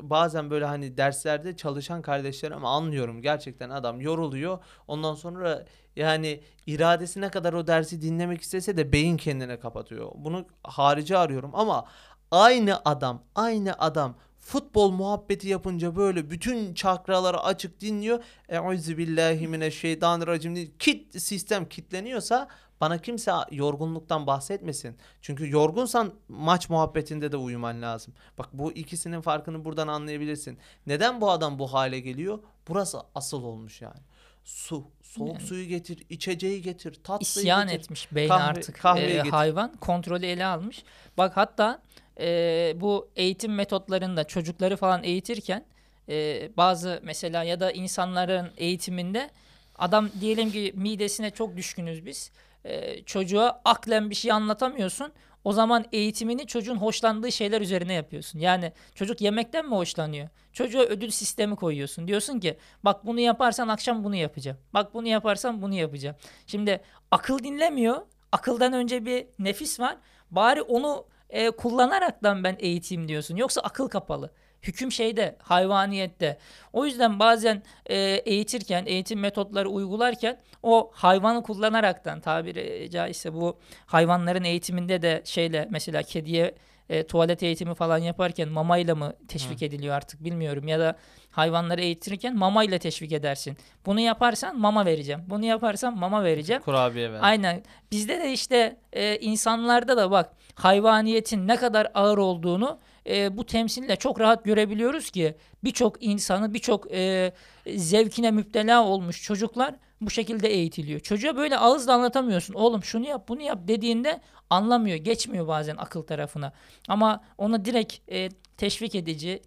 bazen 0.00 0.50
böyle 0.50 0.64
hani 0.64 0.96
derslerde 0.96 1.56
çalışan 1.56 2.02
kardeşlerimi 2.02 2.66
anlıyorum. 2.68 3.22
Gerçekten 3.22 3.70
adam 3.70 4.00
yoruluyor. 4.00 4.58
Ondan 4.88 5.14
sonra 5.14 5.64
yani 5.96 6.40
iradesi 6.66 7.20
ne 7.20 7.28
kadar 7.28 7.52
o 7.52 7.66
dersi 7.66 8.02
dinlemek 8.02 8.40
istese 8.40 8.76
de 8.76 8.92
beyin 8.92 9.16
kendine 9.16 9.60
kapatıyor. 9.60 10.12
Bunu 10.14 10.46
harici 10.62 11.16
arıyorum 11.16 11.50
ama 11.54 11.84
aynı 12.30 12.80
adam, 12.84 13.22
aynı 13.34 13.74
adam 13.78 14.16
futbol 14.38 14.90
muhabbeti 14.90 15.48
yapınca 15.48 15.96
böyle 15.96 16.30
bütün 16.30 16.74
çakraları 16.74 17.40
açık 17.40 17.80
dinliyor. 17.80 18.24
Euzu 18.48 18.98
billahi 18.98 19.48
mineşşeytanirracim 19.48 20.72
kit 20.78 21.22
sistem 21.22 21.68
kitleniyorsa 21.68 22.48
bana 22.80 22.98
kimse 22.98 23.32
yorgunluktan 23.50 24.26
bahsetmesin. 24.26 24.96
Çünkü 25.22 25.50
yorgunsan 25.50 26.12
maç 26.28 26.68
muhabbetinde 26.70 27.32
de 27.32 27.36
uyuman 27.36 27.82
lazım. 27.82 28.14
Bak 28.38 28.48
bu 28.52 28.72
ikisinin 28.72 29.20
farkını 29.20 29.64
buradan 29.64 29.88
anlayabilirsin. 29.88 30.58
Neden 30.86 31.20
bu 31.20 31.30
adam 31.30 31.58
bu 31.58 31.72
hale 31.72 32.00
geliyor? 32.00 32.38
Burası 32.68 32.98
asıl 33.14 33.42
olmuş 33.44 33.82
yani. 33.82 34.00
Su, 34.44 34.84
soğuk 35.02 35.28
Yani- 35.34 35.40
suyu 35.46 35.66
getir, 35.68 36.02
içeceği 36.10 36.62
getir, 36.62 36.94
tatlıyı 37.04 37.20
İsyan 37.20 37.66
getir. 37.68 37.78
etmiş 37.80 38.08
beyin 38.14 38.28
Kahve- 38.28 38.42
artık 38.42 38.76
kahveyi 38.80 39.16
e, 39.16 39.20
hayvan 39.20 39.76
kontrolü 39.76 40.26
ele 40.26 40.46
almış. 40.46 40.84
Bak 41.18 41.36
hatta 41.36 41.82
e, 42.20 42.74
bu 42.76 43.08
eğitim 43.16 43.54
metotlarında 43.54 44.24
çocukları 44.24 44.76
falan 44.76 45.04
eğitirken 45.04 45.64
e, 46.08 46.48
bazı 46.56 47.00
mesela 47.02 47.42
ya 47.44 47.60
da 47.60 47.72
insanların 47.72 48.50
eğitiminde 48.56 49.30
adam 49.78 50.10
diyelim 50.20 50.50
ki 50.52 50.72
midesine 50.76 51.30
çok 51.30 51.56
düşkünüz 51.56 52.06
biz. 52.06 52.30
E, 52.66 53.02
çocuğa 53.02 53.60
aklen 53.64 54.10
bir 54.10 54.14
şey 54.14 54.32
anlatamıyorsun. 54.32 55.12
O 55.44 55.52
zaman 55.52 55.84
eğitimini 55.92 56.46
çocuğun 56.46 56.76
hoşlandığı 56.76 57.32
şeyler 57.32 57.60
üzerine 57.60 57.92
yapıyorsun. 57.92 58.38
Yani 58.38 58.72
çocuk 58.94 59.20
yemekten 59.20 59.68
mi 59.68 59.74
hoşlanıyor? 59.74 60.28
Çocuğa 60.52 60.82
ödül 60.82 61.10
sistemi 61.10 61.56
koyuyorsun. 61.56 62.08
Diyorsun 62.08 62.40
ki 62.40 62.58
bak 62.82 63.06
bunu 63.06 63.20
yaparsan 63.20 63.68
akşam 63.68 64.04
bunu 64.04 64.16
yapacağım. 64.16 64.58
Bak 64.74 64.94
bunu 64.94 65.08
yaparsan 65.08 65.62
bunu 65.62 65.74
yapacağım. 65.74 66.16
Şimdi 66.46 66.80
akıl 67.10 67.38
dinlemiyor. 67.38 68.02
Akıldan 68.32 68.72
önce 68.72 69.04
bir 69.04 69.26
nefis 69.38 69.80
var. 69.80 69.96
Bari 70.30 70.62
onu 70.62 71.06
e, 71.30 71.50
kullanaraktan 71.50 72.44
ben 72.44 72.56
eğiteyim 72.58 73.08
diyorsun. 73.08 73.36
Yoksa 73.36 73.60
akıl 73.60 73.88
kapalı. 73.88 74.30
Hüküm 74.66 74.92
şeyde, 74.92 75.36
hayvaniyette. 75.42 76.38
O 76.72 76.86
yüzden 76.86 77.18
bazen 77.18 77.62
e, 77.86 77.96
eğitirken, 77.98 78.86
eğitim 78.86 79.20
metotları 79.20 79.68
uygularken 79.68 80.40
o 80.62 80.90
hayvanı 80.94 81.42
kullanaraktan 81.42 82.20
tabiri 82.20 82.90
caizse 82.90 83.34
bu 83.34 83.58
hayvanların 83.86 84.44
eğitiminde 84.44 85.02
de 85.02 85.22
şeyle 85.24 85.68
mesela 85.70 86.02
kediye 86.02 86.54
e, 86.88 87.06
tuvalet 87.06 87.42
eğitimi 87.42 87.74
falan 87.74 87.98
yaparken 87.98 88.48
mamayla 88.48 88.94
mı 88.94 89.12
teşvik 89.28 89.62
ediliyor 89.62 89.94
artık 89.94 90.24
bilmiyorum 90.24 90.68
ya 90.68 90.80
da 90.80 90.96
hayvanları 91.30 91.80
eğitirken 91.80 92.36
mamayla 92.36 92.78
teşvik 92.78 93.12
edersin. 93.12 93.56
Bunu 93.86 94.00
yaparsan 94.00 94.58
mama 94.60 94.86
vereceğim. 94.86 95.20
Bunu 95.26 95.44
yaparsan 95.44 95.98
mama 95.98 96.24
vereceğim. 96.24 96.62
Kurabiye 96.62 97.12
ver. 97.12 97.18
Aynen. 97.22 97.62
Bizde 97.92 98.20
de 98.20 98.32
işte 98.32 98.76
e, 98.92 99.18
insanlarda 99.18 99.96
da 99.96 100.10
bak 100.10 100.30
hayvaniyetin 100.56 101.48
ne 101.48 101.56
kadar 101.56 101.88
ağır 101.94 102.18
olduğunu 102.18 102.78
e, 103.08 103.36
bu 103.36 103.46
temsille 103.46 103.96
çok 103.96 104.20
rahat 104.20 104.44
görebiliyoruz 104.44 105.10
ki 105.10 105.36
birçok 105.64 106.02
insanı 106.02 106.54
birçok 106.54 106.92
e, 106.92 107.32
zevkine 107.76 108.30
müptela 108.30 108.84
olmuş 108.84 109.22
çocuklar 109.22 109.74
bu 110.00 110.10
şekilde 110.10 110.48
eğitiliyor. 110.48 111.00
Çocuğa 111.00 111.36
böyle 111.36 111.58
ağızla 111.58 111.94
anlatamıyorsun. 111.94 112.54
Oğlum 112.54 112.84
şunu 112.84 113.06
yap 113.06 113.28
bunu 113.28 113.42
yap 113.42 113.58
dediğinde 113.68 114.20
anlamıyor. 114.50 114.96
Geçmiyor 114.96 115.48
bazen 115.48 115.76
akıl 115.76 116.02
tarafına. 116.02 116.52
Ama 116.88 117.24
ona 117.38 117.64
direkt 117.64 118.12
e, 118.12 118.28
teşvik 118.56 118.94
edici 118.94 119.42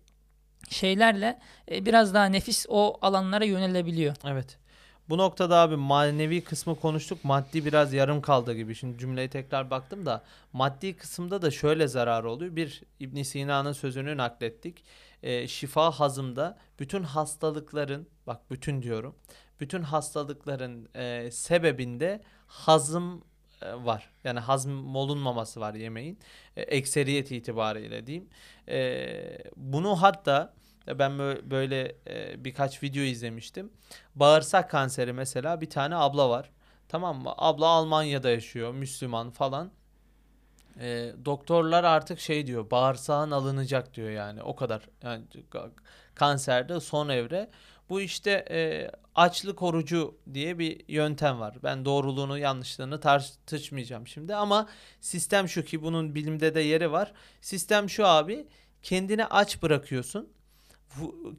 şeylerle 0.69 1.39
e, 1.71 1.85
biraz 1.85 2.13
daha 2.13 2.25
nefis 2.25 2.65
o 2.69 2.97
alanlara 3.01 3.45
yönelebiliyor. 3.45 4.15
Evet. 4.25 4.57
Bu 5.09 5.17
noktada 5.17 5.57
abi 5.57 5.75
manevi 5.75 6.43
kısmı 6.43 6.79
konuştuk. 6.79 7.23
Maddi 7.23 7.65
biraz 7.65 7.93
yarım 7.93 8.21
kaldı 8.21 8.53
gibi. 8.53 8.75
Şimdi 8.75 8.97
cümleyi 8.97 9.29
tekrar 9.29 9.69
baktım 9.69 10.05
da 10.05 10.23
maddi 10.53 10.97
kısımda 10.97 11.41
da 11.41 11.51
şöyle 11.51 11.87
zararı 11.87 12.29
oluyor. 12.31 12.55
Bir 12.55 12.83
İbn 12.99 13.21
Sina'nın 13.21 13.73
sözünü 13.73 14.17
naklettik. 14.17 14.83
Ee, 15.23 15.47
şifa 15.47 15.91
hazımda 15.91 16.57
bütün 16.79 17.03
hastalıkların 17.03 18.07
bak 18.27 18.51
bütün 18.51 18.81
diyorum. 18.81 19.15
bütün 19.59 19.81
hastalıkların 19.81 20.89
e, 20.95 21.31
sebebinde 21.31 22.21
hazım 22.47 23.23
e, 23.61 23.73
var. 23.73 24.09
Yani 24.23 24.39
hazm 24.39 24.95
olunmaması 24.95 25.59
var 25.59 25.73
yemeğin. 25.73 26.19
E, 26.55 26.61
ekseriyet 26.61 27.31
itibariyle 27.31 28.07
diyeyim. 28.07 28.29
E, 28.69 29.37
bunu 29.55 30.01
hatta 30.01 30.53
ben 30.99 31.11
bö- 31.11 31.49
böyle 31.51 31.95
e, 32.07 32.43
birkaç 32.45 32.83
video 32.83 33.03
izlemiştim. 33.03 33.73
Bağırsak 34.15 34.69
kanseri 34.69 35.13
mesela 35.13 35.61
bir 35.61 35.69
tane 35.69 35.95
abla 35.95 36.29
var. 36.29 36.49
Tamam 36.89 37.21
mı? 37.23 37.33
Abla 37.37 37.65
Almanya'da 37.65 38.29
yaşıyor, 38.29 38.73
Müslüman 38.73 39.31
falan. 39.31 39.71
E, 40.79 41.11
doktorlar 41.25 41.83
artık 41.83 42.19
şey 42.19 42.47
diyor, 42.47 42.71
bağırsağın 42.71 43.31
alınacak 43.31 43.93
diyor 43.93 44.09
yani. 44.09 44.43
O 44.43 44.55
kadar. 44.55 44.89
Yani 45.03 45.25
ka- 45.51 45.71
kanserde 46.15 46.79
son 46.79 47.09
evre. 47.09 47.49
Bu 47.89 48.01
işte 48.01 48.45
e, 48.51 48.91
açlık 49.15 49.61
orucu 49.63 50.17
diye 50.33 50.59
bir 50.59 50.83
yöntem 50.87 51.39
var. 51.39 51.55
Ben 51.63 51.85
doğruluğunu 51.85 52.37
yanlışlığını 52.37 52.99
tartışmayacağım 52.99 54.07
şimdi 54.07 54.35
ama 54.35 54.69
sistem 55.01 55.49
şu 55.49 55.63
ki 55.63 55.81
bunun 55.83 56.15
bilimde 56.15 56.55
de 56.55 56.61
yeri 56.61 56.91
var. 56.91 57.13
Sistem 57.41 57.89
şu 57.89 58.07
abi 58.07 58.47
kendini 58.83 59.25
aç 59.25 59.61
bırakıyorsun. 59.61 60.29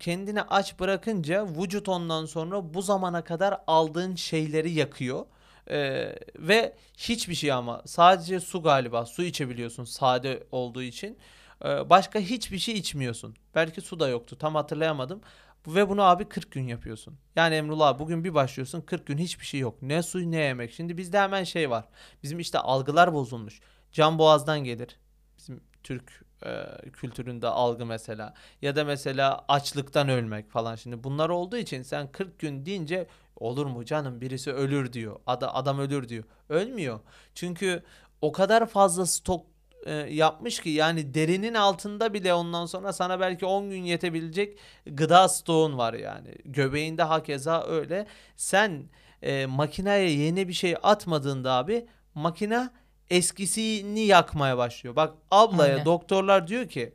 Kendini 0.01 0.43
aç 0.43 0.79
bırakınca 0.81 1.47
vücut 1.47 1.89
ondan 1.89 2.27
sonra 2.27 2.75
bu 2.75 2.83
zamana 2.83 3.25
kadar 3.25 3.61
aldığın 3.67 4.15
şeyleri 4.15 4.71
yakıyor. 4.71 5.27
Ee, 5.71 6.15
ve 6.39 6.77
hiçbir 6.99 7.35
şey 7.35 7.53
ama 7.53 7.83
sadece 7.87 8.41
su 8.41 8.63
galiba 8.63 9.07
su 9.07 9.23
içebiliyorsun 9.23 9.85
sade 9.85 10.47
olduğu 10.53 10.83
için. 10.83 11.19
Ee, 11.65 11.91
başka 11.91 12.19
hiçbir 12.19 12.59
şey 12.59 12.75
içmiyorsun. 12.75 13.37
Belki 13.55 13.81
su 13.81 14.01
da 14.01 14.09
yoktu 14.09 14.39
tam 14.39 14.55
hatırlayamadım. 14.55 15.21
Ve 15.67 15.89
bunu 15.89 16.03
abi 16.03 16.25
40 16.25 16.51
gün 16.53 16.69
yapıyorsun. 16.69 17.19
Yani 17.37 17.55
Emrullah 17.55 17.99
bugün 17.99 18.25
bir 18.25 18.35
başlıyorsun 18.35 18.81
40 18.81 19.07
gün 19.07 19.19
hiçbir 19.19 19.47
şey 19.47 19.61
yok. 19.61 19.83
Ne 19.83 20.03
su 20.03 20.31
ne 20.31 20.37
yemek. 20.37 20.73
Şimdi 20.73 20.97
bizde 20.97 21.19
hemen 21.19 21.45
şey 21.45 21.71
var. 21.71 21.85
Bizim 22.23 22.39
işte 22.39 22.59
algılar 22.59 23.13
bozulmuş. 23.13 23.61
Can 23.93 24.19
boğazdan 24.19 24.65
gelir. 24.65 24.99
Bizim 25.39 25.61
Türk 25.83 26.25
e, 26.47 26.67
kültüründe 26.93 27.49
algı 27.49 27.87
mesela. 27.87 28.35
Ya 28.63 28.77
da 28.77 28.85
mesela 28.85 29.45
açlıktan 29.49 30.09
ölmek 30.09 30.51
falan. 30.51 30.77
Şimdi 30.77 31.05
bunlar 31.05 31.29
olduğu 31.29 31.57
için 31.57 31.83
sen 31.83 32.13
40 32.13 32.39
gün 32.39 32.67
deyince 32.67 33.07
olur 33.37 33.67
mu 33.67 33.85
canım 33.85 34.21
birisi 34.21 34.53
ölür 34.53 34.93
diyor. 34.93 35.21
Ada, 35.27 35.55
adam 35.55 35.79
ölür 35.79 36.09
diyor. 36.09 36.25
Ölmüyor. 36.49 37.01
Çünkü 37.35 37.83
o 38.23 38.33
kadar 38.33 38.67
fazla 38.67 39.07
stok 39.07 39.47
e, 39.87 39.93
yapmış 39.93 40.61
ki 40.61 40.71
yani 40.71 41.15
derinin 41.15 41.55
altında 41.55 42.15
bile 42.15 42.35
ondan 42.35 42.67
sonra 42.67 42.93
sana 42.93 43.21
belki 43.21 43.47
10 43.47 43.71
gün 43.71 43.83
yetebilecek 43.83 44.59
gıda 44.87 45.29
stoğun 45.29 45.79
var 45.79 45.95
yani. 45.95 46.35
Göbeğinde 46.45 47.03
hakeza 47.03 47.67
öyle. 47.67 48.07
Sen 48.37 48.89
e, 49.23 49.47
makineye 49.47 50.11
yeni 50.11 50.49
bir 50.49 50.53
şey 50.53 50.77
atmadığında 50.83 51.53
abi 51.53 51.87
makine 52.15 52.71
eskisini 53.11 54.01
yakmaya 54.01 54.59
başlıyor. 54.59 54.97
Bak 54.97 55.15
ablaya 55.31 55.73
Aynen. 55.73 55.85
doktorlar 55.85 56.47
diyor 56.47 56.69
ki 56.69 56.93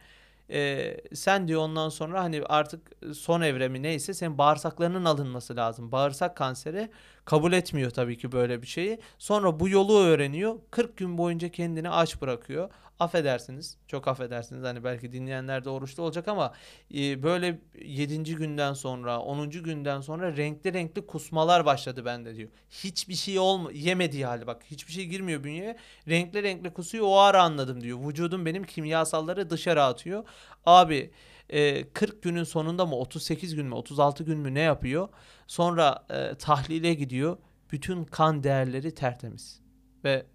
e, 0.49 0.97
sen 1.13 1.47
diyor 1.47 1.61
ondan 1.61 1.89
sonra 1.89 2.23
hani 2.23 2.43
artık 2.49 2.91
son 3.13 3.41
evremi 3.41 3.83
neyse 3.83 4.13
senin 4.13 4.37
bağırsaklarının 4.37 5.05
alınması 5.05 5.55
lazım. 5.55 5.91
Bağırsak 5.91 6.37
kanseri 6.37 6.89
kabul 7.25 7.53
etmiyor 7.53 7.91
tabii 7.91 8.17
ki 8.17 8.31
böyle 8.31 8.61
bir 8.61 8.67
şeyi. 8.67 8.99
Sonra 9.17 9.59
bu 9.59 9.69
yolu 9.69 9.99
öğreniyor. 9.99 10.55
40 10.71 10.97
gün 10.97 11.17
boyunca 11.17 11.49
kendini 11.49 11.89
aç 11.89 12.21
bırakıyor. 12.21 12.69
Affedersiniz. 12.99 13.77
Çok 13.87 14.07
affedersiniz. 14.07 14.63
Hani 14.63 14.83
belki 14.83 15.11
dinleyenler 15.11 15.65
de 15.65 15.69
oruçlu 15.69 16.03
olacak 16.03 16.27
ama 16.27 16.53
e, 16.93 17.23
böyle 17.23 17.59
7. 17.85 18.35
günden 18.35 18.73
sonra 18.73 19.19
10. 19.19 19.49
günden 19.49 20.01
sonra 20.01 20.37
renkli 20.37 20.73
renkli 20.73 21.05
kusmalar 21.05 21.65
başladı 21.65 22.05
bende 22.05 22.35
diyor. 22.35 22.49
Hiçbir 22.69 23.15
şey 23.15 23.39
olma 23.39 23.71
yemediği 23.71 24.25
hali 24.25 24.47
bak 24.47 24.63
hiçbir 24.71 24.93
şey 24.93 25.05
girmiyor 25.05 25.43
bünyeye. 25.43 25.77
Renkli 26.07 26.43
renkli 26.43 26.73
kusuyor 26.73 27.05
o 27.07 27.17
ara 27.17 27.43
anladım 27.43 27.81
diyor. 27.81 28.07
Vücudum 28.07 28.45
benim 28.45 28.63
kimyasalları 28.63 29.49
dışarı 29.49 29.83
atıyor. 29.83 30.23
Abi 30.65 31.11
e, 31.49 31.89
40 31.89 32.23
günün 32.23 32.43
sonunda 32.43 32.85
mı 32.85 32.95
38 32.95 33.55
gün 33.55 33.65
mü 33.65 33.75
36 33.75 34.23
gün 34.23 34.37
mü 34.39 34.53
ne 34.53 34.59
yapıyor? 34.61 35.09
Sonra 35.47 36.05
e, 36.09 36.35
tahlile 36.35 36.93
gidiyor. 36.93 37.37
Bütün 37.71 38.03
kan 38.03 38.43
değerleri 38.43 38.95
tertemiz 38.95 39.61
ve 40.03 40.25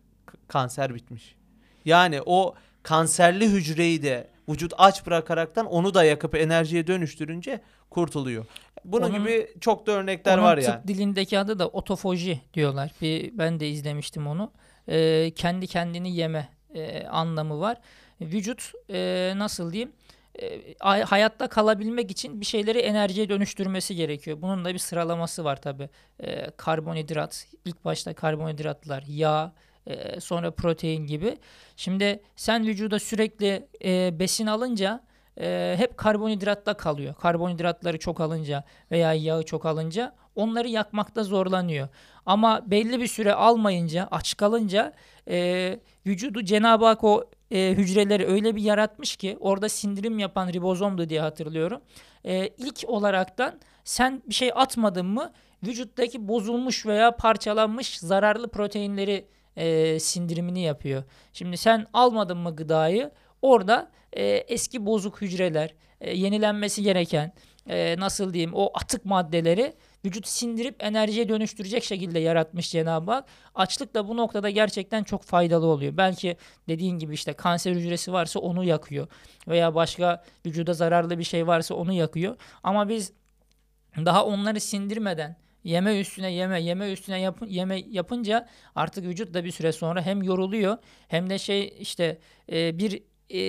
kanser 0.48 0.94
bitmiş. 0.94 1.39
Yani 1.84 2.20
o 2.26 2.54
kanserli 2.82 3.48
hücreyi 3.48 4.02
de 4.02 4.30
vücut 4.48 4.72
aç 4.78 5.06
bırakaraktan 5.06 5.66
onu 5.66 5.94
da 5.94 6.04
yakıp 6.04 6.34
enerjiye 6.34 6.86
dönüştürünce 6.86 7.60
kurtuluyor. 7.90 8.44
Bunun 8.84 9.06
Onun- 9.10 9.18
gibi 9.18 9.50
çok 9.60 9.86
da 9.86 9.92
örnekler 9.92 10.38
var 10.38 10.56
tıp 10.56 10.64
yani. 10.68 10.88
dilindeki 10.88 11.38
adı 11.38 11.58
da 11.58 11.68
otofoji 11.68 12.40
diyorlar. 12.54 12.90
Bir, 13.02 13.38
ben 13.38 13.60
de 13.60 13.68
izlemiştim 13.68 14.26
onu. 14.26 14.52
Ee, 14.88 15.30
kendi 15.36 15.66
kendini 15.66 16.16
yeme 16.16 16.48
e, 16.74 17.06
anlamı 17.06 17.60
var. 17.60 17.76
Vücut 18.20 18.72
e, 18.90 19.32
nasıl 19.36 19.72
diyeyim? 19.72 19.92
E, 20.42 20.60
hay- 20.80 21.02
hayatta 21.02 21.48
kalabilmek 21.48 22.10
için 22.10 22.40
bir 22.40 22.46
şeyleri 22.46 22.78
enerjiye 22.78 23.28
dönüştürmesi 23.28 23.94
gerekiyor. 23.96 24.42
Bunun 24.42 24.64
da 24.64 24.74
bir 24.74 24.78
sıralaması 24.78 25.44
var 25.44 25.62
tabi. 25.62 25.88
karbonhidrat, 26.56 27.46
ilk 27.64 27.84
başta 27.84 28.14
karbonhidratlar, 28.14 29.04
yağ, 29.08 29.52
e, 29.86 30.20
sonra 30.20 30.50
protein 30.50 31.06
gibi. 31.06 31.38
Şimdi 31.76 32.22
sen 32.36 32.66
vücuda 32.66 32.98
sürekli 32.98 33.68
e, 33.84 34.18
besin 34.18 34.46
alınca 34.46 35.04
e, 35.40 35.74
hep 35.78 35.96
karbonhidratta 35.96 36.74
kalıyor. 36.74 37.14
Karbonhidratları 37.14 37.98
çok 37.98 38.20
alınca 38.20 38.64
veya 38.90 39.14
yağı 39.14 39.42
çok 39.42 39.66
alınca 39.66 40.14
onları 40.36 40.68
yakmakta 40.68 41.24
zorlanıyor. 41.24 41.88
Ama 42.26 42.62
belli 42.66 43.00
bir 43.00 43.06
süre 43.06 43.34
almayınca, 43.34 44.08
aç 44.10 44.36
kalınca 44.36 44.92
e, 45.28 45.78
vücudu 46.06 46.42
Cenab-ı 46.44 46.84
Hak 46.84 47.04
o 47.04 47.30
e, 47.50 47.70
hücreleri 47.70 48.26
öyle 48.26 48.56
bir 48.56 48.62
yaratmış 48.62 49.16
ki 49.16 49.36
orada 49.40 49.68
sindirim 49.68 50.18
yapan 50.18 50.52
ribozomdu 50.52 51.08
diye 51.08 51.20
hatırlıyorum. 51.20 51.80
E, 52.24 52.48
ilk 52.48 52.84
olaraktan 52.86 53.60
sen 53.84 54.22
bir 54.28 54.34
şey 54.34 54.50
atmadın 54.54 55.06
mı 55.06 55.32
vücuttaki 55.66 56.28
bozulmuş 56.28 56.86
veya 56.86 57.16
parçalanmış 57.16 57.98
zararlı 57.98 58.48
proteinleri 58.48 59.26
e, 59.56 59.98
sindirimini 60.00 60.60
yapıyor. 60.60 61.04
Şimdi 61.32 61.56
sen 61.56 61.86
almadın 61.92 62.38
mı 62.38 62.56
gıdayı 62.56 63.10
orada 63.42 63.90
e, 64.12 64.22
eski 64.24 64.86
bozuk 64.86 65.20
hücreler, 65.20 65.74
e, 66.00 66.16
yenilenmesi 66.16 66.82
gereken 66.82 67.32
e, 67.68 67.96
nasıl 67.98 68.32
diyeyim 68.32 68.54
o 68.54 68.70
atık 68.74 69.04
maddeleri 69.04 69.72
vücut 70.04 70.26
sindirip 70.26 70.76
enerjiye 70.84 71.28
dönüştürecek 71.28 71.84
şekilde 71.84 72.18
yaratmış 72.18 72.70
Cenab-ı 72.70 73.10
Hak. 73.12 73.28
Açlık 73.54 73.94
da 73.94 74.08
bu 74.08 74.16
noktada 74.16 74.50
gerçekten 74.50 75.04
çok 75.04 75.22
faydalı 75.22 75.66
oluyor. 75.66 75.96
Belki 75.96 76.36
dediğin 76.68 76.98
gibi 76.98 77.14
işte 77.14 77.32
kanser 77.32 77.72
hücresi 77.72 78.12
varsa 78.12 78.40
onu 78.40 78.64
yakıyor 78.64 79.06
veya 79.48 79.74
başka 79.74 80.24
vücuda 80.46 80.74
zararlı 80.74 81.18
bir 81.18 81.24
şey 81.24 81.46
varsa 81.46 81.74
onu 81.74 81.92
yakıyor. 81.92 82.36
Ama 82.62 82.88
biz 82.88 83.12
daha 83.96 84.24
onları 84.24 84.60
sindirmeden 84.60 85.36
yeme 85.64 86.00
üstüne 86.00 86.32
yeme 86.32 86.60
yeme 86.60 86.92
üstüne 86.92 87.20
yap, 87.20 87.42
yeme 87.46 87.82
yapınca 87.90 88.48
artık 88.74 89.04
vücut 89.04 89.34
da 89.34 89.44
bir 89.44 89.50
süre 89.50 89.72
sonra 89.72 90.02
hem 90.02 90.22
yoruluyor 90.22 90.78
hem 91.08 91.30
de 91.30 91.38
şey 91.38 91.76
işte 91.80 92.18
e, 92.52 92.78
bir 92.78 93.02
e, 93.30 93.40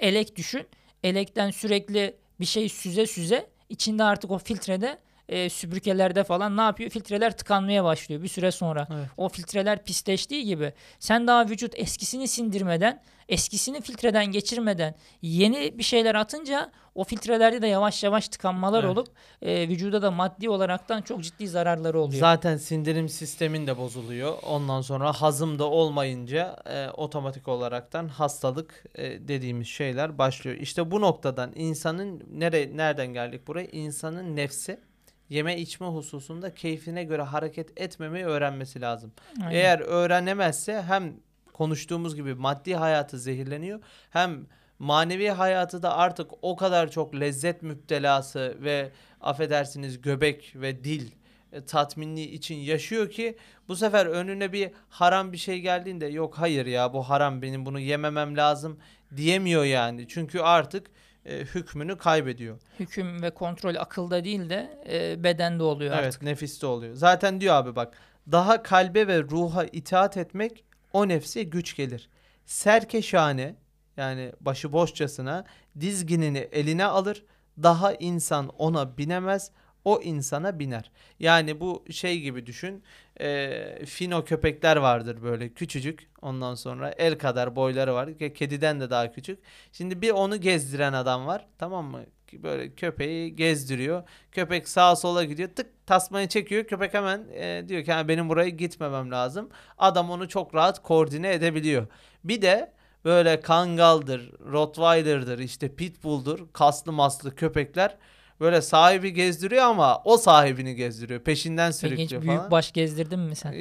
elek 0.00 0.36
düşün. 0.36 0.66
Elekten 1.02 1.50
sürekli 1.50 2.16
bir 2.40 2.44
şey 2.44 2.68
süze 2.68 3.06
süze 3.06 3.46
içinde 3.68 4.04
artık 4.04 4.30
o 4.30 4.38
filtrede 4.38 4.98
e, 5.28 5.50
süpürgelerde 5.50 6.24
falan 6.24 6.56
ne 6.56 6.60
yapıyor? 6.60 6.90
Filtreler 6.90 7.36
tıkanmaya 7.36 7.84
başlıyor 7.84 8.22
bir 8.22 8.28
süre 8.28 8.50
sonra. 8.50 8.88
Evet. 8.94 9.06
O 9.16 9.28
filtreler 9.28 9.84
pisleştiği 9.84 10.44
gibi 10.44 10.72
sen 10.98 11.26
daha 11.26 11.48
vücut 11.48 11.72
eskisini 11.76 12.28
sindirmeden, 12.28 13.02
eskisini 13.28 13.80
filtreden 13.80 14.26
geçirmeden 14.26 14.94
yeni 15.22 15.78
bir 15.78 15.82
şeyler 15.82 16.14
atınca 16.14 16.72
o 16.94 17.04
filtrelerde 17.04 17.62
de 17.62 17.66
yavaş 17.66 18.04
yavaş 18.04 18.28
tıkanmalar 18.28 18.84
Evet. 18.84 18.92
olup 18.96 19.08
e, 19.42 19.68
vücuda 19.68 20.02
da 20.02 20.10
maddi 20.10 20.48
olaraktan 20.50 21.02
çok 21.02 21.22
ciddi 21.22 21.48
zararları 21.48 22.00
oluyor. 22.00 22.20
Zaten 22.20 22.56
sindirim 22.56 23.08
sistemin 23.08 23.66
de 23.66 23.78
bozuluyor. 23.78 24.34
Ondan 24.42 24.80
sonra 24.80 25.12
hazım 25.12 25.58
da 25.58 25.64
olmayınca 25.64 26.56
e, 26.66 26.88
otomatik 26.90 27.48
olaraktan 27.48 28.08
hastalık 28.08 28.84
e, 28.94 29.28
dediğimiz 29.28 29.66
şeyler 29.66 30.18
başlıyor. 30.18 30.56
İşte 30.56 30.90
bu 30.90 31.00
noktadan 31.00 31.52
insanın 31.54 32.22
nere 32.32 32.76
nereden 32.76 33.06
geldik 33.06 33.46
buraya? 33.46 33.66
İnsanın 33.66 34.36
nefsi 34.36 34.80
yeme 35.28 35.58
içme 35.58 35.86
hususunda 35.86 36.54
keyfine 36.54 37.04
göre 37.04 37.22
hareket 37.22 37.80
etmemeyi 37.80 38.24
öğrenmesi 38.24 38.80
lazım. 38.80 39.12
Aynen. 39.42 39.54
Eğer 39.54 39.80
öğrenemezse 39.80 40.82
hem 40.82 41.14
konuştuğumuz 41.52 42.16
gibi 42.16 42.34
maddi 42.34 42.74
hayatı 42.74 43.18
zehirleniyor 43.18 43.80
hem 44.10 44.46
manevi 44.78 45.28
hayatı 45.28 45.82
da 45.82 45.96
artık 45.96 46.30
o 46.42 46.56
kadar 46.56 46.90
çok 46.90 47.14
lezzet 47.14 47.62
müptelası 47.62 48.56
ve 48.60 48.90
affedersiniz 49.20 50.00
göbek 50.00 50.52
ve 50.56 50.84
dil 50.84 51.10
e, 51.52 51.64
tatminli 51.64 52.22
için 52.22 52.54
yaşıyor 52.54 53.10
ki 53.10 53.36
bu 53.68 53.76
sefer 53.76 54.06
önüne 54.06 54.52
bir 54.52 54.70
haram 54.88 55.32
bir 55.32 55.38
şey 55.38 55.60
geldiğinde 55.60 56.06
yok 56.06 56.34
hayır 56.38 56.66
ya 56.66 56.92
bu 56.92 57.02
haram 57.02 57.42
benim 57.42 57.66
bunu 57.66 57.80
yememem 57.80 58.36
lazım 58.36 58.78
diyemiyor 59.16 59.64
yani. 59.64 60.06
Çünkü 60.08 60.40
artık 60.40 60.90
e, 61.26 61.38
hükmünü 61.40 61.98
kaybediyor. 61.98 62.58
Hüküm 62.80 63.22
ve 63.22 63.30
kontrol 63.30 63.74
akılda 63.74 64.24
değil 64.24 64.50
de 64.50 64.80
e, 64.90 65.24
bedende 65.24 65.62
oluyor 65.62 65.94
Evet 65.94 66.06
artık. 66.06 66.22
nefiste 66.22 66.66
oluyor. 66.66 66.94
Zaten 66.94 67.40
diyor 67.40 67.54
abi 67.54 67.76
bak 67.76 67.94
daha 68.32 68.62
kalbe 68.62 69.06
ve 69.06 69.22
ruha 69.22 69.64
itaat 69.64 70.16
etmek 70.16 70.64
o 70.92 71.08
nefse 71.08 71.42
güç 71.42 71.76
gelir. 71.76 72.08
Serkeşane 72.46 73.54
yani 73.96 74.32
başıboşçasına 74.40 75.44
dizginini 75.80 76.38
eline 76.38 76.84
alır. 76.84 77.24
Daha 77.62 77.92
insan 77.94 78.48
ona 78.48 78.98
binemez. 78.98 79.50
O 79.84 80.00
insana 80.02 80.58
biner. 80.58 80.90
Yani 81.20 81.60
bu 81.60 81.84
şey 81.90 82.20
gibi 82.20 82.46
düşün. 82.46 82.82
E, 83.20 83.86
fino 83.86 84.24
köpekler 84.24 84.76
vardır 84.76 85.22
böyle 85.22 85.48
küçücük. 85.48 86.08
Ondan 86.22 86.54
sonra 86.54 86.90
el 86.90 87.18
kadar 87.18 87.56
boyları 87.56 87.94
var. 87.94 88.08
Ke- 88.08 88.32
Kediden 88.34 88.80
de 88.80 88.90
daha 88.90 89.12
küçük. 89.12 89.38
Şimdi 89.72 90.02
bir 90.02 90.10
onu 90.10 90.40
gezdiren 90.40 90.92
adam 90.92 91.26
var. 91.26 91.46
Tamam 91.58 91.84
mı? 91.84 92.00
Böyle 92.32 92.74
köpeği 92.74 93.36
gezdiriyor. 93.36 94.02
Köpek 94.32 94.68
sağa 94.68 94.96
sola 94.96 95.24
gidiyor. 95.24 95.48
Tık 95.56 95.86
tasmayı 95.86 96.28
çekiyor. 96.28 96.64
Köpek 96.64 96.94
hemen 96.94 97.26
e, 97.34 97.64
diyor 97.68 97.84
ki 97.84 97.92
"Ha, 97.92 98.08
benim 98.08 98.28
buraya 98.28 98.48
gitmemem 98.48 99.10
lazım. 99.10 99.48
Adam 99.78 100.10
onu 100.10 100.28
çok 100.28 100.54
rahat 100.54 100.82
koordine 100.82 101.32
edebiliyor. 101.34 101.86
Bir 102.24 102.42
de 102.42 102.72
böyle 103.04 103.40
kangaldır, 103.40 104.32
rottweiler'dır, 104.52 105.38
işte 105.38 105.74
pitbull'dur, 105.74 106.38
kaslı 106.52 106.92
maslı 106.92 107.34
köpekler 107.34 107.96
böyle 108.40 108.62
sahibi 108.62 109.12
gezdiriyor 109.12 109.62
ama 109.62 110.02
o 110.04 110.16
sahibini 110.16 110.74
gezdiriyor. 110.74 111.20
Peşinden 111.20 111.72
Peki 111.80 111.96
hiç 111.96 112.10
sürüklüyor 112.10 112.22
büyük 112.22 112.36
falan. 112.38 112.50
baş 112.50 112.72
gezdirdin 112.72 113.20
mi 113.20 113.36
sen? 113.36 113.54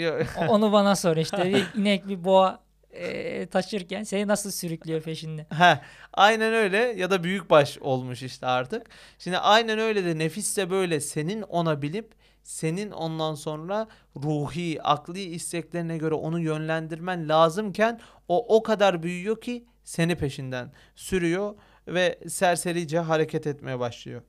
Onu 0.48 0.72
bana 0.72 0.96
sor 0.96 1.18
işte. 1.18 1.44
Bir 1.54 1.82
inek 1.82 2.08
bir 2.08 2.24
boğa 2.24 2.64
e, 2.92 3.46
taşırken 3.46 4.04
seni 4.04 4.28
nasıl 4.28 4.52
sürüklüyor 4.52 5.02
peşinde? 5.02 5.46
He, 5.50 5.80
aynen 6.14 6.54
öyle 6.54 6.78
ya 6.78 7.12
da 7.12 7.24
büyükbaş 7.24 7.78
olmuş 7.78 8.24
işte 8.24 8.46
artık. 8.46 8.88
Şimdi 9.20 9.38
aynen 9.38 9.80
öyle 9.80 10.06
de 10.06 10.18
nefis 10.18 10.58
de 10.58 10.70
böyle 10.70 11.00
senin 11.00 11.42
ona 11.42 11.82
bilip 11.82 12.12
senin 12.44 12.92
ondan 12.92 13.36
sonra 13.36 13.88
ruhi, 14.16 14.82
akli 14.84 15.22
isteklerine 15.22 15.98
göre 15.98 16.14
onu 16.14 16.40
yönlendirmen 16.40 17.30
lazımken 17.30 18.00
o 18.28 18.58
o 18.58 18.64
kadar 18.64 19.04
büyüyor 19.04 19.42
ki 19.42 19.66
seni 19.84 20.16
peşinden 20.16 20.72
sürüyor 20.96 21.56
ve 21.88 22.20
serserice 22.28 23.00
hareket 23.00 23.48
etmeye 23.48 23.80
başlıyor. 23.80 24.22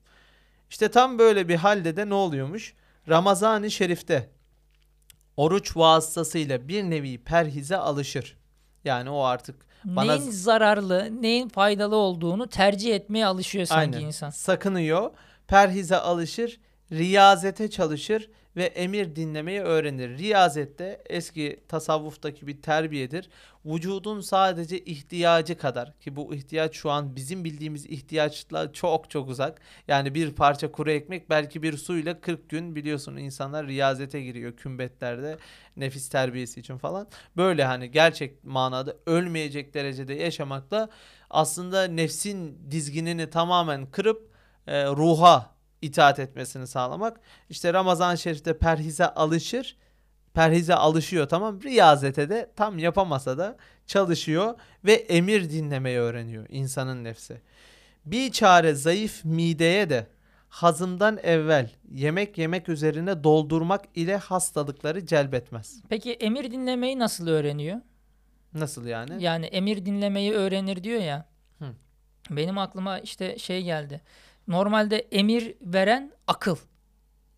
İşte 0.70 0.90
tam 0.90 1.18
böyle 1.18 1.48
bir 1.48 1.56
halde 1.56 1.96
de 1.96 2.08
ne 2.08 2.14
oluyormuş? 2.14 2.74
Ramazan-ı 3.08 3.70
Şerif'te 3.70 4.30
oruç 5.36 5.76
vasıtasıyla 5.76 6.68
bir 6.68 6.82
nevi 6.82 7.18
perhize 7.24 7.76
alışır. 7.76 8.36
Yani 8.84 9.10
o 9.10 9.22
artık 9.22 9.66
Bana- 9.84 10.16
Neyin 10.16 10.30
zararlı, 10.30 11.22
neyin 11.22 11.48
faydalı 11.48 11.96
olduğunu 11.96 12.48
tercih 12.48 12.94
etmeye 12.94 13.26
alışıyor 13.26 13.64
sanki 13.66 13.96
Aynen. 13.96 14.06
insan. 14.06 14.30
Sakınıyor, 14.30 15.10
perhize 15.48 15.96
alışır, 15.96 16.60
riyazete 16.92 17.70
çalışır 17.70 18.30
ve 18.56 18.64
emir 18.64 19.16
dinlemeyi 19.16 19.60
öğrenir. 19.60 20.18
Riyazette 20.18 21.02
eski 21.06 21.60
tasavvuftaki 21.68 22.46
bir 22.46 22.62
terbiyedir. 22.62 23.28
Vücudun 23.66 24.20
sadece 24.20 24.78
ihtiyacı 24.78 25.58
kadar 25.58 25.98
ki 26.00 26.16
bu 26.16 26.34
ihtiyaç 26.34 26.74
şu 26.74 26.90
an 26.90 27.16
bizim 27.16 27.44
bildiğimiz 27.44 27.86
ihtiyaçla 27.86 28.72
çok 28.72 29.10
çok 29.10 29.28
uzak. 29.28 29.60
Yani 29.88 30.14
bir 30.14 30.32
parça 30.32 30.72
kuru 30.72 30.90
ekmek 30.90 31.30
belki 31.30 31.62
bir 31.62 31.76
suyla 31.76 32.20
40 32.20 32.48
gün 32.48 32.76
biliyorsun 32.76 33.16
insanlar 33.16 33.66
riyazete 33.66 34.22
giriyor 34.22 34.56
kümbetlerde 34.56 35.38
nefis 35.76 36.08
terbiyesi 36.08 36.60
için 36.60 36.78
falan. 36.78 37.06
Böyle 37.36 37.64
hani 37.64 37.90
gerçek 37.90 38.44
manada 38.44 38.96
ölmeyecek 39.06 39.74
derecede 39.74 40.14
yaşamakla 40.14 40.88
aslında 41.30 41.84
nefsin 41.84 42.58
dizginini 42.70 43.30
tamamen 43.30 43.86
kırıp 43.86 44.30
e, 44.66 44.86
ruha 44.86 45.53
itaat 45.84 46.18
etmesini 46.18 46.66
sağlamak. 46.66 47.20
İşte 47.50 47.72
Ramazan 47.72 48.14
Şerif'te 48.14 48.58
perhize 48.58 49.06
alışır. 49.06 49.76
Perhize 50.34 50.74
alışıyor 50.74 51.28
tamam. 51.28 51.62
Riyazete 51.62 52.28
de 52.28 52.50
tam 52.56 52.78
yapamasa 52.78 53.38
da 53.38 53.56
çalışıyor 53.86 54.54
ve 54.84 54.92
emir 54.92 55.50
dinlemeyi 55.50 55.98
öğreniyor 55.98 56.46
insanın 56.48 57.04
nefsi. 57.04 57.40
Bir 58.04 58.32
çare 58.32 58.74
zayıf 58.74 59.24
mideye 59.24 59.90
de 59.90 60.06
hazımdan 60.48 61.18
evvel 61.22 61.70
yemek 61.92 62.38
yemek 62.38 62.68
üzerine 62.68 63.24
doldurmak 63.24 63.84
ile 63.94 64.16
hastalıkları 64.16 65.06
celbetmez. 65.06 65.80
Peki 65.88 66.12
emir 66.12 66.50
dinlemeyi 66.50 66.98
nasıl 66.98 67.28
öğreniyor? 67.28 67.80
Nasıl 68.54 68.86
yani? 68.86 69.22
Yani 69.22 69.46
emir 69.46 69.86
dinlemeyi 69.86 70.32
öğrenir 70.32 70.84
diyor 70.84 71.00
ya. 71.00 71.26
Hı. 71.58 71.64
Benim 72.30 72.58
aklıma 72.58 72.98
işte 72.98 73.38
şey 73.38 73.62
geldi. 73.62 74.00
Normalde 74.48 74.98
emir 74.98 75.54
veren 75.60 76.12
akıl. 76.26 76.56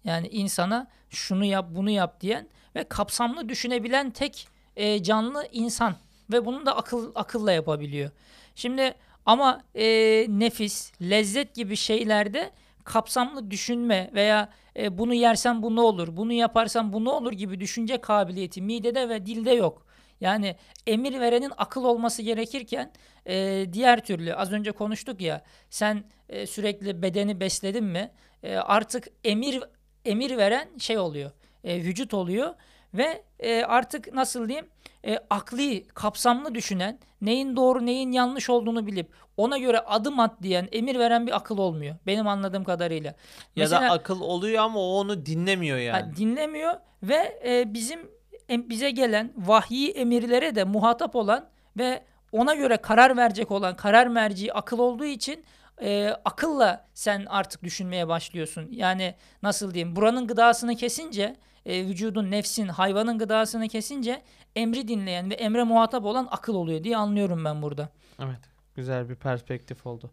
Yani 0.05 0.29
insana 0.29 0.87
şunu 1.11 1.45
yap 1.45 1.67
bunu 1.71 1.91
yap 1.91 2.21
diyen 2.21 2.49
ve 2.75 2.85
kapsamlı 2.85 3.49
düşünebilen 3.49 4.11
tek 4.11 4.49
e, 4.77 5.03
canlı 5.03 5.49
insan. 5.53 5.97
Ve 6.33 6.47
bunu 6.47 6.67
da 6.67 6.77
akıl 6.77 7.13
akılla 7.15 7.53
yapabiliyor. 7.53 8.11
Şimdi 8.55 8.95
ama 9.27 9.65
e, 9.75 9.85
nefis, 10.29 10.93
lezzet 11.01 11.55
gibi 11.55 11.77
şeylerde 11.77 12.51
kapsamlı 12.85 13.51
düşünme 13.51 14.11
veya 14.15 14.49
e, 14.77 14.99
bunu 14.99 15.15
yersen 15.15 15.63
bu 15.63 15.77
ne 15.77 15.81
olur, 15.81 16.17
bunu 16.17 16.33
yaparsan 16.33 16.93
bu 16.93 17.05
ne 17.05 17.11
olur 17.11 17.33
gibi 17.33 17.61
düşünce 17.61 18.01
kabiliyeti 18.01 18.63
midede 18.63 19.09
ve 19.09 19.27
dilde 19.27 19.51
yok. 19.51 19.86
Yani 20.21 20.57
emir 20.87 21.21
verenin 21.21 21.53
akıl 21.57 21.85
olması 21.85 22.23
gerekirken 22.23 22.93
e, 23.27 23.67
diğer 23.73 24.05
türlü 24.05 24.35
az 24.35 24.53
önce 24.53 24.73
konuştuk 24.73 25.21
ya 25.21 25.43
sen 25.71 26.05
e, 26.29 26.47
sürekli 26.47 27.03
bedeni 27.03 27.41
besledin 27.41 27.85
mi 27.85 28.11
e, 28.43 28.57
artık 28.57 29.09
emir 29.25 29.61
emir 30.05 30.37
veren 30.37 30.69
şey 30.79 30.99
oluyor 30.99 31.31
e, 31.65 31.77
vücut 31.77 32.15
oluyor 32.15 32.55
ve 32.95 33.23
e, 33.39 33.63
artık 33.63 34.15
nasıl 34.15 34.49
diyeyim 34.49 34.67
e, 35.05 35.19
akli 35.31 35.87
kapsamlı 35.89 36.55
düşünen 36.55 36.99
neyin 37.21 37.57
doğru 37.57 37.87
neyin 37.87 38.13
yanlış 38.13 38.51
olduğunu 38.51 38.87
bilip 38.87 39.09
ona 39.37 39.59
göre 39.59 39.81
adım 39.81 40.21
at 40.21 40.43
diyen 40.43 40.69
emir 40.73 40.99
veren 40.99 41.27
bir 41.27 41.37
akıl 41.37 41.59
olmuyor 41.59 41.97
benim 42.07 42.29
anladığım 42.29 42.65
kadarıyla. 42.65 43.11
Ya 43.57 43.71
da 43.71 43.81
Mesela- 43.81 43.93
akıl 43.93 44.21
oluyor 44.21 44.63
ama 44.63 44.79
o 44.81 44.83
onu 44.83 45.27
dinlemiyor 45.27 45.79
yani. 45.79 46.03
Ha, 46.03 46.17
dinlemiyor 46.17 46.75
ve 47.03 47.41
e, 47.45 47.75
bizim 47.75 48.16
bize 48.49 48.91
gelen 48.91 49.33
vahyi 49.37 49.91
emirlere 49.91 50.55
de 50.55 50.65
muhatap 50.65 51.17
olan 51.17 51.49
ve 51.79 52.03
ona 52.33 52.55
göre 52.55 52.77
karar 52.77 53.17
verecek 53.17 53.51
olan 53.51 53.77
karar 53.77 54.07
merci 54.07 54.53
akıl 54.53 54.79
olduğu 54.79 55.05
için 55.05 55.45
e, 55.83 56.09
akılla 56.25 56.87
sen 56.95 57.27
artık 57.29 57.63
düşünmeye 57.63 58.09
başlıyorsun. 58.09 58.69
Yani 58.71 59.15
nasıl 59.43 59.75
diyeyim 59.75 59.97
buranın 59.97 60.27
gıdasını 60.27 60.77
kesince 60.77 61.37
e, 61.67 61.87
vücudun 61.87 62.31
nefsin 62.31 62.69
hayvanın 62.69 63.19
gıdasını 63.19 63.69
kesince 63.69 64.23
emri 64.57 64.89
dinleyen 64.89 65.31
ve 65.31 65.35
emre 65.35 65.63
muhatap 65.63 66.05
olan 66.05 66.29
akıl 66.31 66.55
oluyor 66.55 66.85
diye 66.85 66.97
anlıyorum 66.97 67.45
ben 67.45 67.63
burada. 67.63 67.89
Evet. 68.19 68.41
Güzel 68.75 69.09
bir 69.09 69.15
perspektif 69.15 69.87
oldu. 69.87 70.11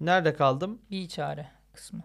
Nerede 0.00 0.34
kaldım? 0.34 0.78
Bir 0.90 1.08
çare 1.08 1.48
kısmı. 1.72 2.02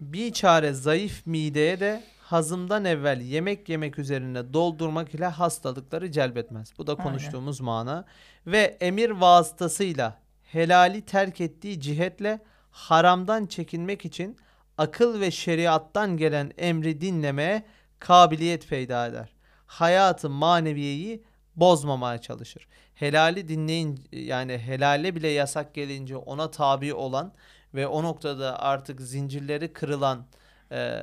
Bir 0.00 0.32
çare 0.32 0.72
zayıf 0.72 1.26
mideye 1.26 1.80
de 1.80 2.02
hazımdan 2.30 2.84
evvel 2.84 3.20
yemek 3.20 3.68
yemek 3.68 3.98
üzerine 3.98 4.52
doldurmak 4.52 5.14
ile 5.14 5.26
hastalıkları 5.26 6.12
celbetmez. 6.12 6.72
Bu 6.78 6.86
da 6.86 6.92
Aynen. 6.92 7.02
konuştuğumuz 7.02 7.60
mana. 7.60 8.04
Ve 8.46 8.76
emir 8.80 9.10
vasıtasıyla 9.10 10.18
helali 10.42 11.02
terk 11.02 11.40
ettiği 11.40 11.80
cihetle 11.80 12.40
haramdan 12.70 13.46
çekinmek 13.46 14.04
için 14.04 14.36
akıl 14.78 15.20
ve 15.20 15.30
şeriattan 15.30 16.16
gelen 16.16 16.52
emri 16.58 17.00
dinlemeye 17.00 17.62
kabiliyet 17.98 18.68
peyda 18.68 19.06
eder. 19.06 19.30
Hayatı 19.66 20.30
maneviyeyi 20.30 21.24
bozmamaya 21.56 22.18
çalışır. 22.18 22.68
Helali 22.94 23.48
dinleyin 23.48 24.04
yani 24.12 24.58
helale 24.58 25.14
bile 25.14 25.28
yasak 25.28 25.74
gelince 25.74 26.16
ona 26.16 26.50
tabi 26.50 26.94
olan 26.94 27.32
ve 27.74 27.86
o 27.86 28.02
noktada 28.02 28.60
artık 28.60 29.00
zincirleri 29.00 29.72
kırılan 29.72 30.26
e, 30.72 31.02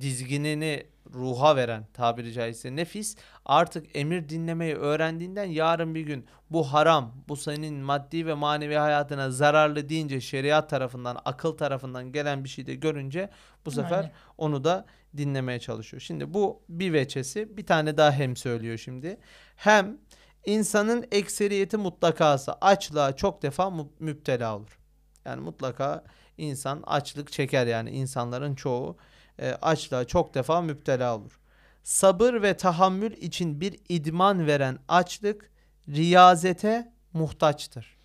dizginini 0.00 0.86
ruha 1.14 1.56
veren 1.56 1.86
tabiri 1.92 2.32
caizse 2.32 2.76
nefis 2.76 3.16
artık 3.44 3.96
emir 3.96 4.28
dinlemeyi 4.28 4.74
öğrendiğinden 4.74 5.44
yarın 5.44 5.94
bir 5.94 6.00
gün 6.00 6.26
bu 6.50 6.72
haram 6.72 7.12
bu 7.28 7.36
senin 7.36 7.74
maddi 7.74 8.26
ve 8.26 8.34
manevi 8.34 8.74
hayatına 8.74 9.30
zararlı 9.30 9.88
deyince 9.88 10.20
şeriat 10.20 10.70
tarafından 10.70 11.18
akıl 11.24 11.56
tarafından 11.56 12.12
gelen 12.12 12.44
bir 12.44 12.48
şey 12.48 12.66
de 12.66 12.74
görünce 12.74 13.30
bu 13.66 13.70
sefer 13.70 13.98
Aynen. 13.98 14.12
onu 14.38 14.64
da 14.64 14.86
dinlemeye 15.16 15.60
çalışıyor. 15.60 16.00
Şimdi 16.00 16.34
bu 16.34 16.62
bir 16.68 16.92
veçesi 16.92 17.56
bir 17.56 17.66
tane 17.66 17.96
daha 17.96 18.12
hem 18.12 18.36
söylüyor 18.36 18.78
şimdi. 18.78 19.18
Hem 19.56 19.98
insanın 20.44 21.06
ekseriyeti 21.12 21.76
mutlakası 21.76 22.52
açlığa 22.52 23.16
çok 23.16 23.42
defa 23.42 23.72
müptela 23.98 24.56
olur. 24.56 24.78
Yani 25.24 25.40
mutlaka 25.40 26.04
insan 26.38 26.82
açlık 26.86 27.32
çeker 27.32 27.66
yani 27.66 27.90
insanların 27.90 28.54
çoğu 28.54 28.96
e, 29.38 29.50
açlığa 29.50 30.04
çok 30.04 30.34
defa 30.34 30.62
müptela 30.62 31.16
olur. 31.16 31.40
Sabır 31.84 32.42
ve 32.42 32.56
tahammül 32.56 33.12
için 33.12 33.60
bir 33.60 33.78
idman 33.88 34.46
veren 34.46 34.78
açlık 34.88 35.50
riyazete 35.88 36.92
muhtaçtır. 37.12 37.96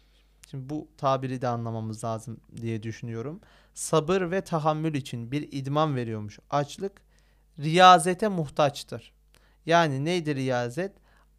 Şimdi 0.52 0.70
bu 0.70 0.88
tabiri 0.98 1.42
de 1.42 1.48
anlamamız 1.48 2.04
lazım 2.04 2.40
diye 2.62 2.84
düşünüyorum. 2.84 3.42
Sabır 3.74 4.32
ve 4.32 4.42
tahammül 4.42 4.94
için 4.94 5.32
bir 5.32 5.50
idman 5.52 5.96
veriyormuş. 5.96 6.40
Açlık 6.50 7.02
riyazete 7.60 8.28
muhtaçtır. 8.28 9.14
Yani 9.66 10.06
neydi 10.06 10.36
riyazet? 10.36 10.92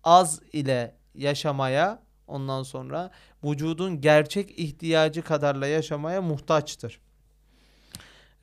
Az 0.05 0.41
ile 0.53 0.95
yaşamaya 1.15 2.03
ondan 2.31 2.63
sonra 2.63 3.11
vücudun 3.45 4.01
gerçek 4.01 4.59
ihtiyacı 4.59 5.23
kadarla 5.23 5.67
yaşamaya 5.67 6.23
muhtaçtır. 6.23 7.01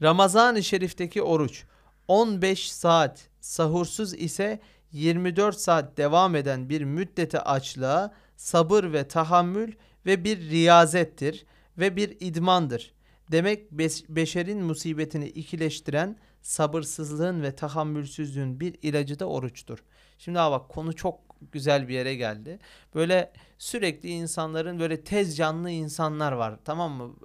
Ramazan-ı 0.01 0.63
Şerif'teki 0.63 1.21
oruç 1.21 1.63
15 2.07 2.71
saat 2.71 3.29
sahursuz 3.39 4.13
ise 4.13 4.59
24 4.91 5.59
saat 5.59 5.97
devam 5.97 6.35
eden 6.35 6.69
bir 6.69 6.81
müddete 6.81 7.39
açlığa 7.39 8.13
sabır 8.35 8.93
ve 8.93 9.07
tahammül 9.07 9.73
ve 10.05 10.23
bir 10.23 10.39
riyazettir 10.49 11.45
ve 11.77 11.95
bir 11.95 12.17
idmandır. 12.19 12.93
Demek 13.31 13.71
beşerin 14.09 14.63
musibetini 14.63 15.27
ikileştiren 15.27 16.17
sabırsızlığın 16.41 17.41
ve 17.41 17.55
tahammülsüzlüğün 17.55 18.59
bir 18.59 18.75
ilacı 18.81 19.19
da 19.19 19.25
oruçtur. 19.25 19.83
Şimdi 20.17 20.39
bak 20.39 20.69
konu 20.69 20.93
çok 20.93 21.26
güzel 21.51 21.87
bir 21.87 21.93
yere 21.93 22.15
geldi. 22.15 22.59
Böyle 22.95 23.31
sürekli 23.57 24.09
insanların 24.09 24.79
böyle 24.79 25.01
tez 25.03 25.37
canlı 25.37 25.69
insanlar 25.69 26.31
var 26.31 26.55
tamam 26.65 26.91
mı? 26.91 27.15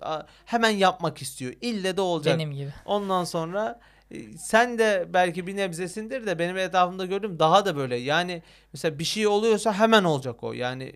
Hemen 0.45 0.71
yapmak 0.71 1.23
istiyor. 1.23 1.53
İlle 1.61 1.97
de 1.97 2.01
olacak. 2.01 2.39
Benim 2.39 2.53
gibi. 2.53 2.71
Ondan 2.85 3.25
sonra 3.25 3.81
e, 4.11 4.33
sen 4.39 4.79
de 4.79 5.09
belki 5.09 5.47
bir 5.47 5.57
nebzesindir 5.57 6.27
de 6.27 6.39
benim 6.39 6.57
etrafımda 6.57 7.07
gördüm 7.07 7.39
daha 7.39 7.65
da 7.65 7.77
böyle. 7.77 7.97
Yani 7.97 8.43
mesela 8.73 8.99
bir 8.99 9.05
şey 9.05 9.27
oluyorsa 9.27 9.73
hemen 9.73 10.05
olacak 10.05 10.45
o. 10.45 10.53
Yani 10.53 10.93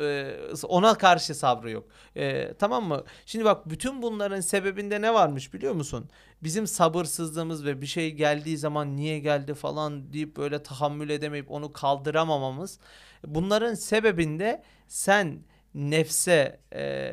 e, 0.00 0.36
ona 0.62 0.98
karşı 0.98 1.34
sabrı 1.34 1.70
yok. 1.70 1.84
E, 2.16 2.54
tamam 2.54 2.84
mı? 2.84 3.04
Şimdi 3.26 3.44
bak 3.44 3.70
bütün 3.70 4.02
bunların 4.02 4.40
sebebinde 4.40 5.02
ne 5.02 5.14
varmış 5.14 5.54
biliyor 5.54 5.74
musun? 5.74 6.08
Bizim 6.42 6.66
sabırsızlığımız 6.66 7.64
ve 7.64 7.80
bir 7.80 7.86
şey 7.86 8.12
geldiği 8.12 8.58
zaman 8.58 8.96
niye 8.96 9.18
geldi 9.18 9.54
falan 9.54 10.12
deyip 10.12 10.36
böyle 10.36 10.62
tahammül 10.62 11.10
edemeyip 11.10 11.50
onu 11.50 11.72
kaldıramamamız. 11.72 12.78
Bunların 13.26 13.74
sebebinde 13.74 14.62
sen 14.88 15.38
nefse 15.74 16.60
e, 16.74 17.12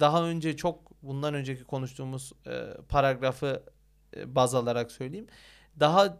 daha 0.00 0.24
önce 0.24 0.56
çok 0.56 1.02
bundan 1.02 1.34
önceki 1.34 1.64
konuştuğumuz 1.64 2.32
e, 2.46 2.66
paragrafı 2.88 3.62
e, 4.16 4.34
baz 4.34 4.54
alarak 4.54 4.92
söyleyeyim. 4.92 5.26
Daha 5.80 6.18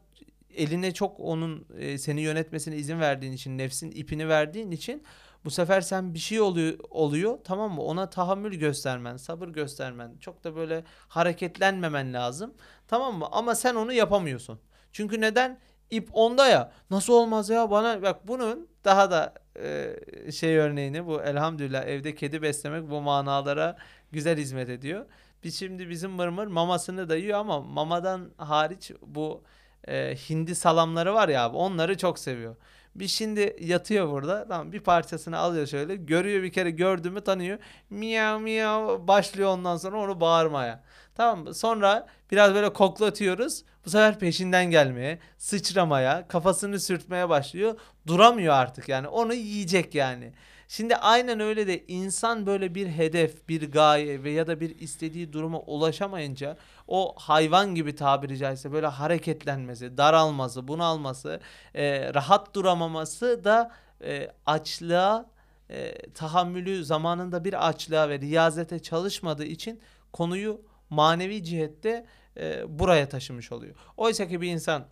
eline 0.55 0.95
çok 0.95 1.21
onun 1.21 1.67
e, 1.79 1.99
seni 1.99 2.21
yönetmesine 2.21 2.77
izin 2.77 3.01
verdiğin 3.01 3.33
için, 3.33 3.59
nefsin 3.59 3.91
ipini 3.91 4.29
verdiğin 4.29 4.71
için 4.71 5.03
bu 5.45 5.51
sefer 5.51 5.81
sen 5.81 6.15
bir 6.15 6.19
şey 6.19 6.41
oluyor, 6.41 6.79
oluyor 6.91 7.39
tamam 7.45 7.73
mı? 7.75 7.83
Ona 7.83 8.11
tahammül 8.11 8.55
göstermen, 8.55 9.17
sabır 9.17 9.49
göstermen, 9.49 10.17
çok 10.21 10.45
da 10.45 10.57
böyle 10.57 10.85
hareketlenmemen 11.09 12.13
lazım. 12.15 12.55
Tamam 12.89 13.19
mı? 13.19 13.29
Ama 13.33 13.55
sen 13.55 13.75
onu 13.75 13.93
yapamıyorsun. 13.93 14.61
Çünkü 14.93 15.21
neden? 15.21 15.59
İp 15.91 16.09
onda 16.13 16.47
ya. 16.49 16.73
Nasıl 16.91 17.13
olmaz 17.13 17.51
ya 17.51 17.71
bana 17.71 18.03
bak 18.03 18.29
bunun 18.29 18.69
daha 18.85 19.11
da 19.11 19.35
e, 19.57 20.33
şey 20.33 20.57
örneğini 20.57 21.07
bu 21.07 21.23
elhamdülillah 21.23 21.85
evde 21.85 22.15
kedi 22.15 22.43
beslemek 22.43 22.91
bu 22.91 23.01
manalara 23.01 23.77
güzel 24.13 24.39
hizmet 24.39 24.69
ediyor. 24.69 25.07
Biz 25.45 25.59
şimdi 25.59 25.89
bizim 25.89 26.11
mırmır 26.11 26.47
mamasını 26.47 27.09
da 27.09 27.17
yiyor 27.17 27.39
ama 27.39 27.61
mamadan 27.61 28.31
hariç 28.37 28.93
bu 29.03 29.43
e, 29.89 30.15
hindi 30.17 30.55
salamları 30.55 31.15
var 31.15 31.29
ya 31.29 31.45
abi 31.45 31.57
onları 31.57 31.97
çok 31.99 32.19
seviyor. 32.19 32.57
Bir 33.01 33.09
şimdi 33.09 33.57
yatıyor 33.61 34.11
burada. 34.11 34.49
Tamam 34.49 34.73
bir 34.73 34.81
parçasını 34.81 35.39
alıyor 35.39 35.67
şöyle. 35.67 35.97
Görüyor 35.97 36.43
bir 36.43 36.53
kere 36.53 36.71
gördü 36.71 37.11
mü 37.11 37.21
tanıyor. 37.21 37.59
Miyav 37.91 38.41
miyav 38.41 39.07
başlıyor 39.09 39.49
ondan 39.49 39.77
sonra 39.77 39.99
onu 39.99 40.21
bağırmaya. 40.21 40.83
Tamam 41.15 41.45
mı? 41.45 41.55
Sonra 41.55 42.07
biraz 42.31 42.55
böyle 42.55 42.73
koklatıyoruz. 42.73 43.65
Bu 43.87 43.91
sefer 43.91 44.19
peşinden 44.19 44.71
gelmeye, 44.71 45.19
sıçramaya, 45.39 46.29
kafasını 46.29 46.81
sürtmeye 46.81 47.29
başlıyor. 47.29 47.79
Duramıyor 48.07 48.55
artık 48.55 48.89
yani. 48.89 49.09
Onu 49.09 49.35
yiyecek 49.35 49.95
yani. 49.95 50.33
Şimdi 50.71 50.97
aynen 50.97 51.41
öyle 51.41 51.67
de 51.67 51.87
insan 51.87 52.47
böyle 52.47 52.75
bir 52.75 52.89
hedef, 52.89 53.49
bir 53.49 53.73
gaye 53.73 54.23
ve 54.23 54.31
ya 54.31 54.47
da 54.47 54.61
bir 54.61 54.79
istediği 54.79 55.33
duruma 55.33 55.61
ulaşamayınca 55.61 56.57
o 56.89 57.15
hayvan 57.19 57.75
gibi 57.75 57.95
tabiri 57.95 58.39
caizse 58.39 58.73
böyle 58.73 58.87
hareketlenmesi, 58.87 59.97
daralması, 59.97 60.69
bunalması, 60.69 61.41
e, 61.75 62.15
rahat 62.15 62.55
duramaması 62.55 63.45
da 63.45 63.73
e, 64.05 64.33
açlığa, 64.47 65.31
e, 65.71 66.09
tahammülü 66.13 66.85
zamanında 66.85 67.45
bir 67.45 67.69
açlığa 67.69 68.09
ve 68.09 68.19
riyazete 68.19 68.79
çalışmadığı 68.79 69.45
için 69.45 69.81
konuyu 70.13 70.63
manevi 70.91 71.45
cihette 71.45 72.07
e, 72.37 72.79
buraya 72.79 73.09
taşımış 73.09 73.53
oluyor. 73.53 73.75
Oysa 73.97 74.29
ki 74.29 74.41
bir 74.41 74.49
insan 74.53 74.87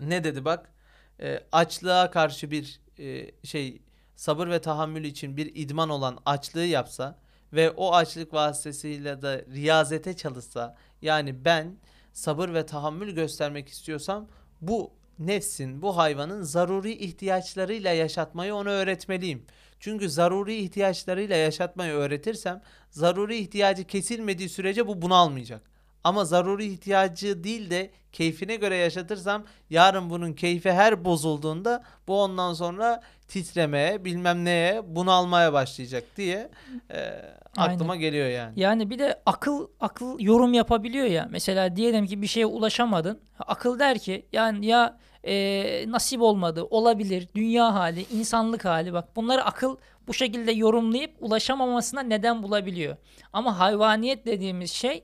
ne 0.00 0.24
dedi 0.24 0.44
bak 0.44 0.72
e, 1.20 1.40
açlığa 1.52 2.10
karşı 2.10 2.50
bir 2.50 2.80
e, 2.98 3.30
şey 3.44 3.82
sabır 4.16 4.48
ve 4.48 4.60
tahammül 4.60 5.04
için 5.04 5.36
bir 5.36 5.52
idman 5.54 5.88
olan 5.88 6.18
açlığı 6.26 6.64
yapsa 6.64 7.18
ve 7.52 7.70
o 7.70 7.94
açlık 7.94 8.34
vasıtasıyla 8.34 9.22
da 9.22 9.38
riyazete 9.38 10.16
çalışsa 10.16 10.76
yani 11.02 11.44
ben 11.44 11.76
sabır 12.12 12.54
ve 12.54 12.66
tahammül 12.66 13.14
göstermek 13.14 13.68
istiyorsam 13.68 14.28
bu 14.60 14.90
nefsin, 15.18 15.82
bu 15.82 15.96
hayvanın 15.96 16.42
zaruri 16.42 16.92
ihtiyaçlarıyla 16.92 17.92
yaşatmayı 17.92 18.54
ona 18.54 18.70
öğretmeliyim. 18.70 19.46
Çünkü 19.80 20.10
zaruri 20.10 20.54
ihtiyaçlarıyla 20.54 21.36
yaşatmayı 21.36 21.92
öğretirsem 21.92 22.62
zaruri 22.90 23.36
ihtiyacı 23.36 23.84
kesilmediği 23.84 24.48
sürece 24.48 24.86
bu 24.86 25.02
bunu 25.02 25.14
almayacak. 25.14 25.73
Ama 26.04 26.24
zaruri 26.24 26.66
ihtiyacı 26.66 27.44
değil 27.44 27.70
de 27.70 27.90
keyfine 28.12 28.56
göre 28.56 28.76
yaşatırsam 28.76 29.44
yarın 29.70 30.10
bunun 30.10 30.32
keyfi 30.32 30.72
her 30.72 31.04
bozulduğunda 31.04 31.82
bu 32.08 32.22
ondan 32.22 32.52
sonra 32.52 33.02
titremeye 33.28 34.04
bilmem 34.04 34.44
neye 34.44 34.82
bunu 34.86 35.12
almaya 35.12 35.52
başlayacak 35.52 36.04
diye 36.16 36.50
e, 36.90 37.10
aklıma 37.56 37.92
Aynen. 37.92 38.00
geliyor 38.00 38.28
yani. 38.28 38.60
Yani 38.60 38.90
bir 38.90 38.98
de 38.98 39.22
akıl 39.26 39.66
akıl 39.80 40.20
yorum 40.20 40.54
yapabiliyor 40.54 41.06
ya. 41.06 41.28
Mesela 41.30 41.76
diyelim 41.76 42.06
ki 42.06 42.22
bir 42.22 42.26
şeye 42.26 42.46
ulaşamadın. 42.46 43.20
Akıl 43.38 43.78
der 43.78 43.98
ki 43.98 44.26
yani 44.32 44.66
ya 44.66 44.98
e, 45.24 45.84
nasip 45.88 46.22
olmadı 46.22 46.64
olabilir 46.64 47.28
dünya 47.34 47.74
hali 47.74 48.06
insanlık 48.12 48.64
hali 48.64 48.92
bak 48.92 49.16
bunları 49.16 49.44
akıl 49.44 49.76
bu 50.06 50.14
şekilde 50.14 50.52
yorumlayıp 50.52 51.10
ulaşamamasına 51.20 52.00
neden 52.00 52.42
bulabiliyor. 52.42 52.96
Ama 53.32 53.58
hayvaniyet 53.58 54.26
dediğimiz 54.26 54.70
şey 54.70 55.02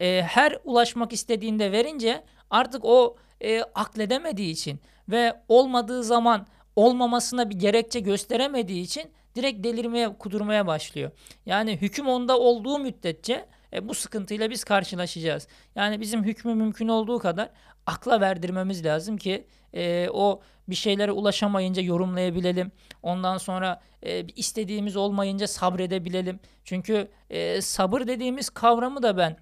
e, 0.00 0.22
her 0.22 0.58
ulaşmak 0.64 1.12
istediğinde 1.12 1.72
verince 1.72 2.24
artık 2.50 2.84
o 2.84 3.16
e, 3.40 3.62
akledemediği 3.62 4.50
için 4.50 4.80
ve 5.08 5.40
olmadığı 5.48 6.04
zaman 6.04 6.46
olmamasına 6.76 7.50
bir 7.50 7.54
gerekçe 7.54 8.00
gösteremediği 8.00 8.82
için 8.82 9.10
direkt 9.34 9.64
delirmeye, 9.64 10.18
kudurmaya 10.18 10.66
başlıyor. 10.66 11.10
Yani 11.46 11.76
hüküm 11.76 12.08
onda 12.08 12.38
olduğu 12.38 12.78
müddetçe 12.78 13.46
e, 13.72 13.88
bu 13.88 13.94
sıkıntıyla 13.94 14.50
biz 14.50 14.64
karşılaşacağız. 14.64 15.48
Yani 15.74 16.00
bizim 16.00 16.24
hükmü 16.24 16.54
mümkün 16.54 16.88
olduğu 16.88 17.18
kadar 17.18 17.50
akla 17.86 18.20
verdirmemiz 18.20 18.84
lazım 18.84 19.16
ki 19.16 19.46
e, 19.74 20.08
o 20.12 20.40
bir 20.68 20.74
şeylere 20.74 21.12
ulaşamayınca 21.12 21.82
yorumlayabilelim. 21.82 22.72
Ondan 23.02 23.38
sonra 23.38 23.80
e, 24.02 24.26
istediğimiz 24.26 24.96
olmayınca 24.96 25.46
sabredebilelim. 25.46 26.40
Çünkü 26.64 27.08
e, 27.30 27.60
sabır 27.60 28.06
dediğimiz 28.06 28.50
kavramı 28.50 29.02
da 29.02 29.16
ben 29.16 29.36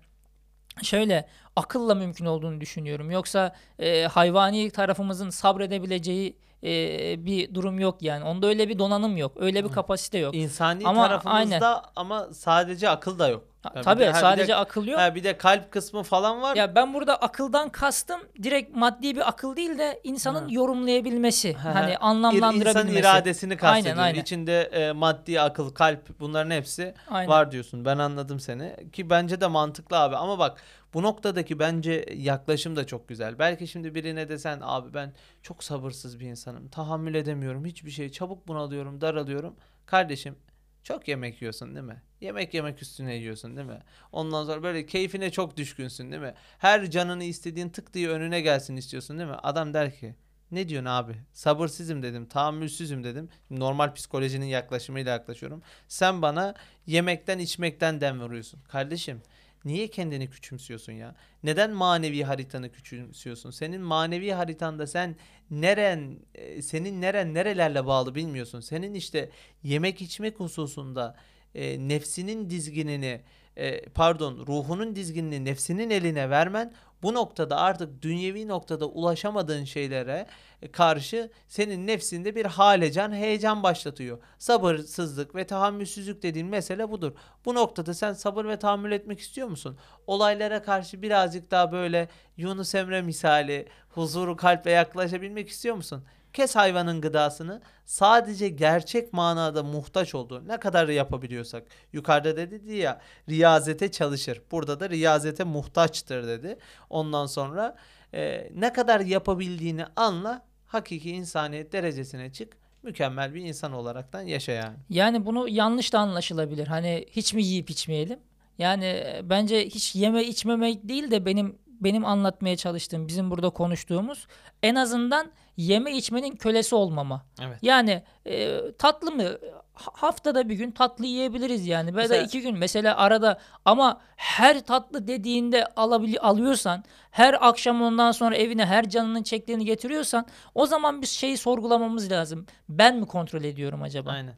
şöyle 0.83 1.29
akılla 1.57 1.95
mümkün 1.95 2.27
olduğunu 2.27 2.61
düşünüyorum. 2.61 3.11
Yoksa 3.11 3.55
e, 3.79 4.03
hayvani 4.05 4.71
tarafımızın 4.71 5.31
sabredebileceği 5.31 6.37
e, 6.65 7.25
bir 7.27 7.55
durum 7.55 7.79
yok 7.79 8.03
yani. 8.03 8.25
Onda 8.25 8.47
öyle 8.47 8.69
bir 8.69 8.79
donanım 8.79 9.17
yok. 9.17 9.33
Öyle 9.37 9.65
bir 9.65 9.69
kapasite 9.69 10.19
yok. 10.19 10.35
İnsani 10.35 10.87
ama, 10.87 11.09
tarafımızda 11.09 11.67
aynen. 11.67 11.83
ama 11.97 12.29
sadece 12.33 12.89
akıl 12.89 13.19
da 13.19 13.29
yok. 13.29 13.45
Yani 13.75 13.85
Tabii 13.85 14.01
de, 14.01 14.13
sadece 14.13 14.49
de, 14.49 14.57
akıl 14.57 14.87
yok. 14.87 15.01
Ha, 15.01 15.15
bir 15.15 15.25
de 15.25 15.39
kalp 15.39 15.71
kısmı 15.73 16.03
falan 16.03 16.43
var. 16.43 16.57
Ya 16.57 16.75
ben 16.75 16.95
burada 16.95 17.17
akıldan 17.17 17.69
kastım 17.69 18.21
direkt 18.43 18.77
maddi 18.77 19.17
bir 19.17 19.29
akıl 19.29 19.57
değil 19.57 19.79
de 19.79 20.01
insanın 20.05 20.43
ha. 20.43 20.47
yorumlayabilmesi. 20.51 21.53
Ha. 21.53 21.75
Hani 21.75 21.97
anlamlandırabilmesi. 21.97 22.79
İnsan 22.79 22.89
iradesini 22.89 23.57
kastediyorum. 23.57 24.01
Aynen, 24.01 24.13
aynen. 24.13 24.23
İçinde 24.23 24.63
e, 24.63 24.93
maddi 24.93 25.41
akıl, 25.41 25.71
kalp 25.71 26.21
bunların 26.21 26.51
hepsi 26.51 26.95
aynen. 27.11 27.31
var 27.31 27.53
diyorsun. 27.53 27.85
Ben 27.85 27.99
anladım 27.99 28.41
seni. 28.41 28.91
Ki 28.93 29.11
bence 29.11 29.41
de 29.41 29.47
mantıklı 29.47 29.99
abi. 29.99 30.17
Ama 30.17 30.39
bak 30.39 30.63
bu 30.97 31.03
noktadaki 31.03 31.59
bence 31.59 32.07
yaklaşım 32.17 32.77
da 32.77 32.87
çok 32.87 33.09
güzel. 33.09 33.39
Belki 33.39 33.69
şimdi 33.69 33.95
birine 33.95 34.29
desen 34.29 34.59
abi 34.63 34.95
ben 34.95 35.13
çok 35.43 35.65
sabırsız 35.65 36.21
bir 36.21 36.27
insanım. 36.27 36.69
Tahammül 36.69 37.15
edemiyorum 37.15 37.65
hiçbir 37.65 37.91
şey. 37.91 38.09
Çabuk 38.13 38.49
bunalıyorum, 38.49 39.01
daralıyorum. 39.01 39.57
Kardeşim 39.87 40.37
çok 40.83 41.09
yemek 41.09 41.43
yiyorsun 41.43 41.75
değil 41.75 41.87
mi? 41.87 42.03
Yemek 42.21 42.55
yemek 42.55 42.83
üstüne 42.83 43.15
yiyorsun 43.15 43.57
değil 43.57 43.67
mi? 43.67 43.83
Ondan 44.13 44.45
sonra 44.45 44.63
böyle 44.63 44.87
keyfine 44.87 45.31
çok 45.31 45.57
düşkünsün 45.57 46.11
değil 46.11 46.23
mi? 46.23 46.35
Her 46.59 46.91
canını 46.91 47.25
istediğin 47.25 47.69
tık 47.69 47.95
diye 47.95 48.09
önüne 48.09 48.41
gelsin 48.41 48.77
istiyorsun 48.77 49.19
değil 49.19 49.31
mi? 49.31 49.37
Adam 49.43 49.75
der 49.75 49.95
ki 49.95 50.15
Ne 50.51 50.69
diyorsun 50.69 50.87
abi? 50.87 51.13
Sabırsızım 51.33 52.03
dedim, 52.03 52.27
tahammülsüzüm 52.27 53.05
dedim. 53.05 53.29
Normal 53.51 53.95
psikolojinin 53.95 54.47
yaklaşımıyla 54.47 55.13
yaklaşıyorum. 55.13 55.63
Sen 55.89 56.23
bana 56.23 56.55
yemekten 56.87 57.39
içmekten 57.39 58.01
dem 58.01 58.21
vuruyorsun. 58.21 58.61
Kardeşim 58.69 59.23
niye 59.67 59.89
kendini 59.89 60.31
küçümsüyorsun 60.31 60.93
ya? 60.93 61.15
Neden 61.43 61.71
manevi 61.71 62.23
haritanı 62.25 62.73
küçümsüyorsun? 62.73 63.51
Senin 63.51 63.81
manevi 63.81 64.33
haritanda 64.33 64.87
sen 64.87 65.17
neren, 65.51 66.19
e, 66.35 66.63
senin 66.63 67.01
neren 67.01 67.35
nerelerle 67.35 67.87
bağlı 67.87 68.15
bilmiyorsun. 68.15 68.61
Senin 68.61 68.95
işte 68.95 69.31
yemek 69.63 70.03
içmek 70.03 70.41
hususunda 70.41 71.17
e, 71.55 71.89
nefsinin 71.89 72.51
dizginini, 72.51 73.21
e, 73.57 73.89
pardon 73.89 74.47
ruhunun 74.47 74.97
dizginini 74.97 75.45
nefsinin 75.45 75.91
eline 75.91 76.31
vermen 76.31 76.73
bu 77.03 77.15
noktada 77.15 77.57
artık 77.57 78.03
dünyevi 78.03 78.49
noktada 78.49 78.87
ulaşamadığın 78.87 79.65
şeylere 79.65 80.27
karşı 80.73 81.31
senin 81.49 81.87
nefsinde 81.87 82.35
bir 82.35 82.47
halecan, 82.47 83.13
heyecan 83.13 83.63
başlatıyor. 83.63 84.19
Sabırsızlık 84.39 85.35
ve 85.35 85.47
tahammülsüzlük 85.47 86.23
dediğin 86.23 86.47
mesele 86.47 86.91
budur. 86.91 87.13
Bu 87.45 87.55
noktada 87.55 87.95
sen 87.95 88.13
sabır 88.13 88.45
ve 88.45 88.59
tahammül 88.59 88.93
etmek 88.93 89.21
istiyor 89.21 89.49
musun? 89.49 89.79
Olaylara 90.07 90.63
karşı 90.63 91.03
birazcık 91.03 91.51
daha 91.51 91.73
böyle 91.73 92.09
Yunus 92.37 92.75
Emre 92.75 93.03
misali 93.03 93.69
huzuru 93.89 94.37
kalple 94.37 94.71
yaklaşabilmek 94.71 95.49
istiyor 95.49 95.77
musun? 95.77 96.05
Kes 96.37 96.57
hayvanın 96.57 97.01
gıdasını 97.01 97.61
sadece 97.85 98.49
gerçek 98.49 99.13
manada 99.13 99.63
muhtaç 99.63 100.15
olduğu 100.15 100.49
ne 100.49 100.61
kadar 100.61 100.89
yapabiliyorsak. 100.89 101.67
Yukarıda 101.93 102.37
dedi 102.37 102.75
ya 102.75 103.01
riyazete 103.29 103.91
çalışır. 103.91 104.43
Burada 104.51 104.81
da 104.81 104.91
riyazete 104.91 105.45
muhtaçtır 105.45 106.27
dedi. 106.27 106.59
Ondan 106.91 107.27
sonra 107.27 107.77
e, 108.15 108.51
ne 108.55 108.73
kadar 108.73 109.01
yapabildiğini 109.01 109.85
anla 109.97 110.43
hakiki 110.67 111.11
insaniyet 111.11 111.73
derecesine 111.73 112.33
çık. 112.33 112.57
Mükemmel 112.83 113.35
bir 113.35 113.43
insan 113.43 113.73
olaraktan 113.73 114.23
yaşa 114.23 114.53
yani. 114.53 114.77
Yani 114.89 115.27
bunu 115.27 115.49
yanlış 115.49 115.93
da 115.93 115.99
anlaşılabilir. 115.99 116.67
Hani 116.67 117.07
hiç 117.11 117.35
mi 117.35 117.43
yiyip 117.43 117.71
içmeyelim? 117.71 118.19
Yani 118.59 118.85
e, 118.85 119.21
bence 119.25 119.67
hiç 119.67 119.95
yeme 119.95 120.25
içmemek 120.25 120.89
değil 120.89 121.11
de 121.11 121.27
benim 121.27 121.59
benim 121.81 122.05
anlatmaya 122.05 122.57
çalıştığım, 122.57 123.09
bizim 123.09 123.31
burada 123.31 123.51
konuştuğumuz 123.51 124.27
en 124.63 124.75
azından 124.75 125.33
yeme 125.57 125.93
içmenin 125.97 126.37
kölesi 126.37 126.75
olmama. 126.75 127.27
Evet. 127.43 127.59
Yani 127.63 128.03
e, 128.27 128.61
tatlı 128.79 129.13
mı? 129.13 129.39
Haftada 129.75 130.49
bir 130.49 130.55
gün 130.55 130.71
tatlı 130.71 131.07
yiyebiliriz 131.07 131.67
yani. 131.67 131.93
Mesela- 131.93 132.23
da 132.23 132.27
iki 132.27 132.41
gün 132.41 132.59
mesela 132.59 132.97
arada 132.97 133.39
ama 133.65 134.01
her 134.17 134.61
tatlı 134.61 135.09
dediğinde 135.09 135.67
alabili 135.67 136.19
alıyorsan, 136.21 136.85
her 137.11 137.49
akşam 137.49 137.83
ondan 137.83 138.13
sonra 138.13 138.37
evine 138.37 138.67
her 138.67 138.89
canının 138.89 139.23
çektiğini 139.23 139.65
getiriyorsan 139.65 140.27
o 140.55 140.67
zaman 140.67 141.03
biz 141.03 141.11
şeyi 141.11 141.37
sorgulamamız 141.37 142.11
lazım. 142.11 142.47
Ben 142.69 142.97
mi 142.97 143.07
kontrol 143.07 143.45
ediyorum 143.45 143.83
acaba? 143.83 144.11
Aynen. 144.11 144.35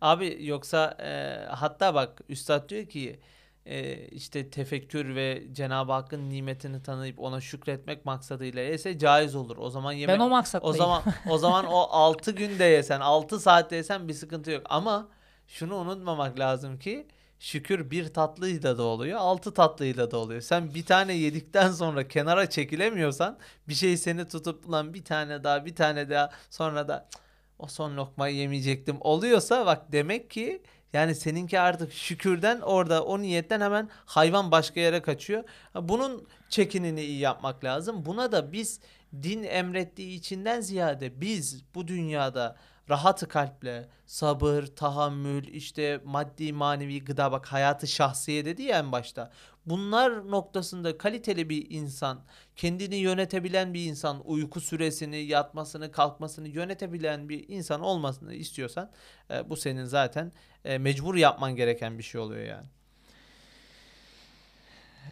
Abi 0.00 0.38
yoksa 0.40 0.96
e, 1.02 1.38
hatta 1.50 1.94
bak 1.94 2.20
Üstad 2.28 2.68
diyor 2.68 2.86
ki 2.86 3.20
e, 3.66 4.06
işte 4.06 4.50
tefekkür 4.50 5.14
ve 5.14 5.42
Cenab-ı 5.52 5.92
Hakk'ın 5.92 6.30
nimetini 6.30 6.82
tanıyıp 6.82 7.18
ona 7.20 7.40
şükretmek 7.40 8.04
maksadıyla 8.04 8.62
yese 8.62 8.98
caiz 8.98 9.34
olur. 9.34 9.56
O 9.58 9.70
zaman 9.70 9.92
yemek 9.92 10.14
Ben 10.16 10.20
o 10.20 10.24
o 10.24 10.28
maksattayım. 10.28 10.76
zaman 10.76 11.02
o 11.30 11.38
zaman 11.38 11.64
o 11.66 11.76
6 11.90 12.30
günde 12.32 12.64
yesen 12.64 13.00
6 13.00 13.40
saatte 13.40 13.76
yesen 13.76 14.08
bir 14.08 14.14
sıkıntı 14.14 14.50
yok. 14.50 14.62
Ama 14.68 15.08
şunu 15.46 15.74
unutmamak 15.74 16.38
lazım 16.38 16.78
ki 16.78 17.06
şükür 17.38 17.90
bir 17.90 18.14
tatlıyla 18.14 18.78
da 18.78 18.82
oluyor, 18.82 19.18
altı 19.18 19.54
tatlıyla 19.54 20.10
da 20.10 20.16
oluyor. 20.18 20.40
Sen 20.40 20.74
bir 20.74 20.84
tane 20.86 21.12
yedikten 21.12 21.70
sonra 21.72 22.08
kenara 22.08 22.50
çekilemiyorsan 22.50 23.38
bir 23.68 23.74
şey 23.74 23.96
seni 23.96 24.28
tutup 24.28 24.70
lan 24.70 24.94
bir 24.94 25.04
tane 25.04 25.44
daha 25.44 25.64
bir 25.66 25.74
tane 25.74 26.10
daha 26.10 26.30
sonra 26.50 26.88
da 26.88 27.08
"Cık, 27.12 27.20
o 27.58 27.66
son 27.66 27.96
lokmayı 27.96 28.36
yemeyecektim 28.36 28.96
oluyorsa 29.00 29.66
bak 29.66 29.92
demek 29.92 30.30
ki 30.30 30.62
yani 30.92 31.14
seninki 31.14 31.60
artık 31.60 31.92
şükürden 31.92 32.60
orada 32.60 33.04
o 33.04 33.22
niyetten 33.22 33.60
hemen 33.60 33.88
hayvan 34.06 34.50
başka 34.50 34.80
yere 34.80 35.02
kaçıyor. 35.02 35.44
Bunun 35.74 36.26
çekinini 36.48 37.02
iyi 37.02 37.18
yapmak 37.18 37.64
lazım. 37.64 38.04
Buna 38.04 38.32
da 38.32 38.52
biz 38.52 38.80
din 39.22 39.42
emrettiği 39.42 40.18
içinden 40.18 40.60
ziyade 40.60 41.20
biz 41.20 41.62
bu 41.74 41.88
dünyada 41.88 42.56
rahatı 42.90 43.28
kalple 43.28 43.88
sabır, 44.06 44.66
tahammül, 44.66 45.48
işte 45.48 46.00
maddi 46.04 46.52
manevi 46.52 47.04
gıda 47.04 47.32
bak 47.32 47.46
hayatı 47.46 47.86
şahsiye 47.86 48.44
dedi 48.44 48.62
ya 48.62 48.78
en 48.78 48.92
başta. 48.92 49.30
Bunlar 49.66 50.30
noktasında 50.30 50.98
kaliteli 50.98 51.48
bir 51.48 51.70
insan, 51.70 52.20
kendini 52.56 52.96
yönetebilen 52.96 53.74
bir 53.74 53.84
insan, 53.84 54.22
uyku 54.24 54.60
süresini, 54.60 55.16
yatmasını, 55.16 55.92
kalkmasını 55.92 56.48
yönetebilen 56.48 57.28
bir 57.28 57.48
insan 57.48 57.80
olmasını 57.80 58.34
istiyorsan 58.34 58.90
e, 59.30 59.50
bu 59.50 59.56
senin 59.56 59.84
zaten 59.84 60.32
e, 60.64 60.78
mecbur 60.78 61.14
yapman 61.14 61.56
gereken 61.56 61.98
bir 61.98 62.02
şey 62.02 62.20
oluyor 62.20 62.42
yani. 62.42 62.66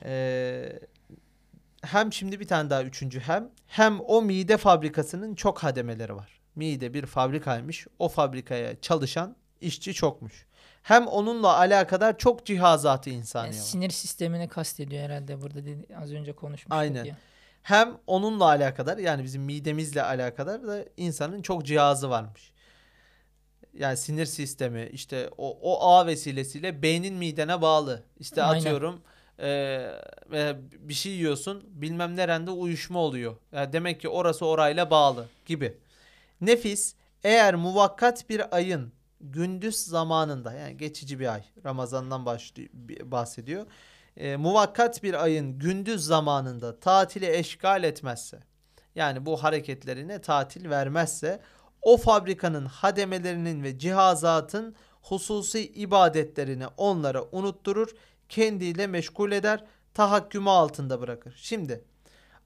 Eee 0.04 0.78
hem 1.82 2.12
şimdi 2.12 2.40
bir 2.40 2.46
tane 2.46 2.70
daha 2.70 2.82
üçüncü 2.82 3.20
hem 3.20 3.50
hem 3.66 4.00
o 4.00 4.22
mide 4.22 4.56
fabrikasının 4.56 5.34
çok 5.34 5.58
hademeleri 5.58 6.16
var. 6.16 6.40
Mide 6.56 6.94
bir 6.94 7.06
fabrikaymış. 7.06 7.86
O 7.98 8.08
fabrikaya 8.08 8.80
çalışan 8.80 9.36
işçi 9.60 9.94
çokmuş. 9.94 10.46
Hem 10.82 11.06
onunla 11.06 11.56
alakadar 11.56 12.18
çok 12.18 12.46
cihazatı 12.46 13.10
Yani 13.10 13.18
insani 13.18 13.48
var. 13.48 13.52
sinir 13.52 13.90
sistemini 13.90 14.48
kastediyor 14.48 15.02
herhalde 15.02 15.42
burada 15.42 15.64
dedi, 15.64 15.86
az 15.96 16.12
önce 16.12 16.32
konuşmuştuk 16.32 16.72
Aynen. 16.72 17.04
ya. 17.04 17.16
Hem 17.62 17.96
onunla 18.06 18.44
alakadar 18.44 18.98
yani 18.98 19.24
bizim 19.24 19.42
midemizle 19.42 20.02
alakadar 20.02 20.66
da 20.66 20.84
insanın 20.96 21.42
çok 21.42 21.66
cihazı 21.66 22.10
varmış. 22.10 22.52
Yani 23.78 23.96
sinir 23.96 24.26
sistemi 24.26 24.88
işte 24.92 25.30
o, 25.38 25.58
o 25.62 25.90
ağ 25.90 26.06
vesilesiyle 26.06 26.82
beynin 26.82 27.14
midene 27.14 27.62
bağlı. 27.62 28.02
İşte 28.20 28.42
Aynen. 28.42 28.60
atıyorum 28.60 29.00
e, 29.40 29.90
bir 30.78 30.94
şey 30.94 31.12
yiyorsun 31.12 31.62
bilmem 31.66 32.16
nerende 32.16 32.50
uyuşma 32.50 32.98
oluyor. 32.98 33.36
Yani 33.52 33.72
demek 33.72 34.00
ki 34.00 34.08
orası 34.08 34.46
orayla 34.46 34.90
bağlı 34.90 35.28
gibi. 35.46 35.78
Nefis 36.40 36.94
eğer 37.24 37.54
muvakkat 37.54 38.28
bir 38.28 38.56
ayın 38.56 38.92
gündüz 39.20 39.76
zamanında 39.76 40.52
yani 40.52 40.76
geçici 40.76 41.20
bir 41.20 41.32
ay 41.34 41.42
Ramazan'dan 41.64 42.26
başlıyor, 42.26 42.70
bahsediyor. 43.02 43.66
E, 44.16 44.36
muvakkat 44.36 45.02
bir 45.02 45.22
ayın 45.24 45.58
gündüz 45.58 46.04
zamanında 46.04 46.80
tatili 46.80 47.36
eşgal 47.36 47.84
etmezse 47.84 48.40
yani 48.94 49.26
bu 49.26 49.42
hareketlerine 49.42 50.20
tatil 50.20 50.70
vermezse 50.70 51.40
o 51.82 51.96
fabrikanın 51.96 52.66
hademelerinin 52.66 53.62
ve 53.62 53.78
cihazatın 53.78 54.74
hususi 55.02 55.66
ibadetlerini 55.68 56.66
onlara 56.66 57.24
unutturur, 57.32 57.88
kendiyle 58.28 58.86
meşgul 58.86 59.32
eder, 59.32 59.64
tahakkümü 59.94 60.50
altında 60.50 61.00
bırakır. 61.00 61.34
Şimdi 61.38 61.84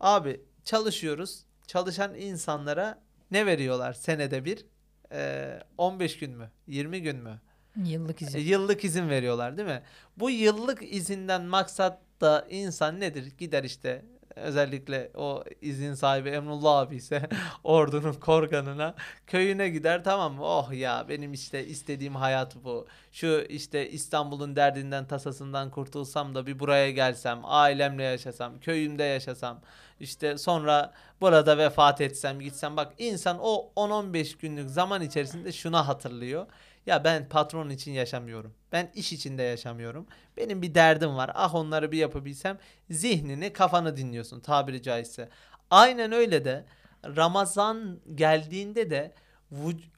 abi 0.00 0.40
çalışıyoruz. 0.64 1.44
Çalışan 1.66 2.14
insanlara 2.14 3.02
ne 3.30 3.46
veriyorlar 3.46 3.92
senede 3.92 4.44
bir? 4.44 4.66
Ee, 5.12 5.60
15 5.78 6.18
gün 6.18 6.36
mü? 6.36 6.50
20 6.66 7.02
gün 7.02 7.16
mü? 7.16 7.40
Yıllık 7.84 8.22
E, 8.22 8.26
izin. 8.26 8.38
Yıllık 8.38 8.84
izin 8.84 9.08
veriyorlar 9.08 9.56
değil 9.56 9.68
mi? 9.68 9.82
Bu 10.16 10.30
yıllık 10.30 10.94
izinden 10.94 11.42
maksat 11.42 11.98
da 12.20 12.46
insan 12.50 13.00
nedir? 13.00 13.32
Gider 13.38 13.64
işte 13.64 14.04
özellikle 14.36 15.10
o 15.14 15.44
izin 15.60 15.94
sahibi 15.94 16.28
Emrullah 16.28 16.78
abi 16.78 16.96
ise 16.96 17.28
ordunun 17.64 18.12
korganına 18.12 18.94
köyüne 19.26 19.68
gider 19.68 20.04
tamam 20.04 20.34
mı? 20.34 20.44
Oh 20.44 20.72
ya 20.72 21.06
benim 21.08 21.32
işte 21.32 21.66
istediğim 21.66 22.14
hayat 22.14 22.56
bu. 22.64 22.86
Şu 23.12 23.46
işte 23.48 23.90
İstanbul'un 23.90 24.56
derdinden 24.56 25.06
tasasından 25.06 25.70
kurtulsam 25.70 26.34
da 26.34 26.46
bir 26.46 26.58
buraya 26.58 26.90
gelsem, 26.90 27.40
ailemle 27.44 28.02
yaşasam, 28.02 28.60
köyümde 28.60 29.04
yaşasam, 29.04 29.60
işte 30.00 30.38
sonra 30.38 30.92
burada 31.20 31.58
vefat 31.58 32.00
etsem, 32.00 32.40
gitsem 32.40 32.76
bak 32.76 32.92
insan 32.98 33.38
o 33.40 33.72
10-15 33.76 34.38
günlük 34.38 34.70
zaman 34.70 35.02
içerisinde 35.02 35.52
şuna 35.52 35.88
hatırlıyor. 35.88 36.46
Ya 36.86 37.04
ben 37.04 37.28
patron 37.28 37.70
için 37.70 37.92
yaşamıyorum. 37.92 38.54
Ben 38.72 38.90
iş 38.94 39.12
içinde 39.12 39.42
yaşamıyorum. 39.42 40.06
Benim 40.36 40.62
bir 40.62 40.74
derdim 40.74 41.16
var. 41.16 41.30
Ah 41.34 41.54
onları 41.54 41.92
bir 41.92 41.98
yapabilsem 41.98 42.58
zihnini 42.90 43.52
kafanı 43.52 43.96
dinliyorsun 43.96 44.40
tabiri 44.40 44.82
caizse. 44.82 45.28
Aynen 45.70 46.12
öyle 46.12 46.44
de 46.44 46.64
Ramazan 47.04 48.00
geldiğinde 48.14 48.90
de 48.90 49.14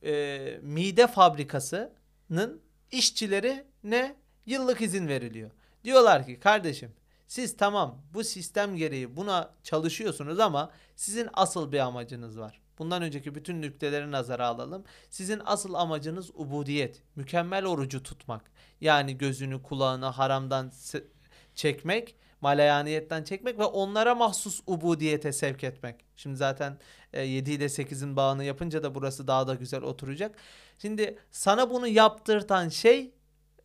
e, 0.02 0.58
mide 0.62 1.06
fabrikasının 1.06 2.62
işçileri 2.90 3.64
ne 3.84 4.16
yıllık 4.46 4.80
izin 4.80 5.08
veriliyor. 5.08 5.50
Diyorlar 5.84 6.26
ki 6.26 6.40
kardeşim 6.40 6.92
siz 7.26 7.56
tamam 7.56 8.02
bu 8.14 8.24
sistem 8.24 8.76
gereği 8.76 9.16
buna 9.16 9.54
çalışıyorsunuz 9.62 10.40
ama 10.40 10.70
sizin 10.96 11.28
asıl 11.32 11.72
bir 11.72 11.78
amacınız 11.78 12.38
var. 12.38 12.63
Bundan 12.78 13.02
önceki 13.02 13.34
bütün 13.34 13.62
nükteleri 13.62 14.10
nazara 14.10 14.46
alalım. 14.46 14.84
Sizin 15.10 15.42
asıl 15.44 15.74
amacınız 15.74 16.30
ubudiyet. 16.34 17.02
Mükemmel 17.16 17.64
orucu 17.64 18.02
tutmak. 18.02 18.50
Yani 18.80 19.18
gözünü 19.18 19.62
kulağını 19.62 20.06
haramdan 20.06 20.72
çekmek. 21.54 22.16
Malayaniyetten 22.40 23.24
çekmek 23.24 23.58
ve 23.58 23.64
onlara 23.64 24.14
mahsus 24.14 24.60
ubudiyete 24.66 25.32
sevk 25.32 25.64
etmek. 25.64 26.04
Şimdi 26.16 26.36
zaten 26.36 26.78
e, 27.12 27.22
7 27.22 27.50
ile 27.50 27.64
8'in 27.64 28.16
bağını 28.16 28.44
yapınca 28.44 28.82
da 28.82 28.94
burası 28.94 29.26
daha 29.26 29.46
da 29.46 29.54
güzel 29.54 29.82
oturacak. 29.82 30.36
Şimdi 30.78 31.18
sana 31.30 31.70
bunu 31.70 31.88
yaptırtan 31.88 32.68
şey 32.68 33.14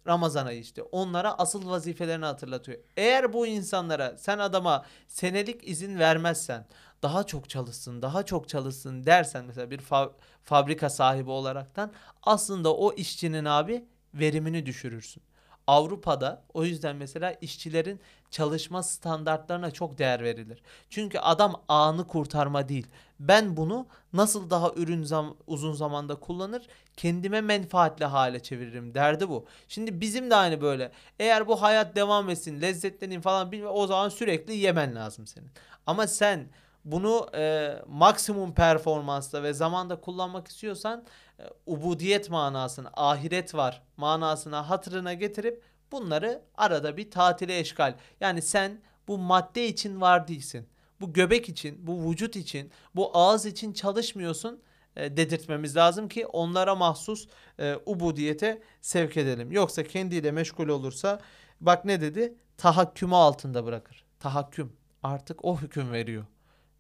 Ramazan 0.08 0.46
ayı 0.46 0.60
işte. 0.60 0.82
Onlara 0.82 1.34
asıl 1.34 1.70
vazifelerini 1.70 2.26
hatırlatıyor. 2.26 2.78
Eğer 2.98 3.34
bu 3.34 3.48
insanlara 3.48 4.18
sen 4.18 4.38
adama 4.40 4.86
senelik 5.08 5.68
izin 5.68 6.00
vermezsen 6.00 6.68
daha 7.04 7.24
çok 7.24 7.50
çalışsın, 7.50 8.02
daha 8.02 8.26
çok 8.26 8.50
çalışsın 8.50 9.06
dersen 9.06 9.46
mesela 9.46 9.72
bir 9.72 9.80
fa- 9.80 10.12
fabrika 10.44 10.90
sahibi 10.90 11.30
olaraktan 11.30 11.92
aslında 12.24 12.76
o 12.76 12.94
işçinin 12.94 13.46
abi 13.46 13.86
verimini 14.14 14.66
düşürürsün. 14.66 15.24
Avrupa'da 15.68 16.44
o 16.54 16.64
yüzden 16.66 16.96
mesela 16.96 17.32
işçilerin 17.42 18.00
çalışma 18.32 18.84
standartlarına 18.84 19.72
çok 19.72 19.98
değer 19.98 20.24
verilir. 20.24 20.62
Çünkü 20.90 21.20
adam 21.20 21.62
anı 21.68 22.08
kurtarma 22.08 22.70
değil. 22.70 22.88
Ben 23.20 23.58
bunu 23.58 23.88
nasıl 24.14 24.50
daha 24.50 24.72
ürün 24.76 25.04
zam 25.04 25.38
uzun 25.48 25.74
zamanda 25.74 26.16
kullanır, 26.16 26.68
kendime 26.98 27.42
menfaatli 27.42 28.06
hale 28.06 28.40
çeviririm 28.40 28.94
derdi 28.94 29.30
bu. 29.30 29.46
Şimdi 29.68 30.02
bizim 30.02 30.30
de 30.30 30.36
aynı 30.36 30.62
böyle. 30.62 30.92
Eğer 31.20 31.48
bu 31.48 31.62
hayat 31.62 31.96
devam 31.96 32.30
etsin, 32.30 32.62
lezzetlenin 32.62 33.22
falan 33.22 33.52
bilme 33.52 33.68
o 33.68 33.88
zaman 33.88 34.10
sürekli 34.10 34.56
yemen 34.56 34.96
lazım 34.96 35.28
senin. 35.28 35.52
Ama 35.86 36.08
sen 36.08 36.48
bunu 36.86 37.30
e, 37.36 37.76
maksimum 37.88 38.54
performansla 38.54 39.44
ve 39.44 39.54
zamanda 39.54 40.02
kullanmak 40.02 40.48
istiyorsan 40.48 41.04
e, 41.40 41.44
ubudiyet 41.66 42.30
manasını, 42.30 42.90
ahiret 42.94 43.56
var 43.56 43.82
manasına 43.98 44.70
hatırına 44.70 45.14
getirip 45.14 45.64
bunları 45.92 46.42
arada 46.58 46.98
bir 46.98 47.12
tatile 47.12 47.60
eşgal. 47.60 47.96
Yani 48.22 48.42
sen 48.42 48.82
bu 49.08 49.18
madde 49.18 49.68
için 49.68 50.02
var 50.02 50.28
değilsin. 50.28 50.68
Bu 51.02 51.14
göbek 51.14 51.50
için, 51.50 51.88
bu 51.88 52.10
vücut 52.10 52.36
için, 52.36 52.72
bu 52.96 53.18
ağız 53.18 53.46
için 53.46 53.74
çalışmıyorsun 53.74 54.62
e, 54.96 55.18
dedirtmemiz 55.18 55.76
lazım 55.76 56.10
ki 56.10 56.26
onlara 56.26 56.76
mahsus 56.76 57.28
e, 57.60 57.76
ubudiyete 57.86 58.62
sevk 58.82 59.18
edelim. 59.18 59.52
Yoksa 59.52 59.84
kendiyle 59.84 60.32
meşgul 60.32 60.68
olursa 60.68 61.20
bak 61.62 61.86
ne 61.86 62.02
dedi? 62.02 62.34
Tahakkümü 62.58 63.16
altında 63.16 63.66
bırakır. 63.66 64.06
Tahakküm 64.20 64.74
artık 65.04 65.46
o 65.46 65.58
hüküm 65.58 65.92
veriyor. 65.92 66.26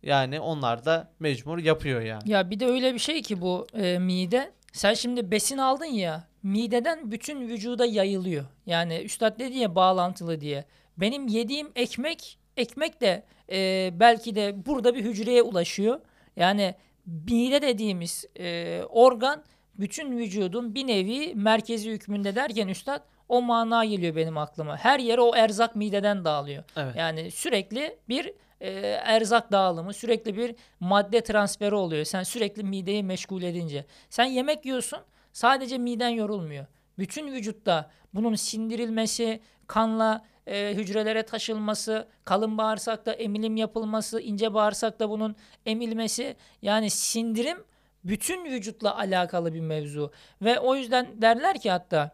Yani 0.03 0.39
onlar 0.39 0.85
da 0.85 1.11
mecbur 1.19 1.57
yapıyor 1.57 2.01
yani. 2.01 2.31
Ya 2.31 2.49
bir 2.49 2.59
de 2.59 2.65
öyle 2.65 2.93
bir 2.93 2.99
şey 2.99 3.21
ki 3.21 3.41
bu 3.41 3.67
e, 3.73 3.99
mide. 3.99 4.51
Sen 4.73 4.93
şimdi 4.93 5.31
besin 5.31 5.57
aldın 5.57 5.85
ya 5.85 6.27
mideden 6.43 7.11
bütün 7.11 7.47
vücuda 7.47 7.85
yayılıyor. 7.85 8.45
Yani 8.65 8.97
üstad 8.97 9.39
dedi 9.39 9.57
ya 9.57 9.75
bağlantılı 9.75 10.41
diye. 10.41 10.65
Benim 10.97 11.27
yediğim 11.27 11.71
ekmek 11.75 12.39
ekmek 12.57 13.01
de 13.01 13.23
e, 13.51 13.89
belki 13.99 14.35
de 14.35 14.65
burada 14.65 14.95
bir 14.95 15.03
hücreye 15.03 15.41
ulaşıyor. 15.41 15.99
Yani 16.35 16.75
mide 17.05 17.61
dediğimiz 17.61 18.25
e, 18.39 18.81
organ 18.89 19.43
bütün 19.79 20.17
vücudun 20.17 20.75
bir 20.75 20.87
nevi 20.87 21.35
merkezi 21.35 21.91
hükmünde 21.91 22.35
derken 22.35 22.67
üstad 22.67 23.01
o 23.29 23.41
mana 23.41 23.85
geliyor 23.85 24.15
benim 24.15 24.37
aklıma. 24.37 24.77
Her 24.77 24.99
yere 24.99 25.21
o 25.21 25.35
erzak 25.35 25.75
mideden 25.75 26.25
dağılıyor. 26.25 26.63
Evet. 26.75 26.95
Yani 26.95 27.31
sürekli 27.31 27.97
bir 28.09 28.33
e, 28.61 28.69
erzak 29.03 29.51
dağılımı, 29.51 29.93
sürekli 29.93 30.37
bir 30.37 30.55
madde 30.79 31.21
transferi 31.23 31.75
oluyor. 31.75 32.05
Sen 32.05 32.23
sürekli 32.23 32.63
mideyi 32.63 33.03
meşgul 33.03 33.41
edince. 33.41 33.85
Sen 34.09 34.25
yemek 34.25 34.65
yiyorsun, 34.65 34.99
sadece 35.33 35.77
miden 35.77 36.09
yorulmuyor. 36.09 36.65
Bütün 36.99 37.31
vücutta 37.31 37.91
bunun 38.13 38.35
sindirilmesi, 38.35 39.39
kanla 39.67 40.25
e, 40.47 40.73
hücrelere 40.73 41.23
taşılması, 41.23 42.07
kalın 42.25 42.57
bağırsakta 42.57 43.11
emilim 43.11 43.57
yapılması, 43.57 44.21
ince 44.21 44.53
bağırsakta 44.53 45.09
bunun 45.09 45.35
emilmesi, 45.65 46.35
yani 46.61 46.89
sindirim 46.89 47.57
bütün 48.03 48.45
vücutla 48.45 48.97
alakalı 48.97 49.53
bir 49.53 49.59
mevzu. 49.59 50.11
Ve 50.41 50.59
o 50.59 50.75
yüzden 50.75 51.21
derler 51.21 51.59
ki 51.59 51.71
hatta 51.71 52.11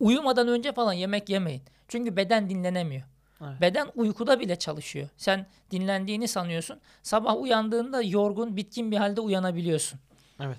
uyumadan 0.00 0.48
önce 0.48 0.72
falan 0.72 0.92
yemek 0.92 1.28
yemeyin. 1.28 1.62
Çünkü 1.88 2.16
beden 2.16 2.50
dinlenemiyor. 2.50 3.02
Evet. 3.40 3.60
Beden 3.60 3.88
uykuda 3.94 4.40
bile 4.40 4.56
çalışıyor. 4.56 5.08
Sen 5.16 5.46
dinlendiğini 5.70 6.28
sanıyorsun. 6.28 6.80
Sabah 7.02 7.36
uyandığında 7.36 8.02
yorgun, 8.02 8.56
bitkin 8.56 8.90
bir 8.90 8.96
halde 8.96 9.20
uyanabiliyorsun. 9.20 10.00
Evet. 10.40 10.58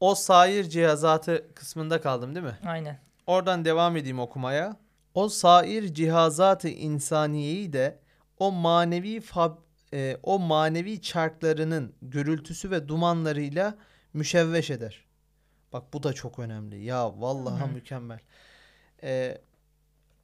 O 0.00 0.14
sair 0.14 0.64
cihazatı 0.64 1.54
kısmında 1.54 2.00
kaldım 2.00 2.34
değil 2.34 2.46
mi? 2.46 2.58
Aynen. 2.66 2.98
Oradan 3.26 3.64
devam 3.64 3.96
edeyim 3.96 4.18
okumaya. 4.20 4.76
O 5.14 5.28
sair 5.28 5.94
cihazatı 5.94 6.68
insaniyeyi 6.68 7.72
de 7.72 7.98
o 8.38 8.52
manevi 8.52 9.20
fab, 9.20 9.56
e, 9.92 10.16
o 10.22 10.38
manevi 10.38 11.02
çarklarının 11.02 11.94
gürültüsü 12.02 12.70
ve 12.70 12.88
dumanlarıyla 12.88 13.74
müşevveş 14.12 14.70
eder. 14.70 15.04
Bak 15.72 15.92
bu 15.92 16.02
da 16.02 16.12
çok 16.12 16.38
önemli. 16.38 16.84
Ya 16.84 17.20
vallahi 17.20 17.64
Hı. 17.64 17.68
mükemmel. 17.68 18.18
E, 19.02 19.38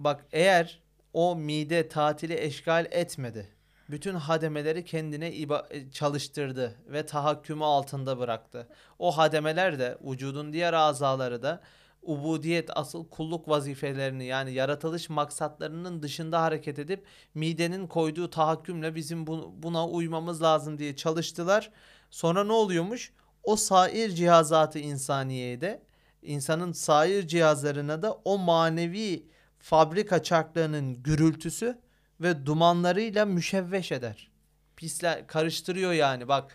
bak 0.05 0.27
eğer 0.33 0.83
o 1.13 1.37
mide 1.37 1.89
tatili 1.89 2.41
eşgal 2.41 2.87
etmedi. 2.91 3.49
Bütün 3.91 4.15
hademeleri 4.15 4.85
kendine 4.85 5.31
iba- 5.33 5.67
e, 5.75 5.91
çalıştırdı 5.91 6.75
ve 6.87 7.07
tahakkümü 7.07 7.65
altında 7.65 8.19
bıraktı. 8.19 8.69
O 8.99 9.17
hademeler 9.19 9.79
de 9.79 9.99
vücudun 10.05 10.53
diğer 10.53 10.73
azaları 10.73 11.43
da 11.43 11.61
ubudiyet 12.03 12.71
asıl 12.77 13.09
kulluk 13.09 13.49
vazifelerini 13.49 14.25
yani 14.25 14.53
yaratılış 14.53 15.11
maksatlarının 15.11 16.03
dışında 16.03 16.43
hareket 16.43 16.79
edip 16.79 17.05
midenin 17.35 17.87
koyduğu 17.87 18.31
tahakkümle 18.31 18.95
bizim 18.95 19.27
bu- 19.27 19.55
buna 19.63 19.89
uymamız 19.89 20.43
lazım 20.43 20.79
diye 20.79 20.97
çalıştılar. 20.97 21.71
Sonra 22.11 22.45
ne 22.45 22.53
oluyormuş? 22.53 23.13
O 23.43 23.57
sair 23.57 24.11
cihazatı 24.11 24.79
insaniyeye 24.79 25.61
de 25.61 25.83
insanın 26.23 26.73
sair 26.73 27.27
cihazlarına 27.29 28.03
da 28.03 28.13
o 28.25 28.39
manevi 28.39 29.27
fabrika 29.63 30.23
çarklarının 30.23 31.03
gürültüsü 31.03 31.79
ve 32.21 32.47
dumanlarıyla 32.47 33.25
müşevveş 33.27 33.93
eder. 33.93 34.31
Pisler 34.77 35.27
karıştırıyor 35.27 35.93
yani 35.93 36.29
bak 36.29 36.53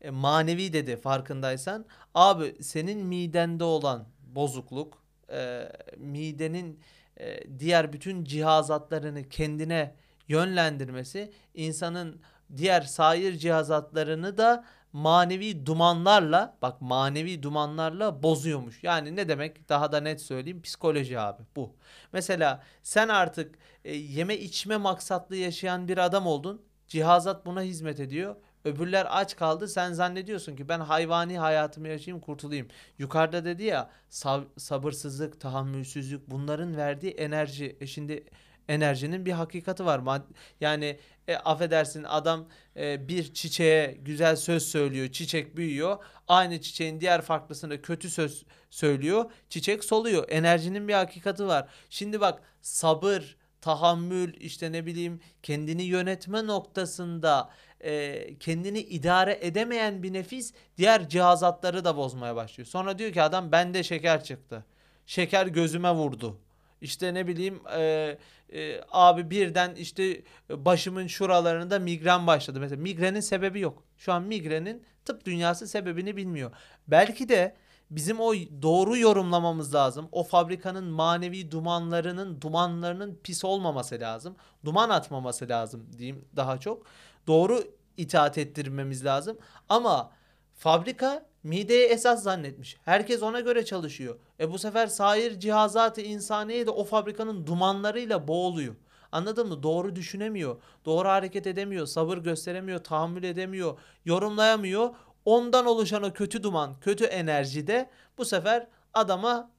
e, 0.00 0.10
manevi 0.10 0.72
dedi 0.72 0.96
farkındaysan. 0.96 1.84
Abi 2.14 2.56
senin 2.62 3.06
midende 3.06 3.64
olan 3.64 4.06
bozukluk 4.22 5.02
e, 5.32 5.72
midenin 5.96 6.80
e, 7.20 7.58
diğer 7.58 7.92
bütün 7.92 8.24
cihazatlarını 8.24 9.28
kendine 9.28 9.94
yönlendirmesi 10.28 11.32
insanın 11.54 12.20
diğer 12.56 12.82
sair 12.82 13.38
cihazatlarını 13.38 14.38
da 14.38 14.64
manevi 14.92 15.66
dumanlarla 15.66 16.56
bak 16.62 16.80
manevi 16.80 17.42
dumanlarla 17.42 18.22
bozuyormuş. 18.22 18.84
Yani 18.84 19.16
ne 19.16 19.28
demek 19.28 19.68
daha 19.68 19.92
da 19.92 20.00
net 20.00 20.20
söyleyeyim 20.22 20.62
psikoloji 20.62 21.18
abi 21.20 21.42
bu. 21.56 21.76
Mesela 22.12 22.62
sen 22.82 23.08
artık 23.08 23.58
e, 23.84 23.96
yeme 23.96 24.36
içme 24.36 24.76
maksatlı 24.76 25.36
yaşayan 25.36 25.88
bir 25.88 25.98
adam 25.98 26.26
oldun. 26.26 26.62
Cihazat 26.88 27.46
buna 27.46 27.62
hizmet 27.62 28.00
ediyor. 28.00 28.36
Öbürler 28.64 29.06
aç 29.10 29.36
kaldı. 29.36 29.68
Sen 29.68 29.92
zannediyorsun 29.92 30.56
ki 30.56 30.68
ben 30.68 30.80
hayvani 30.80 31.38
hayatımı 31.38 31.88
yaşayayım 31.88 32.20
kurtulayım. 32.20 32.68
Yukarıda 32.98 33.44
dedi 33.44 33.62
ya 33.64 33.90
sab- 34.10 34.60
sabırsızlık, 34.60 35.40
tahammülsüzlük 35.40 36.30
bunların 36.30 36.76
verdiği 36.76 37.12
enerji. 37.12 37.76
E 37.80 37.86
şimdi 37.86 38.24
enerjinin 38.70 39.26
bir 39.26 39.32
hakikati 39.32 39.84
var. 39.84 40.22
Yani 40.60 40.98
e, 41.28 41.36
affedersin 41.36 42.04
adam 42.04 42.48
e, 42.76 43.08
bir 43.08 43.34
çiçeğe 43.34 43.98
güzel 44.02 44.36
söz 44.36 44.62
söylüyor. 44.62 45.08
Çiçek 45.08 45.56
büyüyor. 45.56 45.98
Aynı 46.28 46.60
çiçeğin 46.60 47.00
diğer 47.00 47.22
farklısına 47.22 47.82
kötü 47.82 48.10
söz 48.10 48.44
söylüyor. 48.70 49.30
Çiçek 49.48 49.84
soluyor. 49.84 50.24
Enerjinin 50.28 50.88
bir 50.88 50.94
hakikati 50.94 51.46
var. 51.46 51.68
Şimdi 51.90 52.20
bak 52.20 52.42
sabır, 52.62 53.36
tahammül 53.60 54.34
işte 54.40 54.72
ne 54.72 54.86
bileyim 54.86 55.20
kendini 55.42 55.82
yönetme 55.82 56.46
noktasında 56.46 57.50
e, 57.80 58.34
kendini 58.40 58.78
idare 58.80 59.38
edemeyen 59.40 60.02
bir 60.02 60.12
nefis 60.12 60.52
diğer 60.78 61.08
cihazatları 61.08 61.84
da 61.84 61.96
bozmaya 61.96 62.36
başlıyor. 62.36 62.66
Sonra 62.66 62.98
diyor 62.98 63.12
ki 63.12 63.22
adam 63.22 63.52
bende 63.52 63.82
şeker 63.82 64.24
çıktı. 64.24 64.64
Şeker 65.06 65.46
gözüme 65.46 65.92
vurdu. 65.92 66.38
İşte 66.80 67.14
ne 67.14 67.26
bileyim 67.26 67.60
e, 67.76 68.18
e, 68.52 68.80
abi 68.90 69.30
birden 69.30 69.74
işte 69.74 70.22
başımın 70.50 71.06
şuralarında 71.06 71.78
migren 71.78 72.26
başladı. 72.26 72.60
Mesela 72.60 72.82
migrenin 72.82 73.20
sebebi 73.20 73.60
yok. 73.60 73.82
Şu 73.96 74.12
an 74.12 74.22
migrenin 74.22 74.82
tıp 75.04 75.24
dünyası 75.24 75.68
sebebini 75.68 76.16
bilmiyor. 76.16 76.50
Belki 76.88 77.28
de 77.28 77.56
bizim 77.90 78.20
o 78.20 78.34
doğru 78.62 78.96
yorumlamamız 78.96 79.74
lazım. 79.74 80.08
O 80.12 80.24
fabrikanın 80.24 80.84
manevi 80.84 81.50
dumanlarının 81.50 82.40
dumanlarının 82.40 83.20
pis 83.22 83.44
olmaması 83.44 84.00
lazım. 84.00 84.36
Duman 84.64 84.90
atmaması 84.90 85.48
lazım 85.48 85.86
diyeyim 85.98 86.24
daha 86.36 86.58
çok. 86.60 86.86
Doğru 87.26 87.64
itaat 87.96 88.38
ettirmemiz 88.38 89.04
lazım. 89.04 89.38
Ama 89.68 90.10
Fabrika 90.54 91.29
mideyi 91.42 91.86
esas 91.86 92.22
zannetmiş. 92.22 92.76
Herkes 92.84 93.22
ona 93.22 93.40
göre 93.40 93.64
çalışıyor. 93.64 94.18
E 94.40 94.52
bu 94.52 94.58
sefer 94.58 94.86
sair 94.86 95.40
cihazatı 95.40 96.00
insaniye 96.00 96.66
de 96.66 96.70
o 96.70 96.84
fabrikanın 96.84 97.46
dumanlarıyla 97.46 98.28
boğuluyor. 98.28 98.74
Anladın 99.12 99.48
mı? 99.48 99.62
Doğru 99.62 99.96
düşünemiyor. 99.96 100.56
Doğru 100.84 101.08
hareket 101.08 101.46
edemiyor. 101.46 101.86
Sabır 101.86 102.18
gösteremiyor. 102.18 102.78
Tahammül 102.78 103.22
edemiyor. 103.22 103.78
Yorumlayamıyor. 104.04 104.94
Ondan 105.24 105.66
oluşan 105.66 106.02
o 106.02 106.12
kötü 106.12 106.42
duman, 106.42 106.80
kötü 106.80 107.04
enerji 107.04 107.66
de 107.66 107.90
bu 108.18 108.24
sefer 108.24 108.66
adama 108.94 109.50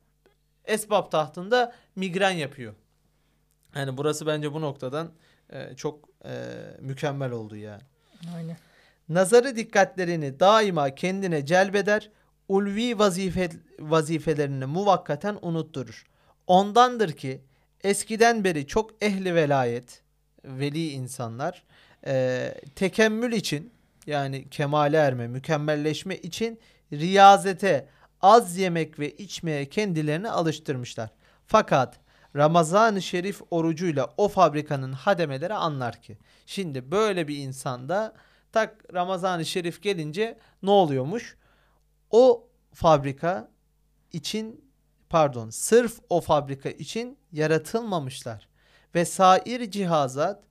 esbab 0.65 1.11
tahtında 1.11 1.75
migren 1.95 2.31
yapıyor. 2.31 2.73
Yani 3.75 3.97
burası 3.97 4.27
bence 4.27 4.53
bu 4.53 4.61
noktadan 4.61 5.11
e, 5.49 5.75
çok 5.75 6.09
e, 6.25 6.31
mükemmel 6.79 7.31
oldu 7.31 7.55
yani. 7.55 7.81
Aynen. 8.35 8.57
Nazarı 9.13 9.55
dikkatlerini 9.55 10.39
daima 10.39 10.95
kendine 10.95 11.45
celbeder, 11.45 12.09
ulvi 12.47 12.99
vazife, 12.99 13.49
vazifelerini 13.79 14.65
muvakkaten 14.65 15.37
unutturur. 15.41 16.05
Ondandır 16.47 17.11
ki 17.11 17.41
eskiden 17.83 18.43
beri 18.43 18.67
çok 18.67 19.03
ehli 19.03 19.35
velayet, 19.35 20.01
veli 20.45 20.89
insanlar 20.89 21.63
e, 22.05 22.53
tekemmül 22.75 23.31
için 23.31 23.73
yani 24.07 24.49
kemale 24.49 24.97
erme, 24.97 25.27
mükemmelleşme 25.27 26.15
için 26.17 26.59
riyazete, 26.93 27.87
az 28.21 28.57
yemek 28.57 28.99
ve 28.99 29.11
içmeye 29.11 29.65
kendilerini 29.65 30.29
alıştırmışlar. 30.29 31.09
Fakat 31.47 31.99
Ramazan-ı 32.35 33.01
Şerif 33.01 33.41
orucuyla 33.51 34.13
o 34.17 34.27
fabrikanın 34.27 34.93
hademeleri 34.93 35.53
anlar 35.53 36.01
ki. 36.01 36.17
Şimdi 36.45 36.91
böyle 36.91 37.27
bir 37.27 37.37
insanda 37.37 38.13
tak 38.51 38.93
Ramazan-ı 38.93 39.45
Şerif 39.45 39.81
gelince 39.81 40.37
ne 40.63 40.69
oluyormuş? 40.69 41.37
O 42.09 42.47
fabrika 42.73 43.51
için 44.11 44.71
pardon 45.09 45.49
sırf 45.49 45.99
o 46.09 46.21
fabrika 46.21 46.69
için 46.69 47.17
yaratılmamışlar. 47.31 48.47
Ve 48.95 49.05
sair 49.05 49.71
cihazat 49.71 50.43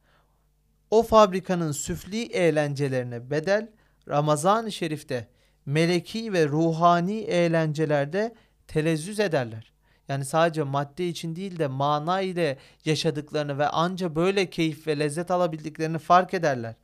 o 0.90 1.03
fabrikanın 1.03 1.72
süfli 1.72 2.22
eğlencelerine 2.22 3.30
bedel 3.30 3.70
Ramazan-ı 4.09 4.72
Şerif'te 4.72 5.28
meleki 5.66 6.32
ve 6.32 6.48
ruhani 6.48 7.20
eğlencelerde 7.20 8.34
telezzüz 8.66 9.20
ederler. 9.20 9.72
Yani 10.09 10.24
sadece 10.24 10.62
madde 10.62 11.09
için 11.09 11.36
değil 11.36 11.59
de 11.59 11.66
mana 11.66 12.20
ile 12.20 12.59
yaşadıklarını 12.84 13.59
ve 13.59 13.68
anca 13.68 14.14
böyle 14.14 14.51
keyif 14.51 14.86
ve 14.86 14.98
lezzet 14.98 15.30
alabildiklerini 15.30 15.98
fark 15.98 16.34
ederler. 16.34 16.74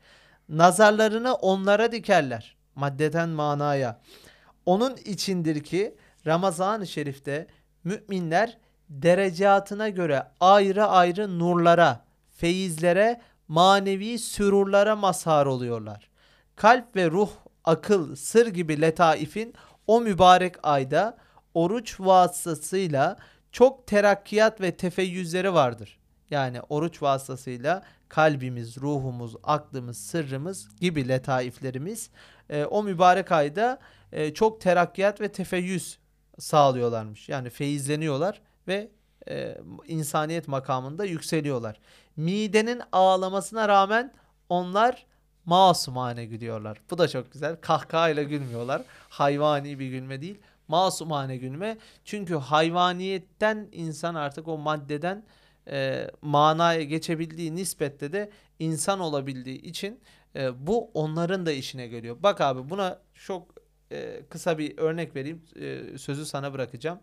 Nazarlarını 0.49 1.34
onlara 1.34 1.92
dikerler. 1.92 2.57
Maddeden 2.74 3.28
manaya. 3.28 4.01
Onun 4.66 4.97
içindir 4.97 5.64
ki 5.64 5.97
Ramazan-ı 6.26 6.86
Şerif'te 6.86 7.47
müminler 7.84 8.59
derecatına 8.88 9.88
göre 9.88 10.22
ayrı 10.40 10.86
ayrı 10.86 11.38
nurlara, 11.38 12.05
feyizlere, 12.30 13.20
manevi 13.49 14.18
sürurlara 14.18 14.97
mazhar 14.97 15.47
oluyorlar. 15.47 16.11
Kalp 16.57 16.97
ve 16.97 17.11
ruh, 17.11 17.30
akıl, 17.64 18.16
sır 18.16 18.47
gibi 18.47 18.80
letaifin 18.80 19.55
o 19.86 20.01
mübarek 20.01 20.55
ayda 20.62 21.16
oruç 21.55 22.01
vasıtasıyla 22.01 23.16
çok 23.53 23.86
terakkiyat 23.86 24.61
ve 24.61 24.76
tefeyyüzleri 24.76 25.55
vardır. 25.55 25.99
Yani 26.31 26.61
oruç 26.61 27.03
vasıtasıyla 27.03 27.83
kalbimiz, 28.09 28.79
ruhumuz, 28.79 29.37
aklımız, 29.43 29.99
sırrımız 29.99 30.68
gibi 30.81 31.09
letaiflerimiz 31.09 32.11
e, 32.51 32.64
o 32.64 32.83
mübarek 32.83 33.33
ayda 33.33 33.79
e, 34.12 34.35
çok 34.35 34.61
terakkiyat 34.61 35.20
ve 35.20 35.33
tefeyyüz 35.33 35.99
sağlıyorlarmış. 36.39 37.29
Yani 37.29 37.51
feyizleniyorlar 37.51 38.41
ve 38.68 38.91
e, 39.29 39.59
insaniyet 39.87 40.49
makamında 40.49 41.05
yükseliyorlar. 41.05 41.81
Midenin 42.16 42.83
ağlamasına 42.93 43.68
rağmen 43.68 44.12
onlar 44.49 45.07
masumane 45.45 46.24
gülüyorlar. 46.24 46.81
Bu 46.91 46.99
da 46.99 47.09
çok 47.09 47.33
güzel. 47.33 47.57
Kahkahayla 47.61 48.22
gülmüyorlar. 48.22 48.83
Hayvani 49.09 49.79
bir 49.79 49.91
gülme 49.91 50.20
değil. 50.20 50.39
Masumane 50.68 51.37
gülme. 51.37 51.79
Çünkü 52.05 52.35
hayvaniyetten 52.35 53.68
insan 53.72 54.14
artık 54.14 54.49
o 54.49 54.59
maddeden 54.59 55.24
e, 55.70 56.10
manaya 56.22 56.82
geçebildiği 56.82 57.56
nispette 57.56 58.12
de 58.12 58.30
insan 58.58 59.00
olabildiği 59.00 59.62
için 59.62 60.00
e, 60.36 60.66
bu 60.66 60.90
onların 60.94 61.46
da 61.46 61.52
işine 61.52 61.86
geliyor. 61.86 62.16
Bak 62.20 62.40
abi 62.40 62.70
buna 62.70 62.98
çok 63.14 63.54
e, 63.92 64.22
kısa 64.30 64.58
bir 64.58 64.78
örnek 64.78 65.16
vereyim. 65.16 65.42
E, 65.60 65.98
sözü 65.98 66.26
sana 66.26 66.52
bırakacağım. 66.52 67.00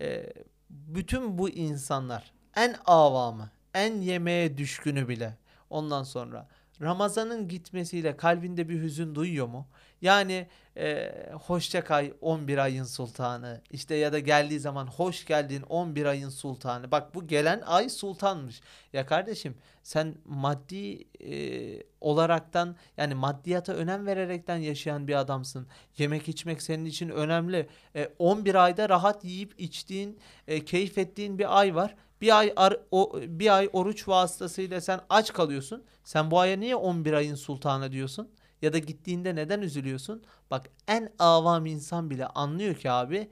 E, 0.00 0.32
bütün 0.70 1.38
bu 1.38 1.48
insanlar 1.50 2.32
en 2.56 2.76
avamı, 2.86 3.50
en 3.74 4.00
yemeğe 4.00 4.58
düşkünü 4.58 5.08
bile 5.08 5.38
ondan 5.70 6.02
sonra 6.02 6.48
Ramazan'ın 6.80 7.48
gitmesiyle 7.48 8.16
kalbinde 8.16 8.68
bir 8.68 8.82
hüzün 8.82 9.14
duyuyor 9.14 9.46
mu? 9.46 9.68
Yani 10.02 10.46
e, 10.76 11.12
hoşça 11.32 11.84
kay 11.84 12.12
11 12.20 12.58
ayın 12.58 12.84
sultanı 12.84 13.60
işte 13.70 13.94
ya 13.94 14.12
da 14.12 14.18
geldiği 14.18 14.60
zaman 14.60 14.86
hoş 14.86 15.24
geldin 15.24 15.62
11 15.62 16.06
ayın 16.06 16.28
sultanı. 16.28 16.90
Bak 16.90 17.14
bu 17.14 17.26
gelen 17.26 17.62
ay 17.66 17.88
sultanmış. 17.88 18.60
Ya 18.92 19.06
kardeşim 19.06 19.56
sen 19.82 20.14
maddi 20.24 21.04
e, 21.20 21.82
olaraktan 22.00 22.76
yani 22.96 23.14
maddiyata 23.14 23.72
önem 23.72 24.06
vererekten 24.06 24.56
yaşayan 24.56 25.08
bir 25.08 25.14
adamsın. 25.20 25.66
Yemek 25.98 26.28
içmek 26.28 26.62
senin 26.62 26.84
için 26.84 27.08
önemli. 27.08 27.68
E, 27.96 28.10
11 28.18 28.54
ayda 28.54 28.88
rahat 28.88 29.24
yiyip 29.24 29.54
içtiğin, 29.58 30.18
e, 30.48 30.64
keyif 30.64 30.98
ettiğin 30.98 31.38
bir 31.38 31.58
ay 31.58 31.74
var. 31.74 31.94
Bir 32.20 32.38
ay 32.38 32.52
ar, 32.56 32.76
o 32.90 33.20
bir 33.22 33.56
ay 33.56 33.68
oruç 33.72 34.08
vasıtasıyla 34.08 34.80
sen 34.80 35.00
aç 35.10 35.32
kalıyorsun. 35.32 35.84
Sen 36.04 36.30
bu 36.30 36.40
aya 36.40 36.56
niye 36.56 36.76
11 36.76 37.12
ayın 37.12 37.34
sultanı 37.34 37.92
diyorsun? 37.92 38.30
Ya 38.62 38.72
da 38.72 38.78
gittiğinde 38.78 39.34
neden 39.34 39.60
üzülüyorsun? 39.60 40.24
Bak 40.50 40.70
en 40.88 41.12
avam 41.18 41.66
insan 41.66 42.10
bile 42.10 42.26
anlıyor 42.26 42.74
ki 42.74 42.90
abi 42.90 43.30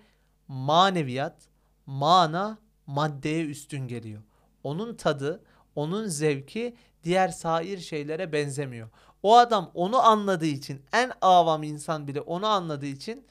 maneviyat, 0.49 1.49
mana 1.87 2.59
maddeye 2.87 3.45
üstün 3.47 3.89
geliyor. 3.89 4.23
Onun 4.65 4.97
tadı, 4.97 5.45
onun 5.75 6.07
zevki 6.07 6.77
diğer 7.05 7.29
sair 7.29 7.79
şeylere 7.79 8.33
benzemiyor. 8.33 8.89
O 9.23 9.37
adam 9.37 9.71
onu 9.75 9.99
anladığı 9.99 10.47
için 10.47 10.83
en 10.93 11.13
avam 11.21 11.63
insan 11.63 12.09
bile 12.09 12.21
onu 12.21 12.47
anladığı 12.47 12.87
için 12.87 13.27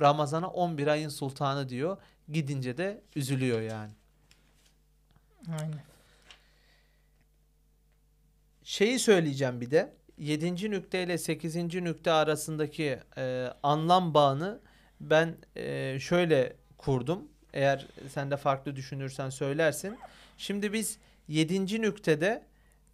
Ramazan'a 0.00 0.48
11 0.48 0.86
ayın 0.86 1.08
sultanı 1.08 1.68
diyor. 1.68 1.96
Gidince 2.28 2.76
de 2.76 3.02
üzülüyor 3.16 3.60
yani. 3.60 3.92
Aynen. 5.48 5.82
Şeyi 8.64 8.98
söyleyeceğim 8.98 9.60
bir 9.60 9.70
de. 9.70 9.97
7. 10.18 10.70
nükte 10.70 11.02
ile 11.02 11.18
8. 11.18 11.56
nükte 11.56 12.12
arasındaki 12.12 12.98
e, 13.16 13.48
anlam 13.62 14.14
bağını 14.14 14.60
ben 15.00 15.36
e, 15.56 15.98
şöyle 16.00 16.56
kurdum. 16.78 17.28
Eğer 17.52 17.86
sen 18.08 18.30
de 18.30 18.36
farklı 18.36 18.76
düşünürsen 18.76 19.30
söylersin. 19.30 19.98
Şimdi 20.38 20.72
biz 20.72 20.98
7. 21.28 21.82
nüktede 21.82 22.42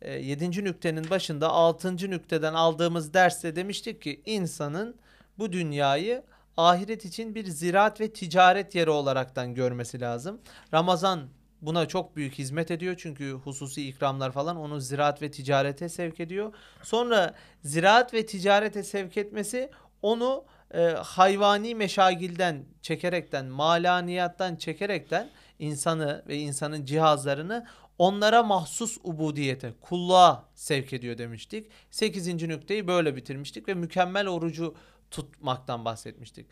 e, 0.03 0.12
7. 0.12 0.64
nüktenin 0.64 1.11
başında 1.11 1.49
6. 1.49 1.97
nükteden 1.97 2.55
aldığımız 2.55 3.14
derste 3.14 3.57
demiştik 3.57 4.03
ki 4.03 4.22
insanın 4.27 4.97
bu 5.39 5.53
dünyayı 5.53 6.22
ahiret 6.57 7.05
için 7.05 7.35
bir 7.35 7.47
ziraat 7.47 8.01
ve 8.01 8.12
ticaret 8.12 8.75
yeri 8.75 8.91
olaraktan 8.91 9.55
görmesi 9.55 10.01
lazım. 10.01 10.41
Ramazan 10.75 11.29
buna 11.66 11.88
çok 11.88 12.16
büyük 12.16 12.34
hizmet 12.34 12.70
ediyor. 12.70 12.94
Çünkü 12.98 13.32
hususi 13.32 13.88
ikramlar 13.88 14.32
falan 14.32 14.56
onu 14.56 14.80
ziraat 14.80 15.22
ve 15.22 15.30
ticarete 15.30 15.88
sevk 15.88 16.20
ediyor. 16.20 16.54
Sonra 16.82 17.34
ziraat 17.62 18.14
ve 18.14 18.26
ticarete 18.26 18.82
sevk 18.82 19.16
etmesi 19.16 19.70
onu 20.02 20.44
e, 20.74 20.80
hayvani 20.82 21.74
meşagilden 21.74 22.64
çekerekten, 22.82 23.46
malaniyattan 23.46 24.56
çekerekten 24.56 25.30
insanı 25.58 26.24
ve 26.28 26.36
insanın 26.36 26.84
cihazlarını 26.84 27.66
onlara 27.98 28.42
mahsus 28.42 28.98
ubudiyete, 29.04 29.72
kulluğa 29.80 30.44
sevk 30.54 30.92
ediyor 30.92 31.18
demiştik. 31.18 31.66
8. 31.90 32.26
nükteyi 32.34 32.86
böyle 32.86 33.16
bitirmiştik 33.16 33.68
ve 33.68 33.74
mükemmel 33.74 34.26
orucu 34.26 34.74
tutmaktan 35.10 35.84
bahsetmiştik 35.84 36.46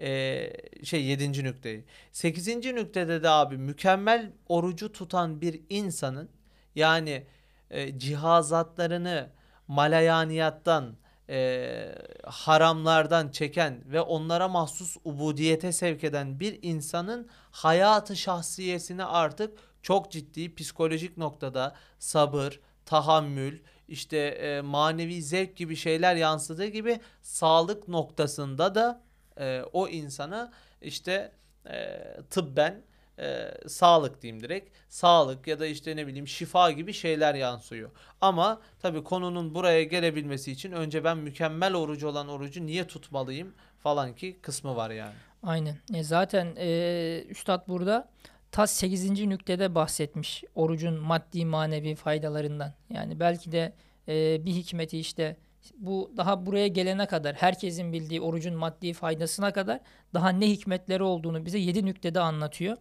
e, 0.00 0.52
şey 0.84 1.04
7. 1.04 1.44
nükteyi. 1.44 1.84
8. 2.12 2.48
nüktede 2.48 3.22
de 3.22 3.28
abi 3.28 3.58
mükemmel 3.58 4.32
orucu 4.48 4.92
tutan 4.92 5.40
bir 5.40 5.60
insanın 5.68 6.28
yani 6.74 7.26
e, 7.70 7.98
cihazatlarını 7.98 9.30
malayaniyattan 9.68 10.96
e, 11.28 11.94
haramlardan 12.24 13.28
çeken 13.28 13.82
ve 13.86 14.00
onlara 14.00 14.48
mahsus 14.48 14.96
ubudiyete 15.04 15.72
sevk 15.72 16.04
eden 16.04 16.40
bir 16.40 16.58
insanın 16.62 17.28
hayatı 17.50 18.16
şahsiyesini 18.16 19.04
artık 19.04 19.58
çok 19.82 20.12
ciddi 20.12 20.54
psikolojik 20.54 21.16
noktada 21.16 21.76
sabır, 21.98 22.60
tahammül, 22.86 23.60
işte 23.88 24.18
e, 24.18 24.60
manevi 24.60 25.22
zevk 25.22 25.56
gibi 25.56 25.76
şeyler 25.76 26.16
yansıdığı 26.16 26.66
gibi 26.66 27.00
sağlık 27.22 27.88
noktasında 27.88 28.74
da 28.74 29.02
e, 29.40 29.62
o 29.72 29.88
insana 29.88 30.52
işte 30.82 31.32
e, 31.70 32.00
tıbben 32.30 32.82
e, 33.18 33.54
sağlık 33.68 34.22
diyeyim 34.22 34.42
direkt 34.42 34.76
sağlık 34.88 35.46
ya 35.46 35.60
da 35.60 35.66
işte 35.66 35.96
ne 35.96 36.06
bileyim 36.06 36.28
şifa 36.28 36.70
gibi 36.70 36.92
şeyler 36.92 37.34
yansıyor. 37.34 37.90
Ama 38.20 38.60
tabii 38.82 39.04
konunun 39.04 39.54
buraya 39.54 39.82
gelebilmesi 39.84 40.52
için 40.52 40.72
önce 40.72 41.04
ben 41.04 41.18
mükemmel 41.18 41.74
orucu 41.74 42.08
olan 42.08 42.28
orucu 42.28 42.66
niye 42.66 42.86
tutmalıyım 42.86 43.54
falan 43.82 44.14
ki 44.14 44.38
kısmı 44.42 44.76
var 44.76 44.90
yani. 44.90 45.14
Aynen. 45.42 45.76
E 45.94 46.02
zaten 46.02 46.54
e, 46.56 47.24
Üstad 47.28 47.68
burada 47.68 48.08
ta 48.52 48.66
8. 48.66 49.10
nüktede 49.10 49.74
bahsetmiş 49.74 50.44
orucun 50.54 50.94
maddi 50.94 51.44
manevi 51.44 51.94
faydalarından. 51.94 52.74
Yani 52.90 53.20
belki 53.20 53.52
de 53.52 53.72
e, 54.08 54.44
bir 54.44 54.52
hikmeti 54.52 54.98
işte 54.98 55.36
bu 55.76 56.12
daha 56.16 56.46
buraya 56.46 56.66
gelene 56.66 57.06
kadar 57.06 57.34
herkesin 57.34 57.92
bildiği 57.92 58.20
orucun 58.20 58.54
maddi 58.54 58.92
faydasına 58.92 59.52
kadar 59.52 59.80
daha 60.14 60.28
ne 60.28 60.46
hikmetleri 60.46 61.02
olduğunu 61.02 61.46
bize 61.46 61.58
7 61.58 61.86
nüktede 61.86 62.20
anlatıyor. 62.20 62.76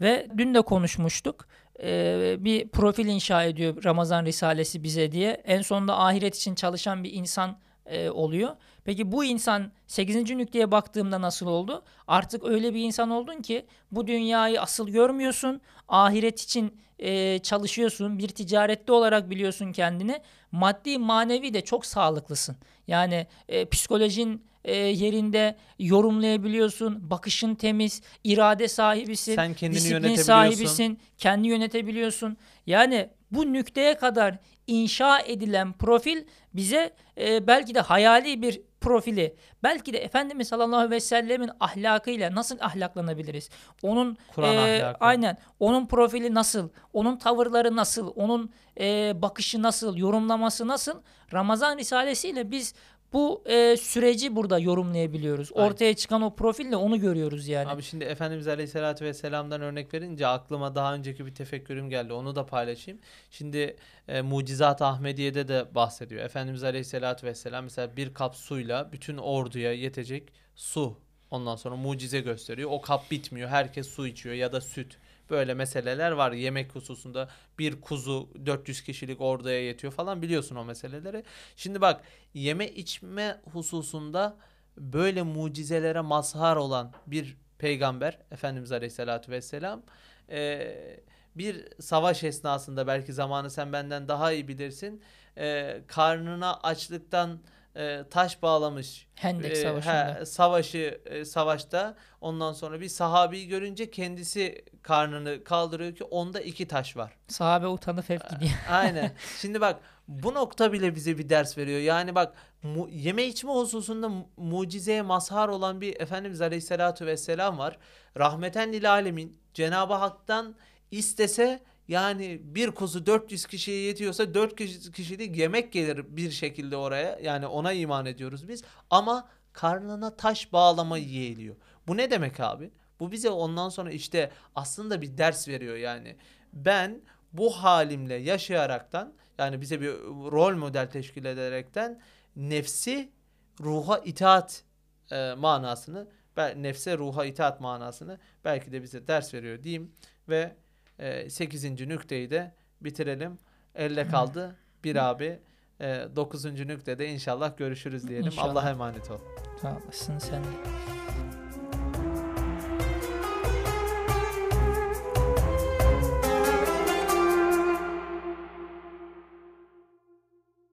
Ve 0.00 0.26
dün 0.36 0.54
de 0.54 0.62
konuşmuştuk. 0.62 1.46
E, 1.82 2.36
bir 2.38 2.68
profil 2.68 3.06
inşa 3.06 3.44
ediyor 3.44 3.84
Ramazan 3.84 4.24
Risalesi 4.24 4.82
bize 4.82 5.12
diye. 5.12 5.30
En 5.30 5.62
sonunda 5.62 5.98
ahiret 5.98 6.36
için 6.36 6.54
çalışan 6.54 7.04
bir 7.04 7.12
insan 7.12 7.58
e, 7.86 8.10
oluyor. 8.10 8.56
Peki 8.84 9.12
bu 9.12 9.24
insan 9.24 9.72
8. 9.86 10.30
nükteye 10.30 10.70
baktığımda 10.70 11.20
nasıl 11.20 11.46
oldu? 11.46 11.84
Artık 12.06 12.44
öyle 12.44 12.74
bir 12.74 12.80
insan 12.80 13.10
oldun 13.10 13.42
ki 13.42 13.66
bu 13.90 14.06
dünyayı 14.06 14.60
asıl 14.60 14.88
görmüyorsun. 14.88 15.60
Ahiret 15.88 16.40
için 16.40 16.80
e, 16.98 17.38
çalışıyorsun. 17.38 18.18
Bir 18.18 18.28
ticarette 18.28 18.92
olarak 18.92 19.30
biliyorsun 19.30 19.72
kendini. 19.72 20.22
Maddi 20.56 20.98
manevi 20.98 21.54
de 21.54 21.60
çok 21.60 21.86
sağlıklısın. 21.86 22.56
Yani 22.86 23.26
e, 23.48 23.64
psikolojin 23.64 24.44
e, 24.64 24.76
yerinde 24.76 25.56
yorumlayabiliyorsun. 25.78 27.10
Bakışın 27.10 27.54
temiz, 27.54 28.02
irade 28.24 28.68
sahibisin. 28.68 29.34
Sen 29.34 29.54
kendini 29.54 29.76
disiplin 29.76 29.94
yönetebiliyorsun. 29.94 30.32
sahibisin. 30.32 30.98
Kendi 31.18 31.48
yönetebiliyorsun. 31.48 32.36
Yani 32.66 33.08
bu 33.30 33.52
nükteye 33.52 33.96
kadar 33.96 34.38
inşa 34.66 35.20
edilen 35.20 35.72
profil 35.72 36.24
bize 36.54 36.92
e, 37.20 37.46
belki 37.46 37.74
de 37.74 37.80
hayali 37.80 38.42
bir 38.42 38.60
profili, 38.86 39.36
belki 39.62 39.92
de 39.92 39.98
Efendimiz 39.98 40.48
sallallahu 40.48 40.76
aleyhi 40.76 40.90
ve 40.90 41.00
sellemin 41.00 41.50
ahlakıyla 41.60 42.34
nasıl 42.34 42.56
ahlaklanabiliriz? 42.60 43.50
Onun 43.82 44.16
Kur'an 44.34 44.54
e, 44.54 44.82
ahlakı. 44.82 45.04
aynen 45.04 45.36
onun 45.60 45.86
profili 45.86 46.34
nasıl, 46.34 46.68
onun 46.92 47.16
tavırları 47.16 47.76
nasıl, 47.76 48.12
onun 48.16 48.50
e, 48.80 49.12
bakışı 49.22 49.62
nasıl, 49.62 49.96
yorumlaması 49.96 50.68
nasıl? 50.68 51.02
Ramazan 51.32 51.78
risalesiyle 51.78 52.50
biz 52.50 52.74
bu 53.12 53.42
e, 53.46 53.76
süreci 53.76 54.36
burada 54.36 54.58
yorumlayabiliyoruz. 54.58 55.50
Aynen. 55.54 55.68
Ortaya 55.68 55.96
çıkan 55.96 56.22
o 56.22 56.36
profille 56.36 56.76
onu 56.76 57.00
görüyoruz 57.00 57.48
yani. 57.48 57.68
Abi 57.68 57.82
şimdi 57.82 58.04
Efendimiz 58.04 58.48
Aleyhisselatü 58.48 59.04
Vesselam'dan 59.04 59.60
örnek 59.60 59.94
verince 59.94 60.26
aklıma 60.26 60.74
daha 60.74 60.94
önceki 60.94 61.26
bir 61.26 61.34
tefekkürüm 61.34 61.90
geldi. 61.90 62.12
Onu 62.12 62.36
da 62.36 62.46
paylaşayım. 62.46 63.00
Şimdi 63.30 63.76
e, 64.08 64.20
Mucizat 64.20 64.82
Ahmediye'de 64.82 65.48
de 65.48 65.74
bahsediyor. 65.74 66.24
Efendimiz 66.24 66.64
Aleyhisselatü 66.64 67.26
Vesselam 67.26 67.64
mesela 67.64 67.96
bir 67.96 68.14
kap 68.14 68.36
suyla 68.36 68.92
bütün 68.92 69.16
orduya 69.16 69.72
yetecek 69.72 70.32
su. 70.54 70.96
Ondan 71.30 71.56
sonra 71.56 71.76
mucize 71.76 72.20
gösteriyor. 72.20 72.70
O 72.72 72.80
kap 72.80 73.10
bitmiyor. 73.10 73.48
Herkes 73.48 73.88
su 73.88 74.06
içiyor 74.06 74.34
ya 74.34 74.52
da 74.52 74.60
süt. 74.60 74.98
Böyle 75.30 75.54
meseleler 75.54 76.10
var 76.12 76.32
yemek 76.32 76.74
hususunda. 76.74 77.28
Bir 77.58 77.80
kuzu 77.80 78.30
400 78.46 78.82
kişilik 78.82 79.20
orduya 79.20 79.60
yetiyor 79.64 79.92
falan 79.92 80.22
biliyorsun 80.22 80.56
o 80.56 80.64
meseleleri. 80.64 81.24
Şimdi 81.56 81.80
bak 81.80 82.00
yeme 82.34 82.68
içme 82.68 83.40
hususunda 83.52 84.36
böyle 84.78 85.22
mucizelere 85.22 86.00
mazhar 86.00 86.56
olan 86.56 86.92
bir 87.06 87.36
peygamber 87.58 88.18
Efendimiz 88.30 88.72
Aleyhisselatü 88.72 89.32
Vesselam 89.32 89.82
eee, 90.30 91.00
bir 91.34 91.68
savaş 91.80 92.24
esnasında 92.24 92.86
belki 92.86 93.12
zamanı 93.12 93.50
sen 93.50 93.72
benden 93.72 94.08
daha 94.08 94.32
iyi 94.32 94.48
bilirsin 94.48 95.02
eee, 95.36 95.82
karnına 95.86 96.54
açlıktan 96.54 97.38
eee, 97.76 98.04
taş 98.10 98.42
bağlamış 98.42 99.06
Hendek 99.14 99.56
eee, 99.56 99.62
Savaşı'nda. 99.62 100.14
he, 100.20 100.26
savaşı 100.26 101.00
eee, 101.10 101.24
savaşta 101.24 101.94
ondan 102.20 102.52
sonra 102.52 102.80
bir 102.80 102.88
sahabeyi 102.88 103.48
görünce 103.48 103.90
kendisi 103.90 104.64
karnını 104.82 105.44
kaldırıyor 105.44 105.94
ki 105.94 106.04
onda 106.04 106.40
iki 106.40 106.68
taş 106.68 106.96
var. 106.96 107.12
Sahabe 107.28 107.66
utanıp 107.66 108.08
hep 108.08 108.30
gidiyor. 108.30 108.50
Aynen. 108.70 109.12
Şimdi 109.40 109.60
bak 109.60 109.80
bu 110.08 110.34
nokta 110.34 110.72
bile 110.72 110.94
bize 110.94 111.18
bir 111.18 111.28
ders 111.28 111.58
veriyor. 111.58 111.80
Yani 111.80 112.14
bak 112.14 112.34
mu- 112.62 112.88
yeme 112.90 113.24
içme 113.24 113.52
hususunda 113.52 114.08
mu- 114.08 114.28
mucizeye 114.36 115.02
mazhar 115.02 115.48
olan 115.48 115.80
bir 115.80 116.00
Efendimiz 116.00 116.40
Aleyhisselatü 116.40 117.06
Vesselam 117.06 117.58
var. 117.58 117.78
Rahmeten 118.18 118.72
lil 118.72 118.90
alemin 118.90 119.40
Cenab-ı 119.54 119.94
Hak'tan 119.94 120.54
istese 120.90 121.60
yani 121.88 122.40
bir 122.42 122.70
kuzu 122.70 123.06
400 123.06 123.46
kişiye 123.46 123.80
yetiyorsa 123.80 124.34
4 124.34 124.56
kişi, 124.56 124.92
kişilik 124.92 125.36
yemek 125.36 125.72
gelir 125.72 126.16
bir 126.16 126.30
şekilde 126.30 126.76
oraya. 126.76 127.18
Yani 127.22 127.46
ona 127.46 127.72
iman 127.72 128.06
ediyoruz 128.06 128.48
biz. 128.48 128.62
Ama 128.90 129.28
karnına 129.52 130.16
taş 130.16 130.52
bağlama 130.52 130.98
yeğliyor. 130.98 131.56
Bu 131.86 131.96
ne 131.96 132.10
demek 132.10 132.40
abi? 132.40 132.70
Bu 133.00 133.12
bize 133.12 133.30
ondan 133.30 133.68
sonra 133.68 133.90
işte 133.90 134.30
aslında 134.54 135.02
bir 135.02 135.18
ders 135.18 135.48
veriyor 135.48 135.76
yani. 135.76 136.16
Ben 136.52 137.00
bu 137.32 137.50
halimle 137.50 138.14
yaşayaraktan 138.14 139.14
yani 139.38 139.60
bize 139.60 139.80
bir 139.80 139.92
rol 140.32 140.56
model 140.56 140.90
teşkil 140.90 141.24
ederekten 141.24 142.00
nefsi 142.36 143.12
ruha 143.60 143.98
itaat 143.98 144.64
e, 145.10 145.34
manasını 145.34 146.08
nefse 146.56 146.98
ruha 146.98 147.24
itaat 147.24 147.60
manasını 147.60 148.18
belki 148.44 148.72
de 148.72 148.82
bize 148.82 149.06
ders 149.06 149.34
veriyor 149.34 149.62
diyeyim 149.62 149.92
ve 150.28 150.56
e, 150.98 151.30
8. 151.30 151.64
nükteyi 151.64 152.30
de 152.30 152.54
bitirelim. 152.80 153.38
Elle 153.74 154.08
kaldı 154.08 154.56
bir 154.84 154.96
abi. 155.10 155.38
E, 155.80 156.06
9. 156.16 156.44
nüktede 156.44 157.08
inşallah 157.08 157.56
görüşürüz 157.56 158.08
diyelim. 158.08 158.26
İnşallah. 158.26 158.52
Allah'a 158.52 158.70
emanet 158.70 159.10
ol. 159.10 159.18
Sağ 159.62 159.78
olasın 159.84 160.18
sen 160.18 160.44
de. 160.44 161.05